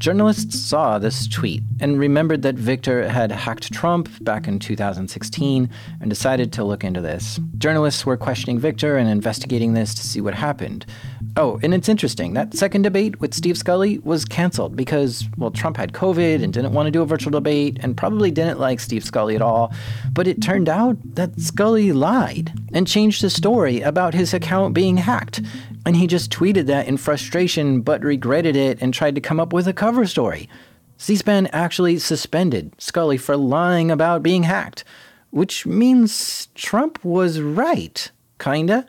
Journalists 0.00 0.58
saw 0.58 0.98
this 0.98 1.28
tweet 1.28 1.62
and 1.78 1.98
remembered 1.98 2.40
that 2.40 2.54
Victor 2.54 3.06
had 3.06 3.30
hacked 3.30 3.70
Trump 3.70 4.08
back 4.24 4.48
in 4.48 4.58
2016 4.58 5.68
and 6.00 6.08
decided 6.08 6.54
to 6.54 6.64
look 6.64 6.84
into 6.84 7.02
this. 7.02 7.38
Journalists 7.58 8.06
were 8.06 8.16
questioning 8.16 8.58
Victor 8.58 8.96
and 8.96 9.10
investigating 9.10 9.74
this 9.74 9.92
to 9.92 10.02
see 10.02 10.22
what 10.22 10.32
happened. 10.32 10.86
Oh, 11.36 11.60
and 11.62 11.74
it's 11.74 11.86
interesting. 11.86 12.32
That 12.32 12.54
second 12.54 12.80
debate 12.80 13.20
with 13.20 13.34
Steve 13.34 13.58
Scully 13.58 13.98
was 13.98 14.24
canceled 14.24 14.74
because, 14.74 15.28
well, 15.36 15.50
Trump 15.50 15.76
had 15.76 15.92
COVID 15.92 16.42
and 16.42 16.50
didn't 16.50 16.72
want 16.72 16.86
to 16.86 16.90
do 16.90 17.02
a 17.02 17.06
virtual 17.06 17.32
debate 17.32 17.76
and 17.82 17.94
probably 17.94 18.30
didn't 18.30 18.58
like 18.58 18.80
Steve 18.80 19.04
Scully 19.04 19.36
at 19.36 19.42
all. 19.42 19.70
But 20.12 20.26
it 20.26 20.40
turned 20.42 20.70
out 20.70 20.96
that 21.14 21.38
Scully 21.38 21.92
lied 21.92 22.54
and 22.72 22.88
changed 22.88 23.22
the 23.22 23.28
story 23.28 23.82
about 23.82 24.14
his 24.14 24.32
account 24.32 24.72
being 24.72 24.96
hacked. 24.96 25.42
And 25.86 25.96
he 25.96 26.06
just 26.06 26.30
tweeted 26.30 26.66
that 26.66 26.86
in 26.86 26.96
frustration 26.96 27.80
but 27.80 28.02
regretted 28.02 28.56
it 28.56 28.80
and 28.80 28.92
tried 28.92 29.14
to 29.14 29.20
come 29.20 29.40
up 29.40 29.52
with 29.52 29.66
a 29.66 29.72
cover 29.72 30.06
story. 30.06 30.48
C 30.98 31.16
SPAN 31.16 31.46
actually 31.48 31.98
suspended 31.98 32.74
Scully 32.78 33.16
for 33.16 33.36
lying 33.36 33.90
about 33.90 34.22
being 34.22 34.42
hacked, 34.42 34.84
which 35.30 35.64
means 35.64 36.48
Trump 36.54 37.02
was 37.02 37.40
right, 37.40 38.10
kinda. 38.38 38.86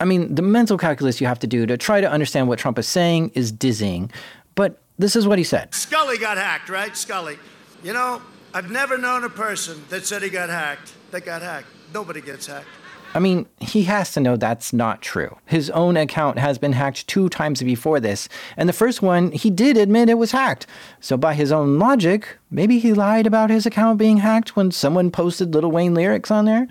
I 0.00 0.06
mean, 0.06 0.34
the 0.34 0.42
mental 0.42 0.78
calculus 0.78 1.20
you 1.20 1.26
have 1.26 1.38
to 1.40 1.46
do 1.46 1.66
to 1.66 1.76
try 1.76 2.00
to 2.00 2.10
understand 2.10 2.48
what 2.48 2.58
Trump 2.58 2.78
is 2.78 2.88
saying 2.88 3.32
is 3.34 3.52
dizzying. 3.52 4.10
But 4.54 4.80
this 4.98 5.16
is 5.16 5.26
what 5.26 5.38
he 5.38 5.44
said 5.44 5.74
Scully 5.74 6.18
got 6.18 6.38
hacked, 6.38 6.70
right? 6.70 6.96
Scully. 6.96 7.38
You 7.82 7.92
know, 7.92 8.22
I've 8.54 8.70
never 8.70 8.96
known 8.96 9.24
a 9.24 9.28
person 9.28 9.84
that 9.90 10.06
said 10.06 10.22
he 10.22 10.30
got 10.30 10.48
hacked 10.48 10.94
that 11.10 11.24
got 11.26 11.42
hacked. 11.42 11.66
Nobody 11.92 12.20
gets 12.20 12.46
hacked. 12.46 12.68
I 13.14 13.20
mean, 13.20 13.46
he 13.60 13.84
has 13.84 14.12
to 14.12 14.20
know 14.20 14.36
that's 14.36 14.72
not 14.72 15.00
true. 15.00 15.38
His 15.46 15.70
own 15.70 15.96
account 15.96 16.38
has 16.38 16.58
been 16.58 16.72
hacked 16.72 17.06
two 17.06 17.28
times 17.28 17.62
before 17.62 18.00
this, 18.00 18.28
and 18.56 18.68
the 18.68 18.72
first 18.72 19.02
one, 19.02 19.30
he 19.30 19.50
did 19.50 19.76
admit 19.76 20.08
it 20.08 20.18
was 20.18 20.32
hacked. 20.32 20.66
So, 21.00 21.16
by 21.16 21.34
his 21.34 21.52
own 21.52 21.78
logic, 21.78 22.38
maybe 22.50 22.80
he 22.80 22.92
lied 22.92 23.26
about 23.26 23.50
his 23.50 23.66
account 23.66 23.98
being 23.98 24.16
hacked 24.16 24.56
when 24.56 24.72
someone 24.72 25.12
posted 25.12 25.54
Lil 25.54 25.70
Wayne 25.70 25.94
lyrics 25.94 26.30
on 26.30 26.44
there? 26.44 26.66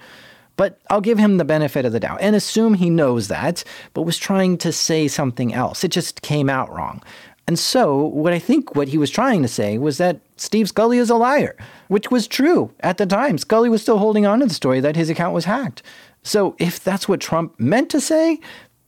But 0.55 0.79
I'll 0.89 1.01
give 1.01 1.17
him 1.17 1.37
the 1.37 1.45
benefit 1.45 1.85
of 1.85 1.93
the 1.93 1.99
doubt 1.99 2.19
and 2.21 2.35
assume 2.35 2.75
he 2.75 2.89
knows 2.89 3.27
that, 3.29 3.63
but 3.93 4.03
was 4.03 4.17
trying 4.17 4.57
to 4.59 4.71
say 4.71 5.07
something 5.07 5.53
else. 5.53 5.83
It 5.83 5.91
just 5.91 6.21
came 6.21 6.49
out 6.49 6.71
wrong. 6.71 7.01
And 7.47 7.59
so, 7.59 7.97
what 7.97 8.31
I 8.31 8.39
think 8.39 8.75
what 8.75 8.87
he 8.87 8.97
was 8.97 9.09
trying 9.09 9.41
to 9.41 9.47
say 9.47 9.77
was 9.77 9.97
that 9.97 10.21
Steve 10.37 10.69
Scully 10.69 10.97
is 10.97 11.09
a 11.09 11.15
liar, 11.15 11.57
which 11.89 12.09
was 12.09 12.27
true 12.27 12.71
at 12.79 12.97
the 12.97 13.05
time. 13.05 13.37
Scully 13.37 13.69
was 13.69 13.81
still 13.81 13.97
holding 13.97 14.25
on 14.25 14.39
to 14.39 14.45
the 14.45 14.53
story 14.53 14.79
that 14.79 14.95
his 14.95 15.09
account 15.09 15.33
was 15.33 15.45
hacked. 15.45 15.83
So, 16.23 16.55
if 16.57 16.83
that's 16.83 17.07
what 17.07 17.19
Trump 17.19 17.59
meant 17.59 17.89
to 17.91 18.01
say, 18.01 18.39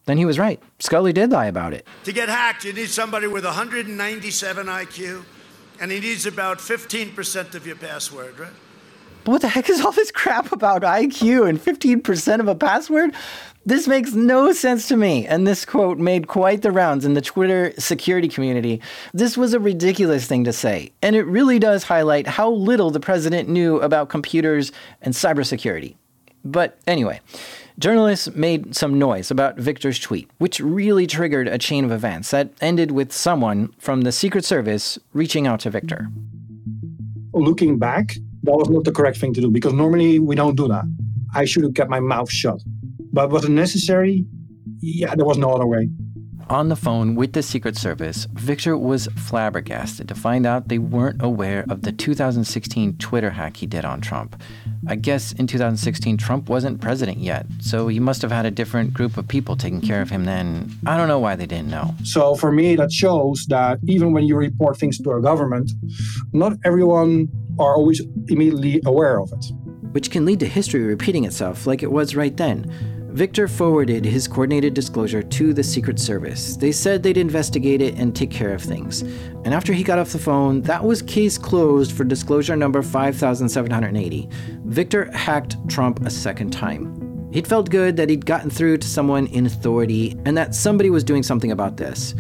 then 0.06 0.18
he 0.18 0.26
was 0.26 0.40
right. 0.40 0.62
Scully 0.80 1.14
did 1.14 1.32
lie 1.32 1.48
about 1.48 1.74
it. 1.74 1.86
To 2.06 2.14
get 2.14 2.30
hacked, 2.30 2.64
you 2.64 2.74
need 2.74 2.90
somebody 2.90 3.28
with 3.28 3.44
197 3.44 4.66
IQ, 4.68 5.24
and 5.80 5.92
he 5.92 6.00
needs 6.00 6.26
about 6.26 6.60
15% 6.60 7.56
of 7.56 7.68
your 7.68 7.76
password, 7.76 8.40
right? 8.40 8.54
But 9.26 9.32
what 9.32 9.42
the 9.42 9.48
heck 9.48 9.70
is 9.72 9.82
all 9.82 9.92
this 9.92 10.12
crap 10.12 10.52
about 10.52 10.84
IQ 10.84 11.50
and 11.50 11.60
15% 11.60 12.40
of 12.40 12.48
a 12.48 12.54
password? 12.54 13.12
This 13.66 13.88
makes 13.88 14.14
no 14.14 14.54
sense 14.54 14.88
to 14.90 14.96
me. 14.96 15.26
And 15.26 15.48
this 15.48 15.66
quote 15.66 15.98
made 15.98 16.28
quite 16.28 16.62
the 16.62 16.72
rounds 16.72 17.04
in 17.04 17.16
the 17.16 17.22
Twitter 17.22 17.74
security 17.80 18.28
community. 18.28 18.80
This 19.16 19.36
was 19.36 19.56
a 19.56 19.60
ridiculous 19.60 20.28
thing 20.28 20.44
to 20.44 20.54
say. 20.54 20.92
And 21.02 21.16
it 21.16 21.24
really 21.24 21.58
does 21.58 21.84
highlight 21.84 22.28
how 22.28 22.52
little 22.52 22.92
the 22.92 23.00
president 23.00 23.50
knew 23.50 23.82
about 23.82 24.10
computers 24.10 24.72
and 25.02 25.16
cybersecurity. 25.16 25.96
But 26.46 26.78
anyway, 26.86 27.22
journalists 27.80 28.30
made 28.36 28.76
some 28.76 29.00
noise 29.00 29.32
about 29.32 29.58
Victor's 29.58 30.00
tweet, 30.00 30.30
which 30.38 30.60
really 30.60 31.08
triggered 31.08 31.48
a 31.48 31.58
chain 31.58 31.84
of 31.84 31.92
events 31.92 32.30
that 32.32 32.52
ended 32.62 32.92
with 32.92 33.12
someone 33.12 33.74
from 33.80 34.02
the 34.02 34.12
Secret 34.12 34.46
Service 34.46 35.00
reaching 35.14 35.48
out 35.48 35.62
to 35.62 35.72
Victor. 35.72 36.08
Looking 37.34 37.80
back, 37.80 38.16
that 38.44 38.54
was 38.54 38.70
not 38.70 38.84
the 38.84 38.92
correct 38.92 39.18
thing 39.18 39.34
to 39.34 39.42
do 39.42 39.50
because 39.50 39.74
normally 39.74 40.20
we 40.20 40.36
don't 40.36 40.56
do 40.56 40.68
that. 40.68 40.86
I 41.34 41.46
should 41.46 41.64
have 41.64 41.74
kept 41.74 41.90
my 41.90 42.00
mouth 42.00 42.32
shut. 42.32 42.62
But 43.12 43.32
was 43.32 43.44
it 43.46 43.50
necessary? 43.50 44.24
Yeah, 44.82 45.16
there 45.16 45.26
was 45.26 45.38
no 45.38 45.52
other 45.52 45.66
way. 45.66 45.90
On 46.48 46.70
the 46.70 46.76
phone 46.76 47.16
with 47.16 47.34
the 47.34 47.42
Secret 47.42 47.76
Service, 47.76 48.28
Victor 48.34 48.78
was 48.78 49.08
flabbergasted 49.16 50.08
to 50.08 50.14
find 50.14 50.46
out 50.46 50.68
they 50.68 50.78
weren't 50.78 51.20
aware 51.24 51.66
of 51.72 51.82
the 51.82 51.92
2016 51.92 52.98
Twitter 52.98 53.32
hack 53.32 53.58
he 53.58 53.66
did 53.66 53.84
on 53.84 54.00
Trump. 54.00 54.40
I 54.88 54.96
guess 54.96 55.32
in 55.34 55.48
2016, 55.48 56.18
Trump 56.18 56.48
wasn't 56.48 56.82
president 56.82 57.18
yet, 57.18 57.48
so 57.62 57.88
he 57.88 58.00
must 58.00 58.22
have 58.22 58.32
had 58.32 58.46
a 58.46 58.52
different 58.52 58.94
group 58.94 59.18
of 59.18 59.28
people 59.28 59.56
taking 59.56 59.82
care 59.82 60.04
of 60.04 60.12
him 60.12 60.26
then. 60.26 60.72
I 60.86 60.98
don't 60.98 61.08
know 61.08 61.18
why 61.18 61.36
they 61.36 61.48
didn't 61.48 61.70
know. 61.70 61.96
So 62.04 62.36
for 62.36 62.52
me, 62.52 62.76
that 62.76 62.92
shows 62.92 63.48
that 63.50 63.80
even 63.88 64.14
when 64.14 64.26
you 64.26 64.36
report 64.36 64.78
things 64.78 65.00
to 65.00 65.12
a 65.14 65.22
government, 65.22 65.72
not 66.32 66.54
everyone 66.64 67.28
are 67.58 67.76
always 67.76 68.04
immediately 68.28 68.82
aware 68.86 69.20
of 69.20 69.34
it. 69.34 69.46
Which 69.94 70.12
can 70.12 70.26
lead 70.26 70.42
to 70.42 70.48
history 70.48 70.84
repeating 70.84 71.24
itself 71.26 71.66
like 71.66 71.82
it 71.82 71.92
was 71.92 72.16
right 72.16 72.38
then. 72.38 72.72
Victor 73.16 73.48
forwarded 73.48 74.04
his 74.04 74.28
coordinated 74.28 74.74
disclosure 74.74 75.24
to 75.24 75.54
the 75.54 75.64
Secret 75.64 76.00
Service. 76.00 76.58
They 76.58 76.74
said 76.74 77.02
they'd 77.02 77.16
investigate 77.16 77.82
it 77.82 77.96
and 77.96 78.14
take 78.14 78.30
care 78.30 78.54
of 78.54 78.62
things. 78.62 79.04
And 79.46 79.54
after 79.54 79.72
he 79.72 79.86
got 79.86 80.00
off 80.00 80.12
the 80.12 80.20
phone, 80.20 80.62
that 80.64 80.84
was 80.84 81.02
case 81.02 81.38
closed 81.38 81.94
for 81.94 82.04
disclosure 82.04 82.58
number 82.58 82.82
5780. 82.82 84.28
Victor 84.66 85.10
hacked 85.14 85.56
Trump 85.70 86.06
a 86.06 86.10
second 86.10 86.52
time. 86.52 87.32
He'd 87.32 87.48
felt 87.48 87.70
good 87.70 87.96
that 87.96 88.10
he'd 88.10 88.26
gotten 88.26 88.50
through 88.50 88.80
to 88.80 88.88
someone 88.88 89.28
in 89.28 89.46
authority 89.46 90.20
and 90.26 90.38
that 90.38 90.54
somebody 90.54 90.90
was 90.90 91.06
doing 91.06 91.24
something 91.24 91.54
about 91.54 91.78
this. 91.78 92.16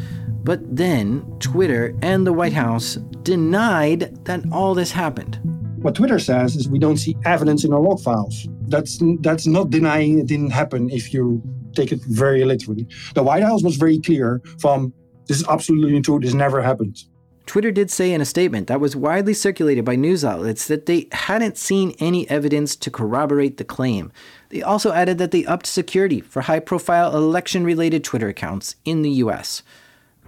But 0.45 0.61
then 0.77 1.25
Twitter 1.39 1.93
and 2.03 2.25
the 2.25 2.31
White 2.31 2.53
House 2.53 2.95
denied 3.23 4.23
that 4.23 4.45
all 4.49 4.73
this 4.73 4.91
happened. 4.93 5.41
What 5.81 5.95
Twitter 5.95 6.19
says 6.19 6.55
is 6.55 6.69
we 6.69 6.79
don't 6.79 6.95
see 6.95 7.17
evidence 7.25 7.65
in 7.65 7.73
our 7.73 7.81
log 7.81 7.99
files. 7.99 8.47
That's 8.67 9.01
that's 9.21 9.47
not 9.47 9.69
denying 9.69 10.19
it 10.19 10.27
didn't 10.27 10.51
happen 10.51 10.89
if 10.89 11.13
you 11.13 11.41
take 11.75 11.91
it 11.91 12.01
very 12.05 12.43
literally. 12.43 12.87
The 13.13 13.23
White 13.23 13.43
House 13.43 13.63
was 13.63 13.75
very 13.75 13.99
clear 13.99 14.41
from 14.59 14.93
this 15.27 15.41
is 15.41 15.47
absolutely 15.47 16.01
true, 16.01 16.19
this 16.19 16.33
never 16.33 16.61
happened. 16.61 16.97
Twitter 17.45 17.71
did 17.71 17.91
say 17.91 18.11
in 18.11 18.21
a 18.21 18.25
statement 18.25 18.67
that 18.67 18.79
was 18.79 18.95
widely 18.95 19.33
circulated 19.33 19.85
by 19.85 19.95
news 19.95 20.25
outlets 20.25 20.67
that 20.67 20.87
they 20.87 21.07
hadn't 21.11 21.57
seen 21.57 21.95
any 21.99 22.27
evidence 22.29 22.75
to 22.75 22.89
corroborate 22.89 23.57
the 23.57 23.63
claim. 23.63 24.11
They 24.49 24.63
also 24.63 24.91
added 24.91 25.19
that 25.19 25.31
they 25.31 25.45
upped 25.45 25.67
security 25.67 26.21
for 26.21 26.41
high 26.41 26.59
profile 26.59 27.15
election 27.15 27.63
related 27.63 28.03
Twitter 28.03 28.27
accounts 28.27 28.75
in 28.83 29.03
the 29.03 29.11
US. 29.11 29.61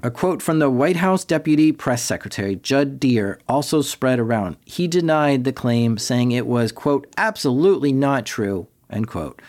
A 0.03 0.11
quote 0.11 0.43
from 0.43 0.59
the 0.59 0.69
White 0.69 0.97
House 0.97 1.25
Deputy 1.25 1.71
Press 1.71 2.03
Secretary 2.03 2.55
Judd 2.55 2.99
Deere 2.99 3.39
also 3.47 3.81
spread 3.81 4.19
around. 4.19 4.57
He 4.63 4.87
denied 4.87 5.43
the 5.43 5.51
claim, 5.51 5.97
saying 5.97 6.31
it 6.31 6.45
was, 6.45 6.71
quote, 6.71 7.07
absolutely 7.17 7.91
not 7.91 8.23
true, 8.23 8.67
end 8.91 9.07
quote. 9.07 9.41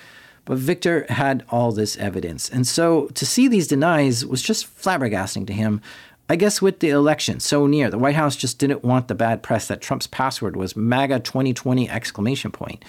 But 0.46 0.56
Victor 0.56 1.04
had 1.10 1.44
all 1.50 1.72
this 1.72 1.98
evidence. 1.98 2.48
And 2.48 2.66
so 2.66 3.08
to 3.08 3.26
see 3.26 3.46
these 3.46 3.68
denies 3.68 4.24
was 4.24 4.40
just 4.40 4.66
flabbergasting 4.66 5.46
to 5.48 5.52
him. 5.52 5.82
I 6.30 6.36
guess 6.36 6.62
with 6.62 6.80
the 6.80 6.88
election 6.88 7.40
so 7.40 7.66
near, 7.66 7.90
the 7.90 7.98
White 7.98 8.14
House 8.14 8.34
just 8.34 8.58
didn't 8.58 8.82
want 8.82 9.08
the 9.08 9.14
bad 9.14 9.42
press 9.42 9.68
that 9.68 9.82
Trump's 9.82 10.06
password 10.06 10.56
was 10.56 10.74
MAGA 10.74 11.20
2020 11.20 11.90
exclamation 11.90 12.52
point. 12.52 12.82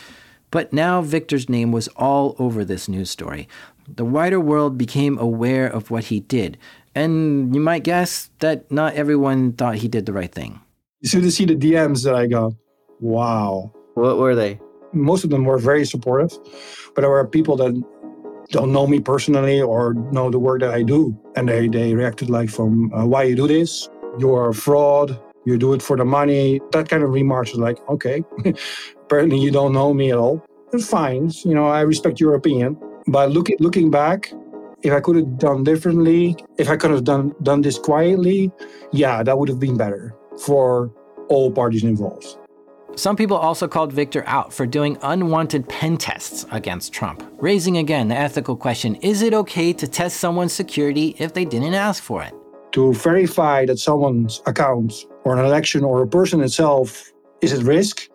But 0.50 0.72
now 0.72 1.02
Victor's 1.02 1.50
name 1.50 1.74
was 1.74 1.90
all 1.90 2.38
over 2.40 2.64
this 2.64 2.88
news 2.88 3.10
story. 3.10 3.50
The 3.88 4.06
wider 4.06 4.40
world 4.40 4.78
became 4.78 5.18
aware 5.18 5.68
of 5.68 5.92
what 5.92 6.06
he 6.06 6.20
did, 6.22 6.58
and 7.00 7.56
you 7.56 7.62
might 7.62 7.84
guess 7.84 8.30
that 8.40 8.70
not 8.72 8.94
everyone 8.96 9.54
thought 9.54 9.76
he 9.76 9.88
did 9.88 10.06
the 10.06 10.14
right 10.14 10.32
thing. 10.32 10.60
As 11.04 11.14
You 11.14 11.22
should 11.22 11.34
see 11.34 11.46
the 11.46 11.56
DMs 11.56 12.04
that 12.04 12.14
I 12.14 12.28
got. 12.28 12.54
Wow. 13.00 13.72
What 13.94 14.18
were 14.18 14.36
they? 14.36 14.60
Most 14.92 15.24
of 15.24 15.30
them 15.30 15.46
were 15.46 15.58
very 15.58 15.86
supportive, 15.86 16.32
but 16.94 17.02
there 17.02 17.10
were 17.10 17.26
people 17.26 17.56
that 17.58 17.72
don't 18.50 18.74
know 18.74 18.86
me 18.88 19.00
personally 19.00 19.62
or 19.62 19.94
know 20.12 20.30
the 20.30 20.40
work 20.40 20.60
that 20.60 20.74
I 20.74 20.84
do. 20.84 21.18
And 21.36 21.48
they, 21.48 21.68
they 21.68 21.94
reacted 21.96 22.30
like 22.30 22.50
from 22.50 22.92
uh, 22.94 23.06
why 23.06 23.24
you 23.24 23.36
do 23.36 23.48
this, 23.48 23.88
you're 24.18 24.50
a 24.50 24.54
fraud, 24.54 25.18
you 25.46 25.58
do 25.58 25.74
it 25.74 25.82
for 25.82 25.96
the 25.96 26.06
money. 26.06 26.60
That 26.72 26.90
kind 26.90 27.04
of 27.04 27.12
remarks 27.12 27.52
was 27.52 27.60
like, 27.60 27.78
okay, 27.88 28.24
apparently 29.04 29.40
you 29.40 29.52
don't 29.52 29.72
know 29.72 29.94
me 29.94 30.12
at 30.12 30.18
all. 30.18 30.44
It's 30.74 30.90
fine. 30.90 31.32
You 31.46 31.54
know, 31.54 31.68
I 31.68 31.82
respect 31.82 32.20
your 32.20 32.36
opinion. 32.36 32.78
But 33.08 33.32
looking 33.32 33.58
looking 33.60 33.90
back, 33.90 34.32
if 34.84 34.94
I 34.94 35.00
could 35.00 35.16
have 35.16 35.38
done 35.38 35.64
differently, 35.64 36.36
if 36.58 36.70
I 36.70 36.78
could 36.78 36.92
have 36.92 37.04
done 37.04 37.34
done 37.44 37.62
this 37.62 37.78
quietly, 37.78 38.52
yeah, 38.92 39.24
that 39.24 39.38
would 39.38 39.50
have 39.50 39.60
been 39.60 39.78
better 39.78 40.16
for 40.46 40.92
all 41.30 41.52
parties 41.52 41.84
involved. 41.84 42.38
Some 42.96 43.16
people 43.16 43.38
also 43.38 43.68
called 43.68 43.94
Victor 43.94 44.24
out 44.26 44.52
for 44.52 44.66
doing 44.66 44.98
unwanted 45.04 45.70
pen 45.70 45.98
tests 45.98 46.46
against 46.52 46.92
Trump, 46.92 47.24
raising 47.38 47.78
again 47.78 48.08
the 48.08 48.18
ethical 48.18 48.56
question 48.56 48.96
is 48.96 49.22
it 49.22 49.34
okay 49.34 49.72
to 49.74 49.88
test 49.88 50.20
someone's 50.20 50.54
security 50.54 51.16
if 51.18 51.34
they 51.34 51.46
didn't 51.46 51.76
ask 51.76 52.04
for 52.04 52.24
it? 52.24 52.34
To 52.74 52.94
verify 52.94 53.66
that 53.66 53.80
someone's 53.80 54.42
account 54.46 54.94
or 55.24 55.38
an 55.38 55.46
election 55.46 55.84
or 55.84 56.02
a 56.04 56.08
person 56.08 56.42
itself 56.42 57.12
is 57.42 57.54
at 57.54 57.64
risk, 57.64 58.10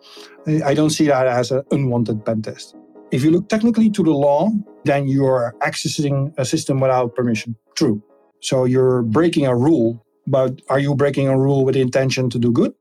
I 0.64 0.74
don't 0.74 0.90
see 0.90 1.06
that 1.06 1.26
as 1.26 1.50
an 1.50 1.62
unwanted 1.70 2.24
pen 2.24 2.42
test. 2.42 2.76
If 3.14 3.22
you 3.22 3.30
look 3.30 3.48
technically 3.48 3.90
to 3.90 4.02
the 4.02 4.10
law, 4.10 4.50
then 4.82 5.06
you're 5.06 5.54
accessing 5.60 6.34
a 6.36 6.44
system 6.44 6.80
without 6.80 7.14
permission. 7.14 7.54
True. 7.76 8.02
So 8.40 8.64
you're 8.64 9.02
breaking 9.02 9.46
a 9.46 9.54
rule, 9.54 10.04
but 10.26 10.60
are 10.68 10.80
you 10.80 10.96
breaking 10.96 11.28
a 11.28 11.38
rule 11.38 11.64
with 11.64 11.76
the 11.76 11.80
intention 11.80 12.28
to 12.30 12.40
do 12.40 12.50
good? 12.50 12.74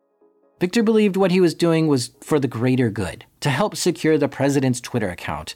Victor 0.59 0.81
believed 0.81 1.17
what 1.17 1.29
he 1.29 1.39
was 1.39 1.53
doing 1.53 1.85
was 1.85 2.15
for 2.21 2.39
the 2.39 2.47
greater 2.47 2.89
good, 2.89 3.25
to 3.41 3.51
help 3.51 3.75
secure 3.75 4.17
the 4.17 4.27
president's 4.27 4.81
Twitter 4.81 5.11
account. 5.11 5.53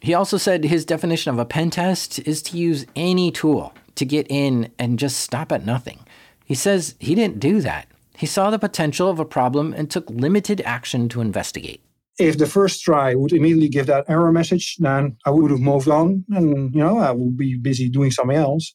He 0.00 0.12
also 0.12 0.38
said 0.38 0.64
his 0.64 0.84
definition 0.84 1.32
of 1.32 1.38
a 1.38 1.44
pen 1.44 1.70
test 1.70 2.18
is 2.26 2.42
to 2.42 2.56
use 2.56 2.86
any 2.96 3.30
tool 3.30 3.72
to 3.94 4.04
get 4.04 4.26
in 4.28 4.72
and 4.76 4.98
just 4.98 5.20
stop 5.20 5.52
at 5.52 5.64
nothing. 5.64 6.00
He 6.44 6.56
says 6.56 6.96
he 6.98 7.14
didn't 7.14 7.38
do 7.38 7.60
that. 7.60 7.86
He 8.16 8.26
saw 8.26 8.50
the 8.50 8.58
potential 8.58 9.08
of 9.08 9.20
a 9.20 9.24
problem 9.24 9.72
and 9.72 9.88
took 9.88 10.10
limited 10.10 10.60
action 10.62 11.08
to 11.10 11.20
investigate 11.20 11.84
if 12.20 12.36
the 12.36 12.46
first 12.46 12.82
try 12.82 13.14
would 13.14 13.32
immediately 13.32 13.68
give 13.68 13.86
that 13.86 14.04
error 14.08 14.30
message, 14.30 14.76
then 14.78 15.16
I 15.24 15.30
would 15.30 15.50
have 15.50 15.60
moved 15.60 15.88
on 15.88 16.24
and, 16.30 16.72
you 16.74 16.80
know, 16.80 16.98
I 16.98 17.10
would 17.12 17.36
be 17.36 17.56
busy 17.56 17.88
doing 17.88 18.10
something 18.10 18.36
else. 18.36 18.74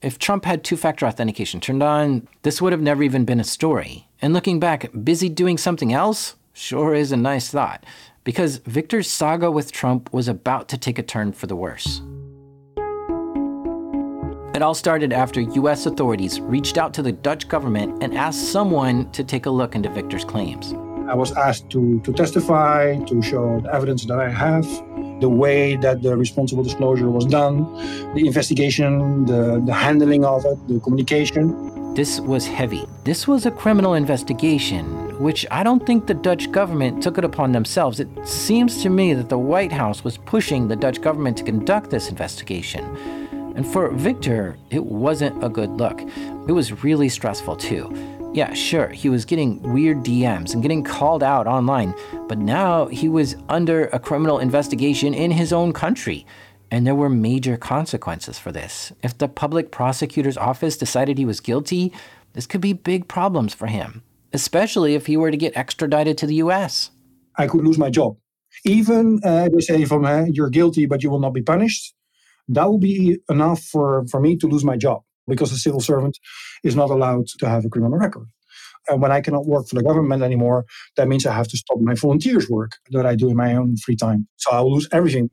If 0.00 0.18
Trump 0.18 0.44
had 0.44 0.62
two 0.62 0.76
factor 0.76 1.06
authentication 1.06 1.60
turned 1.60 1.82
on, 1.82 2.28
this 2.42 2.62
would 2.62 2.72
have 2.72 2.80
never 2.80 3.02
even 3.02 3.24
been 3.24 3.40
a 3.40 3.44
story. 3.44 4.06
And 4.22 4.32
looking 4.32 4.60
back, 4.60 4.90
busy 5.02 5.28
doing 5.28 5.58
something 5.58 5.92
else 5.92 6.36
sure 6.52 6.94
is 6.94 7.10
a 7.10 7.16
nice 7.16 7.50
thought, 7.50 7.84
because 8.22 8.58
Victor's 8.58 9.10
saga 9.10 9.50
with 9.50 9.72
Trump 9.72 10.12
was 10.12 10.28
about 10.28 10.68
to 10.68 10.78
take 10.78 10.98
a 10.98 11.02
turn 11.02 11.32
for 11.32 11.48
the 11.48 11.56
worse. 11.56 12.00
It 14.54 14.62
all 14.62 14.74
started 14.74 15.12
after 15.12 15.40
US 15.40 15.86
authorities 15.86 16.40
reached 16.40 16.78
out 16.78 16.94
to 16.94 17.02
the 17.02 17.10
Dutch 17.10 17.48
government 17.48 18.00
and 18.04 18.16
asked 18.16 18.52
someone 18.52 19.10
to 19.10 19.24
take 19.24 19.46
a 19.46 19.50
look 19.50 19.74
into 19.74 19.88
Victor's 19.88 20.24
claims. 20.24 20.74
I 21.08 21.14
was 21.14 21.32
asked 21.32 21.68
to, 21.70 22.00
to 22.00 22.12
testify, 22.12 22.96
to 23.04 23.22
show 23.22 23.60
the 23.60 23.74
evidence 23.74 24.06
that 24.06 24.18
I 24.18 24.30
have, 24.30 24.64
the 25.20 25.28
way 25.28 25.76
that 25.76 26.02
the 26.02 26.16
responsible 26.16 26.62
disclosure 26.62 27.10
was 27.10 27.26
done, 27.26 27.64
the 28.14 28.26
investigation, 28.26 29.26
the, 29.26 29.62
the 29.64 29.72
handling 29.72 30.24
of 30.24 30.44
it, 30.44 30.58
the 30.66 30.80
communication. 30.80 31.94
This 31.94 32.20
was 32.20 32.46
heavy. 32.46 32.86
This 33.04 33.28
was 33.28 33.46
a 33.46 33.50
criminal 33.50 33.94
investigation, 33.94 34.84
which 35.20 35.46
I 35.50 35.62
don't 35.62 35.86
think 35.86 36.06
the 36.06 36.14
Dutch 36.14 36.50
government 36.50 37.02
took 37.02 37.18
it 37.18 37.24
upon 37.24 37.52
themselves. 37.52 38.00
It 38.00 38.08
seems 38.26 38.82
to 38.82 38.88
me 38.88 39.14
that 39.14 39.28
the 39.28 39.38
White 39.38 39.72
House 39.72 40.02
was 40.02 40.18
pushing 40.18 40.68
the 40.68 40.74
Dutch 40.74 41.00
government 41.00 41.36
to 41.36 41.44
conduct 41.44 41.90
this 41.90 42.08
investigation. 42.08 42.84
And 43.54 43.64
for 43.64 43.90
Victor, 43.90 44.56
it 44.70 44.84
wasn't 44.84 45.44
a 45.44 45.48
good 45.48 45.70
look. 45.70 46.00
It 46.48 46.52
was 46.52 46.82
really 46.82 47.08
stressful 47.08 47.56
too. 47.56 47.94
Yeah, 48.34 48.52
sure, 48.52 48.88
he 48.88 49.08
was 49.08 49.24
getting 49.24 49.62
weird 49.62 49.98
DMs 49.98 50.54
and 50.54 50.60
getting 50.60 50.82
called 50.82 51.22
out 51.22 51.46
online, 51.46 51.94
but 52.26 52.36
now 52.36 52.86
he 52.86 53.08
was 53.08 53.36
under 53.48 53.84
a 53.86 54.00
criminal 54.00 54.40
investigation 54.40 55.14
in 55.14 55.30
his 55.30 55.52
own 55.52 55.72
country. 55.72 56.26
And 56.68 56.84
there 56.84 56.96
were 56.96 57.08
major 57.08 57.56
consequences 57.56 58.36
for 58.36 58.50
this. 58.50 58.92
If 59.04 59.16
the 59.16 59.28
public 59.28 59.70
prosecutor's 59.70 60.36
office 60.36 60.76
decided 60.76 61.16
he 61.16 61.24
was 61.24 61.38
guilty, 61.38 61.92
this 62.32 62.44
could 62.44 62.60
be 62.60 62.72
big 62.72 63.06
problems 63.06 63.54
for 63.54 63.68
him, 63.68 64.02
especially 64.32 64.96
if 64.96 65.06
he 65.06 65.16
were 65.16 65.30
to 65.30 65.36
get 65.36 65.56
extradited 65.56 66.18
to 66.18 66.26
the 66.26 66.42
US. 66.46 66.90
I 67.36 67.46
could 67.46 67.64
lose 67.64 67.78
my 67.78 67.88
job. 67.88 68.16
Even 68.64 69.20
uh, 69.22 69.48
they 69.48 69.60
say 69.60 69.84
from 69.84 70.04
uh, 70.04 70.24
you're 70.24 70.50
guilty, 70.50 70.86
but 70.86 71.04
you 71.04 71.10
will 71.10 71.20
not 71.20 71.34
be 71.34 71.42
punished. 71.42 71.94
That 72.48 72.68
would 72.68 72.80
be 72.80 73.18
enough 73.30 73.62
for, 73.62 74.04
for 74.08 74.18
me 74.18 74.36
to 74.38 74.48
lose 74.48 74.64
my 74.64 74.76
job 74.76 75.04
because 75.26 75.52
a 75.52 75.56
civil 75.56 75.80
servant 75.80 76.18
is 76.62 76.76
not 76.76 76.90
allowed 76.90 77.26
to 77.38 77.48
have 77.48 77.64
a 77.64 77.68
criminal 77.68 77.98
record. 77.98 78.26
And 78.88 79.00
when 79.00 79.12
I 79.12 79.20
cannot 79.20 79.46
work 79.46 79.66
for 79.68 79.76
the 79.76 79.82
government 79.82 80.22
anymore, 80.22 80.66
that 80.96 81.08
means 81.08 81.26
I 81.26 81.32
have 81.32 81.48
to 81.48 81.56
stop 81.56 81.78
my 81.80 81.94
volunteers 81.94 82.50
work 82.50 82.72
that 82.90 83.06
I 83.06 83.14
do 83.14 83.30
in 83.30 83.36
my 83.36 83.54
own 83.54 83.76
free 83.78 83.96
time. 83.96 84.28
So 84.36 84.52
I 84.52 84.60
will 84.60 84.74
lose 84.74 84.88
everything. 84.92 85.30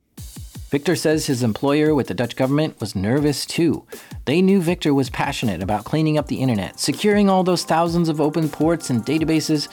Victor 0.70 0.96
says 0.96 1.26
his 1.26 1.42
employer 1.42 1.94
with 1.94 2.06
the 2.06 2.14
Dutch 2.14 2.34
government 2.34 2.80
was 2.80 2.96
nervous 2.96 3.44
too. 3.44 3.86
They 4.24 4.40
knew 4.40 4.62
Victor 4.62 4.94
was 4.94 5.10
passionate 5.10 5.62
about 5.62 5.84
cleaning 5.84 6.16
up 6.16 6.28
the 6.28 6.40
internet, 6.40 6.80
securing 6.80 7.28
all 7.28 7.44
those 7.44 7.64
thousands 7.64 8.08
of 8.08 8.22
open 8.22 8.48
ports 8.48 8.88
and 8.88 9.04
databases, 9.04 9.68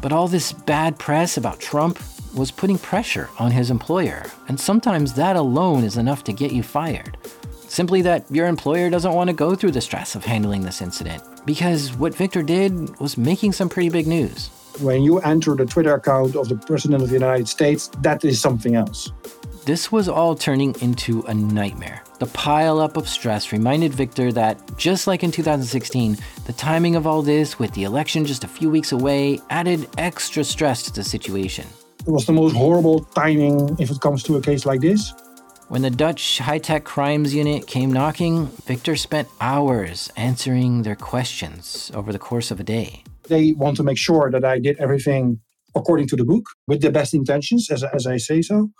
but 0.00 0.12
all 0.12 0.28
this 0.28 0.52
bad 0.52 0.96
press 0.96 1.36
about 1.36 1.58
Trump 1.58 1.98
was 2.36 2.52
putting 2.52 2.78
pressure 2.78 3.28
on 3.40 3.50
his 3.50 3.68
employer, 3.68 4.26
and 4.46 4.60
sometimes 4.60 5.14
that 5.14 5.34
alone 5.34 5.82
is 5.82 5.96
enough 5.96 6.22
to 6.22 6.32
get 6.32 6.52
you 6.52 6.62
fired. 6.62 7.16
Simply 7.74 8.02
that 8.02 8.24
your 8.30 8.46
employer 8.46 8.88
doesn't 8.88 9.14
want 9.14 9.30
to 9.30 9.34
go 9.34 9.56
through 9.56 9.72
the 9.72 9.80
stress 9.80 10.14
of 10.14 10.24
handling 10.24 10.62
this 10.62 10.80
incident. 10.80 11.20
Because 11.44 11.92
what 11.96 12.14
Victor 12.14 12.40
did 12.40 12.96
was 13.00 13.18
making 13.18 13.50
some 13.50 13.68
pretty 13.68 13.88
big 13.88 14.06
news. 14.06 14.46
When 14.78 15.02
you 15.02 15.18
enter 15.18 15.56
the 15.56 15.66
Twitter 15.66 15.92
account 15.92 16.36
of 16.36 16.48
the 16.48 16.54
President 16.54 17.02
of 17.02 17.08
the 17.08 17.14
United 17.14 17.48
States, 17.48 17.90
that 17.98 18.24
is 18.24 18.40
something 18.40 18.76
else. 18.76 19.10
This 19.64 19.90
was 19.90 20.08
all 20.08 20.36
turning 20.36 20.76
into 20.82 21.22
a 21.22 21.34
nightmare. 21.34 22.04
The 22.20 22.26
pileup 22.26 22.96
of 22.96 23.08
stress 23.08 23.50
reminded 23.50 23.92
Victor 23.92 24.30
that, 24.30 24.78
just 24.78 25.08
like 25.08 25.24
in 25.24 25.32
2016, 25.32 26.16
the 26.46 26.52
timing 26.52 26.94
of 26.94 27.08
all 27.08 27.22
this, 27.22 27.58
with 27.58 27.72
the 27.74 27.82
election 27.82 28.24
just 28.24 28.44
a 28.44 28.48
few 28.48 28.70
weeks 28.70 28.92
away, 28.92 29.40
added 29.50 29.88
extra 29.98 30.44
stress 30.44 30.84
to 30.84 30.92
the 30.92 31.02
situation. 31.02 31.66
It 32.06 32.10
was 32.10 32.24
the 32.24 32.34
most 32.34 32.54
horrible 32.54 33.00
timing 33.00 33.76
if 33.80 33.90
it 33.90 34.00
comes 34.00 34.22
to 34.24 34.36
a 34.36 34.40
case 34.40 34.64
like 34.64 34.80
this. 34.80 35.12
When 35.74 35.82
the 35.82 35.90
Dutch 35.90 36.38
high 36.38 36.58
tech 36.58 36.84
crimes 36.84 37.34
unit 37.34 37.66
came 37.66 37.92
knocking, 37.92 38.46
Victor 38.64 38.94
spent 38.94 39.26
hours 39.40 40.08
answering 40.16 40.82
their 40.82 40.94
questions 40.94 41.90
over 41.92 42.12
the 42.12 42.18
course 42.20 42.52
of 42.52 42.60
a 42.60 42.62
day. 42.62 43.02
They 43.28 43.54
want 43.54 43.76
to 43.78 43.82
make 43.82 43.98
sure 43.98 44.30
that 44.30 44.44
I 44.44 44.60
did 44.60 44.78
everything 44.78 45.40
according 45.74 46.06
to 46.10 46.16
the 46.16 46.24
book 46.24 46.44
with 46.68 46.80
the 46.80 46.92
best 46.92 47.12
intentions, 47.12 47.72
as, 47.72 47.82
as 47.82 48.06
I 48.06 48.18
say 48.18 48.40
so 48.40 48.70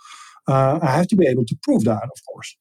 uh, 0.47 0.79
I 0.81 0.91
have 0.91 1.07
to 1.07 1.17
be 1.17 1.27
able 1.27 1.43
to 1.43 1.55
prove 1.63 1.83
that, 1.83 2.01
of 2.01 2.19
course. 2.31 2.55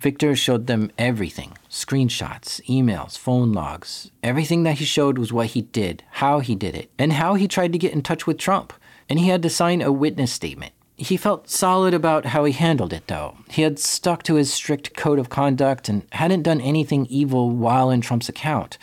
Victor 0.00 0.34
showed 0.34 0.66
them 0.66 0.90
everything 0.98 1.56
screenshots, 1.70 2.60
emails, 2.66 3.16
phone 3.16 3.52
logs. 3.52 4.10
Everything 4.20 4.64
that 4.64 4.78
he 4.78 4.84
showed 4.84 5.16
was 5.16 5.32
what 5.32 5.54
he 5.54 5.62
did, 5.62 6.02
how 6.10 6.40
he 6.40 6.56
did 6.56 6.74
it, 6.74 6.90
and 6.98 7.12
how 7.12 7.34
he 7.34 7.46
tried 7.46 7.72
to 7.72 7.78
get 7.78 7.92
in 7.92 8.02
touch 8.02 8.26
with 8.26 8.36
Trump. 8.36 8.72
And 9.08 9.20
he 9.20 9.28
had 9.28 9.44
to 9.44 9.48
sign 9.48 9.80
a 9.80 9.92
witness 9.92 10.32
statement. 10.32 10.72
He 10.96 11.18
felt 11.18 11.50
solid 11.50 11.92
about 11.92 12.26
how 12.26 12.44
he 12.44 12.52
handled 12.52 12.92
it, 12.92 13.06
though. 13.06 13.36
He 13.50 13.62
had 13.62 13.78
stuck 13.78 14.22
to 14.24 14.36
his 14.36 14.52
strict 14.52 14.96
code 14.96 15.18
of 15.18 15.28
conduct 15.28 15.90
and 15.90 16.06
hadn't 16.12 16.42
done 16.42 16.60
anything 16.60 17.06
evil 17.06 17.50
while 17.50 17.90
in 17.90 18.00
Trump's 18.00 18.30
account. 18.30 18.78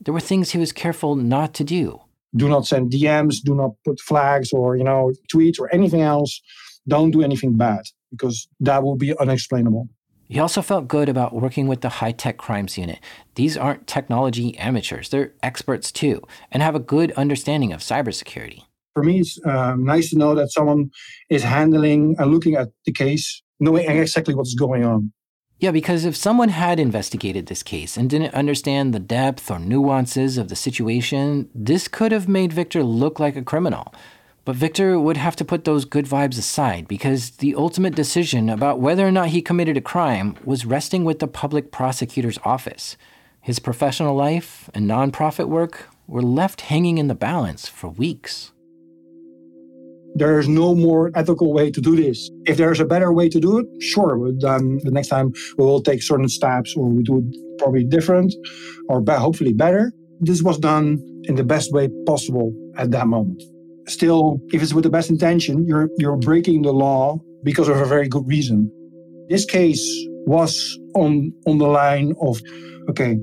There 0.00 0.14
were 0.14 0.20
things 0.20 0.50
he 0.50 0.58
was 0.58 0.72
careful 0.72 1.14
not 1.14 1.52
to 1.54 1.64
do. 1.64 2.00
Do 2.34 2.48
not 2.48 2.66
send 2.66 2.92
DMs, 2.92 3.36
do 3.42 3.54
not 3.54 3.72
put 3.84 4.00
flags 4.00 4.52
or, 4.52 4.76
you 4.76 4.84
know, 4.84 5.12
tweets 5.32 5.60
or 5.60 5.72
anything 5.74 6.00
else. 6.00 6.40
Don't 6.86 7.10
do 7.10 7.22
anything 7.22 7.56
bad 7.56 7.82
because 8.10 8.48
that 8.60 8.82
will 8.82 8.96
be 8.96 9.16
unexplainable. 9.18 9.88
He 10.28 10.38
also 10.38 10.60
felt 10.60 10.88
good 10.88 11.08
about 11.08 11.34
working 11.34 11.68
with 11.68 11.80
the 11.80 11.88
high 11.88 12.12
tech 12.12 12.36
crimes 12.36 12.76
unit. 12.76 13.00
These 13.34 13.56
aren't 13.56 13.86
technology 13.86 14.56
amateurs, 14.58 15.08
they're 15.08 15.32
experts 15.42 15.90
too, 15.90 16.22
and 16.50 16.62
have 16.62 16.74
a 16.74 16.80
good 16.80 17.12
understanding 17.12 17.72
of 17.72 17.80
cybersecurity. 17.80 18.64
For 18.98 19.04
me, 19.04 19.20
it's 19.20 19.38
uh, 19.46 19.76
nice 19.76 20.10
to 20.10 20.18
know 20.18 20.34
that 20.34 20.50
someone 20.50 20.90
is 21.30 21.44
handling 21.44 22.16
and 22.18 22.32
looking 22.32 22.56
at 22.56 22.70
the 22.84 22.90
case, 22.90 23.44
knowing 23.60 23.88
exactly 23.88 24.34
what's 24.34 24.54
going 24.54 24.84
on. 24.84 25.12
Yeah, 25.60 25.70
because 25.70 26.04
if 26.04 26.16
someone 26.16 26.48
had 26.48 26.80
investigated 26.80 27.46
this 27.46 27.62
case 27.62 27.96
and 27.96 28.10
didn't 28.10 28.34
understand 28.34 28.92
the 28.92 28.98
depth 28.98 29.52
or 29.52 29.60
nuances 29.60 30.36
of 30.36 30.48
the 30.48 30.56
situation, 30.56 31.48
this 31.54 31.86
could 31.86 32.10
have 32.10 32.26
made 32.26 32.52
Victor 32.52 32.82
look 32.82 33.20
like 33.20 33.36
a 33.36 33.42
criminal. 33.42 33.94
But 34.44 34.56
Victor 34.56 34.98
would 34.98 35.16
have 35.16 35.36
to 35.36 35.44
put 35.44 35.64
those 35.64 35.84
good 35.84 36.06
vibes 36.06 36.36
aside 36.36 36.88
because 36.88 37.30
the 37.36 37.54
ultimate 37.54 37.94
decision 37.94 38.48
about 38.48 38.80
whether 38.80 39.06
or 39.06 39.12
not 39.12 39.28
he 39.28 39.42
committed 39.42 39.76
a 39.76 39.80
crime 39.80 40.34
was 40.44 40.66
resting 40.66 41.04
with 41.04 41.20
the 41.20 41.28
public 41.28 41.70
prosecutor's 41.70 42.40
office. 42.44 42.96
His 43.40 43.60
professional 43.60 44.16
life 44.16 44.68
and 44.74 44.90
nonprofit 44.90 45.46
work 45.46 45.88
were 46.08 46.20
left 46.20 46.62
hanging 46.62 46.98
in 46.98 47.06
the 47.06 47.14
balance 47.14 47.68
for 47.68 47.88
weeks. 47.88 48.50
There 50.18 50.38
is 50.38 50.48
no 50.48 50.74
more 50.74 51.10
ethical 51.14 51.52
way 51.52 51.70
to 51.70 51.80
do 51.80 51.96
this. 51.96 52.30
If 52.46 52.56
there's 52.56 52.80
a 52.80 52.84
better 52.84 53.12
way 53.12 53.28
to 53.28 53.40
do 53.40 53.58
it, 53.58 53.66
sure, 53.80 54.30
then 54.38 54.78
the 54.82 54.90
next 54.90 55.08
time 55.08 55.32
we 55.56 55.64
will 55.64 55.82
take 55.82 56.02
certain 56.02 56.28
steps 56.28 56.74
or 56.76 56.86
we 56.86 57.02
do 57.02 57.18
it 57.18 57.58
probably 57.58 57.84
different 57.84 58.34
or 58.88 59.02
hopefully 59.06 59.52
better. 59.52 59.92
This 60.20 60.42
was 60.42 60.58
done 60.58 60.98
in 61.24 61.36
the 61.36 61.44
best 61.44 61.72
way 61.72 61.88
possible 62.06 62.52
at 62.76 62.90
that 62.90 63.06
moment 63.06 63.42
still, 63.90 64.40
if 64.52 64.62
it's 64.62 64.74
with 64.74 64.84
the 64.84 64.90
best 64.90 65.10
intention, 65.10 65.66
you're 65.66 65.88
you're 65.98 66.16
breaking 66.16 66.62
the 66.62 66.72
law 66.72 67.18
because 67.42 67.68
of 67.68 67.76
a 67.76 67.84
very 67.84 68.08
good 68.08 68.26
reason. 68.26 68.70
This 69.28 69.44
case 69.44 69.84
was 70.26 70.78
on 70.94 71.32
on 71.46 71.58
the 71.58 71.66
line 71.66 72.14
of, 72.20 72.40
okay, 72.90 73.18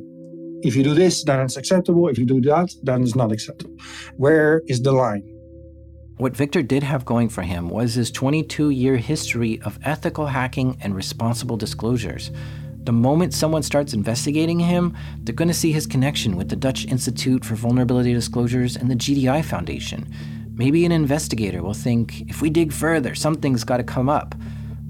if 0.62 0.76
you 0.76 0.84
do 0.84 0.94
this, 0.94 1.24
then 1.24 1.40
it's 1.42 1.58
acceptable. 1.58 2.08
If 2.08 2.18
you 2.18 2.26
do 2.26 2.42
that, 2.42 2.70
then 2.84 3.04
it's 3.04 3.16
not 3.16 3.32
acceptable. 3.32 3.76
Where 4.18 4.62
is 4.68 4.82
the 4.82 4.92
line? 4.92 5.35
What 6.18 6.38
Victor 6.38 6.62
did 6.62 6.82
have 6.82 7.04
going 7.04 7.28
for 7.28 7.42
him 7.42 7.68
was 7.68 7.96
his 7.96 8.10
22 8.10 8.70
year 8.70 8.96
history 8.96 9.62
of 9.64 9.78
ethical 9.84 10.28
hacking 10.28 10.78
and 10.80 10.96
responsible 10.96 11.58
disclosures. 11.58 12.32
The 12.86 12.94
moment 12.94 13.34
someone 13.34 13.64
starts 13.64 13.94
investigating 13.94 14.60
him, 14.60 14.96
they're 15.20 15.36
going 15.36 15.50
to 15.50 15.54
see 15.54 15.74
his 15.74 15.86
connection 15.86 16.38
with 16.38 16.48
the 16.48 16.56
Dutch 16.56 16.86
Institute 16.86 17.44
for 17.44 17.56
Vulnerability 17.56 18.14
Disclosures 18.14 18.78
and 18.78 18.90
the 18.90 18.96
GDI 18.96 19.44
Foundation. 19.44 20.08
Maybe 20.54 20.86
an 20.86 20.94
investigator 20.94 21.62
will 21.62 21.74
think 21.74 22.22
if 22.30 22.42
we 22.42 22.50
dig 22.50 22.72
further, 22.72 23.14
something's 23.14 23.66
got 23.66 23.78
to 23.78 23.84
come 23.84 24.08
up. 24.08 24.36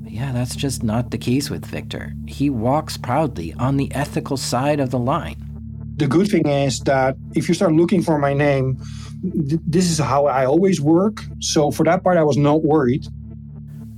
But 0.04 0.12
yeah, 0.12 0.32
that's 0.32 0.56
just 0.56 0.84
not 0.84 1.10
the 1.10 1.18
case 1.18 1.50
with 1.50 1.66
Victor. 1.66 2.14
He 2.28 2.52
walks 2.52 2.98
proudly 2.98 3.52
on 3.54 3.78
the 3.78 3.92
ethical 3.96 4.38
side 4.38 4.80
of 4.80 4.92
the 4.92 5.00
line. 5.00 5.55
The 5.98 6.08
good 6.08 6.28
thing 6.28 6.48
is 6.48 6.82
that 6.82 7.16
if 7.36 7.48
you 7.48 7.54
start 7.54 7.72
looking 7.72 8.02
for 8.02 8.18
my 8.18 8.34
name, 8.34 8.78
th- 9.22 9.62
this 9.66 9.90
is 9.90 9.98
how 9.98 10.26
I 10.26 10.46
always 10.46 10.82
work. 10.82 11.24
So 11.40 11.72
for 11.72 11.84
that 11.86 12.04
part, 12.04 12.18
I 12.18 12.24
was 12.24 12.38
not 12.38 12.64
worried. 12.64 13.08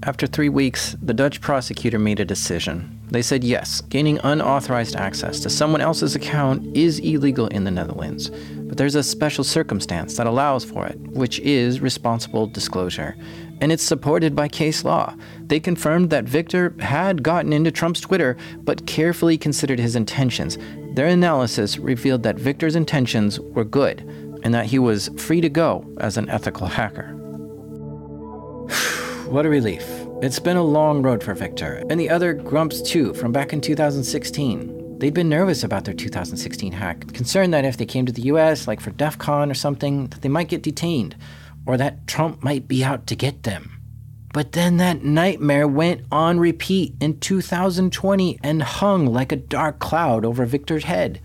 After 0.04 0.28
three 0.28 0.50
weeks, 0.50 0.96
the 1.02 1.14
Dutch 1.14 1.42
prosecutor 1.42 1.98
made 1.98 2.20
a 2.20 2.26
decision. 2.26 3.00
They 3.10 3.24
said 3.24 3.44
yes, 3.44 3.82
gaining 3.82 4.20
unauthorized 4.24 4.96
access 4.96 5.40
to 5.40 5.50
someone 5.50 5.82
else's 5.82 6.14
account 6.14 6.78
is 6.78 7.00
illegal 7.00 7.48
in 7.48 7.64
the 7.64 7.72
Netherlands. 7.72 8.30
But 8.30 8.78
there's 8.78 8.96
a 8.96 9.02
special 9.02 9.44
circumstance 9.44 10.18
that 10.18 10.28
allows 10.28 10.64
for 10.64 10.86
it, 10.86 11.00
which 11.00 11.40
is 11.40 11.82
responsible 11.82 12.46
disclosure. 12.46 13.16
And 13.60 13.72
it's 13.72 13.82
supported 13.82 14.36
by 14.36 14.50
case 14.50 14.84
law. 14.84 15.16
They 15.42 15.60
confirmed 15.60 16.12
that 16.12 16.26
Victor 16.26 16.76
had 16.80 17.24
gotten 17.24 17.52
into 17.52 17.72
Trump's 17.72 18.02
Twitter, 18.02 18.38
but 18.60 18.86
carefully 18.86 19.38
considered 19.38 19.80
his 19.80 19.96
intentions. 19.96 20.60
Their 20.98 21.06
analysis 21.06 21.78
revealed 21.78 22.24
that 22.24 22.40
Victor's 22.40 22.76
intentions 22.76 23.40
were 23.40 23.64
good, 23.64 24.02
and 24.42 24.52
that 24.52 24.66
he 24.66 24.80
was 24.80 25.12
free 25.16 25.42
to 25.42 25.48
go 25.48 25.86
as 26.00 26.18
an 26.18 26.28
ethical 26.28 26.66
hacker. 26.66 27.10
what 29.30 29.46
a 29.46 29.50
relief. 29.50 29.86
It's 30.24 30.40
been 30.40 30.58
a 30.58 30.64
long 30.64 31.04
road 31.04 31.24
for 31.24 31.36
Victor, 31.36 31.84
and 31.92 32.00
the 32.00 32.10
other 32.10 32.34
Grumps 32.34 32.82
too, 32.82 33.14
from 33.14 33.32
back 33.32 33.54
in 33.54 33.62
2016. 33.62 34.98
They'd 34.98 35.14
been 35.14 35.30
nervous 35.30 35.64
about 35.64 35.86
their 35.86 35.94
2016 35.94 36.72
hack, 36.72 37.14
concerned 37.14 37.54
that 37.54 37.64
if 37.64 37.78
they 37.78 37.86
came 37.86 38.08
to 38.08 38.12
the 38.12 38.34
US, 38.34 38.68
like 38.68 38.82
for 38.82 38.90
DEF 38.90 39.20
CON 39.20 39.52
or 39.52 39.54
something, 39.54 40.08
that 40.08 40.24
they 40.24 40.30
might 40.30 40.50
get 40.50 40.64
detained, 40.64 41.16
or 41.68 41.78
that 41.78 42.08
Trump 42.08 42.44
might 42.44 42.68
be 42.68 42.84
out 42.84 43.06
to 43.06 43.16
get 43.16 43.44
them. 43.44 43.77
But 44.38 44.52
then 44.52 44.78
that 44.78 45.04
nightmare 45.04 45.68
went 45.68 46.02
on 46.12 46.40
repeat 46.40 46.94
in 47.02 47.20
2020 47.20 48.38
and 48.44 48.62
hung 48.62 49.08
like 49.08 49.32
a 49.32 49.36
dark 49.36 49.80
cloud 49.80 50.24
over 50.24 50.46
Victor's 50.46 50.84
head. 50.84 51.20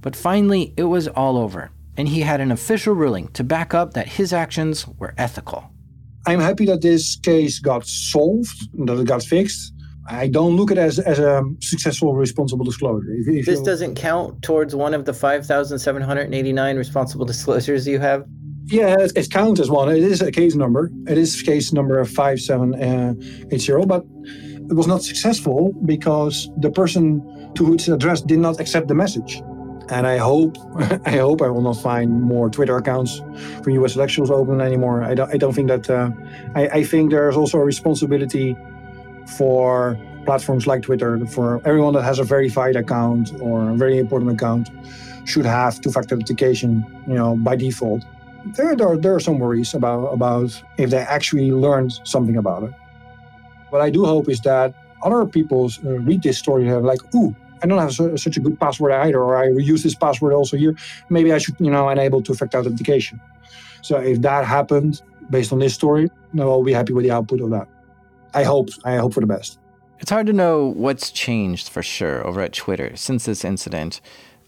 But 0.00 0.16
finally, 0.16 0.72
it 0.78 0.84
was 0.84 1.06
all 1.06 1.36
over, 1.36 1.70
and 1.98 2.08
he 2.08 2.22
had 2.22 2.40
an 2.40 2.50
official 2.50 2.94
ruling 2.94 3.28
to 3.34 3.44
back 3.44 3.74
up 3.74 3.92
that 3.92 4.08
his 4.08 4.32
actions 4.32 4.88
were 4.98 5.12
ethical. 5.18 5.70
I'm 6.26 6.40
happy 6.40 6.64
that 6.64 6.80
this 6.80 7.16
case 7.16 7.58
got 7.58 7.86
solved, 7.86 8.70
that 8.86 8.98
it 8.98 9.06
got 9.06 9.22
fixed. 9.22 9.74
I 10.08 10.26
don't 10.26 10.56
look 10.56 10.70
at 10.70 10.78
it 10.78 10.80
as, 10.80 10.98
as 10.98 11.18
a 11.18 11.42
successful 11.60 12.14
responsible 12.14 12.64
disclosure. 12.64 13.12
If, 13.18 13.28
if 13.28 13.44
this 13.44 13.60
doesn't 13.60 13.96
count 13.96 14.40
towards 14.40 14.74
one 14.74 14.94
of 14.94 15.04
the 15.04 15.12
5,789 15.12 16.76
responsible 16.78 17.26
disclosures 17.26 17.86
you 17.86 17.98
have? 17.98 18.24
Yeah, 18.70 18.94
it, 19.00 19.12
it, 19.16 19.30
counts 19.30 19.58
as 19.60 19.68
one. 19.68 19.88
It 19.88 20.04
is 20.04 20.22
a 20.22 20.30
case 20.30 20.54
number. 20.54 20.92
It 21.08 21.18
is 21.18 21.42
case 21.42 21.72
number 21.72 22.04
5780, 22.04 23.72
uh, 23.72 23.84
but 23.84 24.04
it 24.70 24.74
was 24.74 24.86
not 24.86 25.02
successful 25.02 25.72
because 25.84 26.48
the 26.58 26.70
person 26.70 27.20
to 27.56 27.64
whom 27.64 27.74
it's 27.74 27.88
addressed 27.88 28.28
did 28.28 28.38
not 28.38 28.60
accept 28.60 28.86
the 28.86 28.94
message. 28.94 29.42
And 29.88 30.06
I 30.06 30.18
hope, 30.18 30.56
I 31.04 31.16
hope 31.16 31.42
I 31.42 31.48
will 31.48 31.62
not 31.62 31.78
find 31.78 32.22
more 32.22 32.48
Twitter 32.48 32.76
accounts 32.76 33.20
for 33.64 33.70
U.S. 33.70 33.96
elections 33.96 34.30
open 34.30 34.60
anymore. 34.60 35.02
I 35.02 35.14
don't, 35.14 35.34
I 35.34 35.36
don't 35.36 35.52
think 35.52 35.66
that. 35.66 35.90
Uh, 35.90 36.10
I, 36.54 36.68
I 36.68 36.84
think 36.84 37.10
there's 37.10 37.36
also 37.36 37.58
a 37.58 37.64
responsibility 37.64 38.56
for 39.36 39.98
platforms 40.26 40.68
like 40.68 40.82
Twitter, 40.82 41.26
for 41.26 41.60
everyone 41.64 41.94
that 41.94 42.02
has 42.02 42.20
a 42.20 42.24
verified 42.24 42.76
account 42.76 43.32
or 43.40 43.70
a 43.70 43.74
very 43.74 43.98
important 43.98 44.30
account, 44.30 44.70
should 45.24 45.44
have 45.44 45.80
two-factor 45.80 46.14
authentication, 46.14 46.84
you 47.08 47.14
know, 47.14 47.36
by 47.36 47.56
default. 47.56 48.04
There, 48.46 48.74
there, 48.74 48.96
there 48.96 49.14
are 49.14 49.20
some 49.20 49.38
worries 49.38 49.74
about 49.74 50.06
about 50.06 50.62
if 50.78 50.90
they 50.90 50.98
actually 50.98 51.52
learned 51.52 51.92
something 52.04 52.36
about 52.36 52.62
it. 52.64 52.72
What 53.70 53.82
I 53.82 53.90
do 53.90 54.04
hope 54.04 54.28
is 54.28 54.40
that 54.40 54.74
other 55.02 55.26
people 55.26 55.70
uh, 55.84 55.98
read 56.00 56.22
this 56.22 56.38
story 56.38 56.62
and 56.62 56.70
have 56.72 56.84
like, 56.84 57.02
ooh, 57.14 57.34
I 57.62 57.66
don't 57.66 57.78
have 57.78 57.92
su- 57.92 58.16
such 58.16 58.36
a 58.36 58.40
good 58.40 58.58
password 58.58 58.92
either, 58.92 59.22
or 59.22 59.36
I 59.36 59.48
use 59.48 59.82
this 59.82 59.94
password 59.94 60.32
also 60.32 60.56
here. 60.56 60.74
Maybe 61.08 61.32
I 61.32 61.38
should, 61.38 61.56
you 61.58 61.70
know, 61.70 61.88
enable 61.88 62.22
two-factor 62.22 62.58
authentication. 62.58 63.20
So 63.82 63.98
if 63.98 64.20
that 64.22 64.44
happened 64.44 65.02
based 65.30 65.52
on 65.52 65.58
this 65.58 65.74
story, 65.74 66.10
then 66.34 66.46
I'll 66.46 66.64
be 66.64 66.72
happy 66.72 66.92
with 66.92 67.04
the 67.04 67.10
output 67.10 67.40
of 67.40 67.50
that. 67.50 67.68
I 68.34 68.44
hope 68.44 68.70
I 68.84 68.96
hope 68.96 69.14
for 69.14 69.20
the 69.20 69.26
best. 69.26 69.58
It's 69.98 70.10
hard 70.10 70.26
to 70.26 70.32
know 70.32 70.72
what's 70.76 71.10
changed 71.10 71.68
for 71.68 71.82
sure 71.82 72.26
over 72.26 72.40
at 72.40 72.52
Twitter 72.52 72.96
since 72.96 73.26
this 73.26 73.44
incident. 73.44 74.00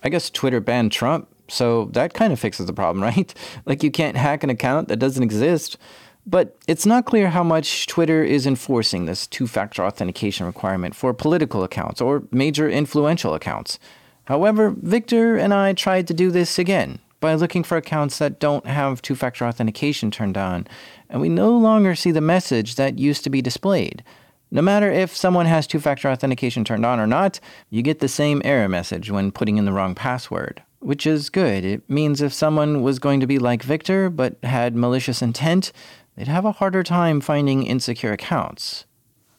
I 0.03 0.09
guess 0.09 0.31
Twitter 0.31 0.61
banned 0.61 0.93
Trump, 0.93 1.29
so 1.49 1.87
that 1.93 2.15
kind 2.15 2.33
of 2.33 2.41
fixes 2.41 2.67
the 2.67 2.73
problem, 2.73 3.03
right? 3.17 3.35
Like 3.67 3.83
you 3.83 3.91
can't 3.91 4.17
hack 4.17 4.43
an 4.43 4.51
account 4.51 4.89
that 4.89 4.99
doesn't 4.99 5.23
exist. 5.23 5.77
But 6.25 6.57
it's 6.69 6.87
not 6.87 7.05
clear 7.05 7.31
how 7.31 7.43
much 7.43 7.89
Twitter 7.89 8.23
is 8.23 8.47
enforcing 8.47 9.07
this 9.07 9.27
two 9.27 9.49
factor 9.49 9.85
authentication 9.85 10.47
requirement 10.47 10.95
for 10.95 11.13
political 11.13 11.65
accounts 11.65 12.01
or 12.01 12.23
major 12.31 12.71
influential 12.71 13.35
accounts. 13.35 13.81
However, 14.27 14.71
Victor 14.71 15.37
and 15.37 15.53
I 15.53 15.73
tried 15.73 16.07
to 16.09 16.15
do 16.15 16.31
this 16.31 16.59
again 16.61 17.01
by 17.19 17.35
looking 17.35 17.65
for 17.65 17.77
accounts 17.77 18.19
that 18.19 18.39
don't 18.39 18.67
have 18.67 19.03
two 19.03 19.17
factor 19.17 19.45
authentication 19.45 20.11
turned 20.11 20.37
on, 20.37 20.67
and 21.09 21.21
we 21.21 21.29
no 21.29 21.57
longer 21.57 21.95
see 21.95 22.13
the 22.13 22.21
message 22.21 22.77
that 22.77 22.99
used 22.99 23.25
to 23.25 23.31
be 23.31 23.43
displayed. 23.43 24.05
No 24.51 24.61
matter 24.61 24.93
if 24.93 25.17
someone 25.17 25.47
has 25.47 25.67
two 25.67 25.81
factor 25.81 26.11
authentication 26.11 26.65
turned 26.65 26.85
on 26.85 27.01
or 27.01 27.07
not, 27.07 27.41
you 27.71 27.81
get 27.81 28.01
the 28.01 28.09
same 28.09 28.43
error 28.45 28.69
message 28.69 29.11
when 29.11 29.33
putting 29.33 29.57
in 29.57 29.65
the 29.65 29.73
wrong 29.73 29.95
password, 29.95 30.63
which 30.83 31.07
is 31.07 31.31
good. 31.31 31.65
It 31.65 31.89
means 31.89 32.21
if 32.21 32.33
someone 32.33 32.83
was 32.83 32.99
going 32.99 33.21
to 33.21 33.27
be 33.27 33.39
like 33.39 33.63
Victor 33.63 34.11
but 34.11 34.37
had 34.43 34.77
malicious 34.77 35.23
intent, 35.23 35.73
they'd 36.17 36.29
have 36.29 36.45
a 36.45 36.53
harder 36.53 36.83
time 36.83 37.21
finding 37.21 37.63
insecure 37.63 38.13
accounts. 38.13 38.85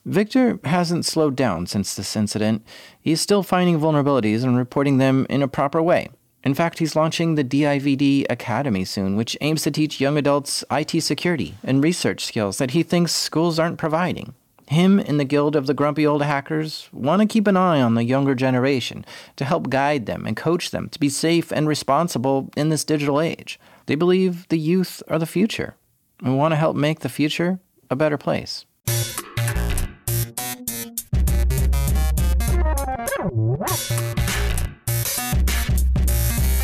Victor 0.06 0.60
hasn't 0.66 1.06
slowed 1.06 1.36
down 1.36 1.66
since 1.66 1.96
this 1.96 2.16
incident. 2.16 2.66
He's 3.00 3.22
still 3.22 3.44
finding 3.44 3.80
vulnerabilities 3.80 4.44
and 4.44 4.58
reporting 4.58 4.98
them 4.98 5.26
in 5.30 5.42
a 5.42 5.48
proper 5.48 5.82
way. 5.82 6.10
In 6.44 6.54
fact, 6.54 6.80
he's 6.80 6.96
launching 6.96 7.36
the 7.36 7.44
DIVD 7.44 8.26
Academy 8.30 8.84
soon, 8.84 9.16
which 9.16 9.38
aims 9.40 9.62
to 9.62 9.72
teach 9.72 10.02
young 10.02 10.18
adults 10.18 10.64
IT 10.70 11.02
security 11.02 11.56
and 11.64 11.82
research 11.82 12.26
skills 12.26 12.58
that 12.58 12.72
he 12.72 12.84
thinks 12.84 13.14
schools 13.14 13.60
aren't 13.60 13.78
providing. 13.78 14.34
Him 14.74 14.98
and 15.00 15.20
the 15.20 15.26
Guild 15.26 15.56
of 15.56 15.68
the 15.68 15.74
Grumpy 15.76 16.06
Old 16.06 16.24
Hackers 16.24 16.90
want 16.92 17.22
to 17.22 17.28
keep 17.28 17.46
an 17.46 17.56
eye 17.56 17.80
on 17.80 17.94
the 17.94 18.04
younger 18.04 18.34
generation 18.34 19.06
to 19.36 19.46
help 19.46 19.70
guide 19.70 20.08
them 20.08 20.26
and 20.26 20.36
coach 20.36 20.72
them 20.72 20.90
to 20.90 21.00
be 21.00 21.10
safe 21.10 21.52
and 21.52 21.68
responsible 21.68 22.50
in 22.58 22.70
this 22.70 22.84
digital 22.84 23.22
age. 23.22 23.60
They 23.86 23.94
believe 23.94 24.48
the 24.48 24.58
youth 24.58 25.04
are 25.08 25.20
the 25.20 25.28
future 25.28 25.76
and 26.24 26.40
want 26.40 26.54
to 26.54 26.56
help 26.56 26.76
make 26.76 27.02
the 27.02 27.10
future 27.10 27.60
a 27.92 27.96
better 27.96 28.18
place. 28.18 28.66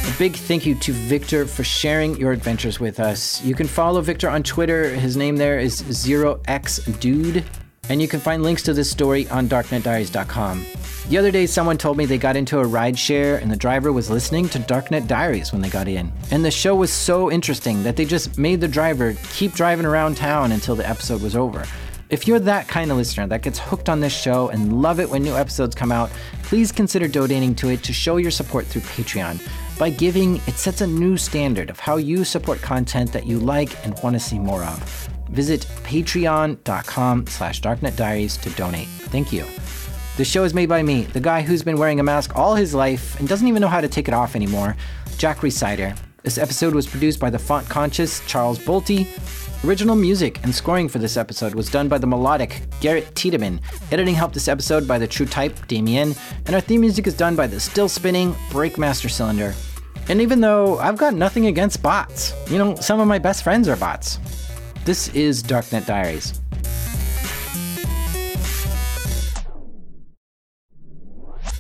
A 0.03 0.16
big 0.18 0.34
thank 0.36 0.66
you 0.66 0.74
to 0.76 0.93
Victor 0.93 1.45
for 1.45 1.64
sharing 1.64 2.18
your 2.18 2.32
adventures 2.32 2.80
with 2.80 2.99
us. 2.99 3.39
You 3.43 3.53
can 3.53 3.68
follow 3.68 4.01
Victor 4.01 4.30
on 4.30 4.41
Twitter. 4.41 4.89
His 4.89 5.16
name 5.16 5.38
there 5.38 5.60
is 5.60 5.84
0xdude. 5.84 7.43
And 7.89 8.01
you 8.01 8.07
can 8.07 8.19
find 8.19 8.43
links 8.43 8.63
to 8.63 8.73
this 8.73 8.89
story 8.89 9.27
on 9.29 9.49
darknetdiaries.com. 9.49 10.65
The 11.09 11.17
other 11.17 11.31
day, 11.31 11.47
someone 11.47 11.77
told 11.77 11.97
me 11.97 12.05
they 12.05 12.19
got 12.19 12.35
into 12.35 12.59
a 12.59 12.65
ride 12.65 12.97
share 12.97 13.37
and 13.37 13.51
the 13.51 13.55
driver 13.57 13.91
was 13.91 14.11
listening 14.11 14.47
to 14.49 14.59
Darknet 14.59 15.07
Diaries 15.07 15.51
when 15.51 15.61
they 15.61 15.69
got 15.69 15.87
in. 15.87 16.11
And 16.29 16.45
the 16.45 16.51
show 16.51 16.75
was 16.75 16.93
so 16.93 17.31
interesting 17.31 17.81
that 17.81 17.95
they 17.95 18.05
just 18.05 18.37
made 18.37 18.61
the 18.61 18.67
driver 18.67 19.15
keep 19.33 19.53
driving 19.53 19.87
around 19.87 20.17
town 20.17 20.51
until 20.51 20.75
the 20.75 20.87
episode 20.87 21.23
was 21.23 21.35
over. 21.35 21.65
If 22.09 22.27
you're 22.27 22.39
that 22.39 22.67
kind 22.67 22.91
of 22.91 22.97
listener 22.97 23.27
that 23.27 23.41
gets 23.41 23.59
hooked 23.59 23.89
on 23.89 23.99
this 23.99 24.13
show 24.13 24.49
and 24.49 24.81
love 24.81 24.99
it 24.99 25.09
when 25.09 25.23
new 25.23 25.35
episodes 25.35 25.75
come 25.75 25.91
out, 25.91 26.11
please 26.43 26.71
consider 26.71 27.07
donating 27.07 27.55
to 27.55 27.69
it 27.69 27.83
to 27.83 27.93
show 27.93 28.17
your 28.17 28.31
support 28.31 28.65
through 28.65 28.81
Patreon. 28.81 29.39
By 29.79 29.91
giving, 29.91 30.37
it 30.47 30.55
sets 30.57 30.81
a 30.81 30.87
new 30.87 31.17
standard 31.17 31.69
of 31.69 31.79
how 31.79 31.97
you 31.97 32.23
support 32.23 32.61
content 32.61 33.13
that 33.13 33.25
you 33.25 33.39
like 33.39 33.83
and 33.85 33.97
want 34.03 34.15
to 34.15 34.19
see 34.19 34.39
more 34.39 34.63
of. 34.63 35.09
Visit 35.30 35.61
patreon.com 35.84 37.27
slash 37.27 37.61
darknetdiaries 37.61 38.39
to 38.41 38.49
donate. 38.51 38.88
Thank 38.88 39.32
you. 39.32 39.45
The 40.17 40.25
show 40.25 40.43
is 40.43 40.53
made 40.53 40.67
by 40.67 40.84
me, 40.84 41.03
the 41.03 41.21
guy 41.21 41.41
who's 41.41 41.63
been 41.63 41.77
wearing 41.77 41.99
a 41.99 42.03
mask 42.03 42.36
all 42.36 42.55
his 42.55 42.75
life 42.75 43.17
and 43.19 43.27
doesn't 43.27 43.47
even 43.47 43.61
know 43.61 43.69
how 43.69 43.80
to 43.80 43.88
take 43.88 44.07
it 44.07 44.13
off 44.13 44.36
anymore, 44.36 44.75
Jack 45.17 45.38
Rhysider. 45.38 45.97
This 46.23 46.38
episode 46.38 46.75
was 46.75 46.86
produced 46.86 47.19
by 47.19 47.30
the 47.30 47.39
font 47.39 47.69
conscious 47.69 48.25
Charles 48.27 48.59
Bolte. 48.59 49.07
Original 49.65 49.95
music 49.95 50.43
and 50.43 50.53
scoring 50.53 50.89
for 50.89 50.99
this 50.99 51.15
episode 51.15 51.55
was 51.55 51.69
done 51.69 51.88
by 51.88 51.97
the 51.97 52.07
melodic 52.07 52.61
Garrett 52.82 53.15
Tiedemann. 53.15 53.61
Editing 53.91 54.15
helped 54.15 54.34
this 54.34 54.49
episode 54.49 54.88
by 54.88 54.97
the 54.97 55.07
True 55.07 55.25
Type 55.25 55.67
Damien, 55.67 56.13
and 56.45 56.55
our 56.55 56.61
theme 56.61 56.82
music 56.82 57.07
is 57.07 57.13
done 57.13 57.36
by 57.36 57.47
the 57.47 57.59
still 57.59 57.88
spinning 57.88 58.34
Breakmaster 58.49 59.09
Cylinder. 59.09 59.53
And 60.09 60.19
even 60.19 60.41
though 60.41 60.80
I've 60.80 60.97
got 60.97 61.13
nothing 61.13 61.45
against 61.45 61.82
bots, 61.82 62.34
you 62.49 62.57
know, 62.57 62.75
some 62.75 62.99
of 62.99 63.07
my 63.07 63.19
best 63.19 63.43
friends 63.43 63.69
are 63.69 63.75
bots. 63.77 64.19
This 64.86 65.09
is 65.09 65.43
Darknet 65.43 65.86
Diaries. 65.86 66.39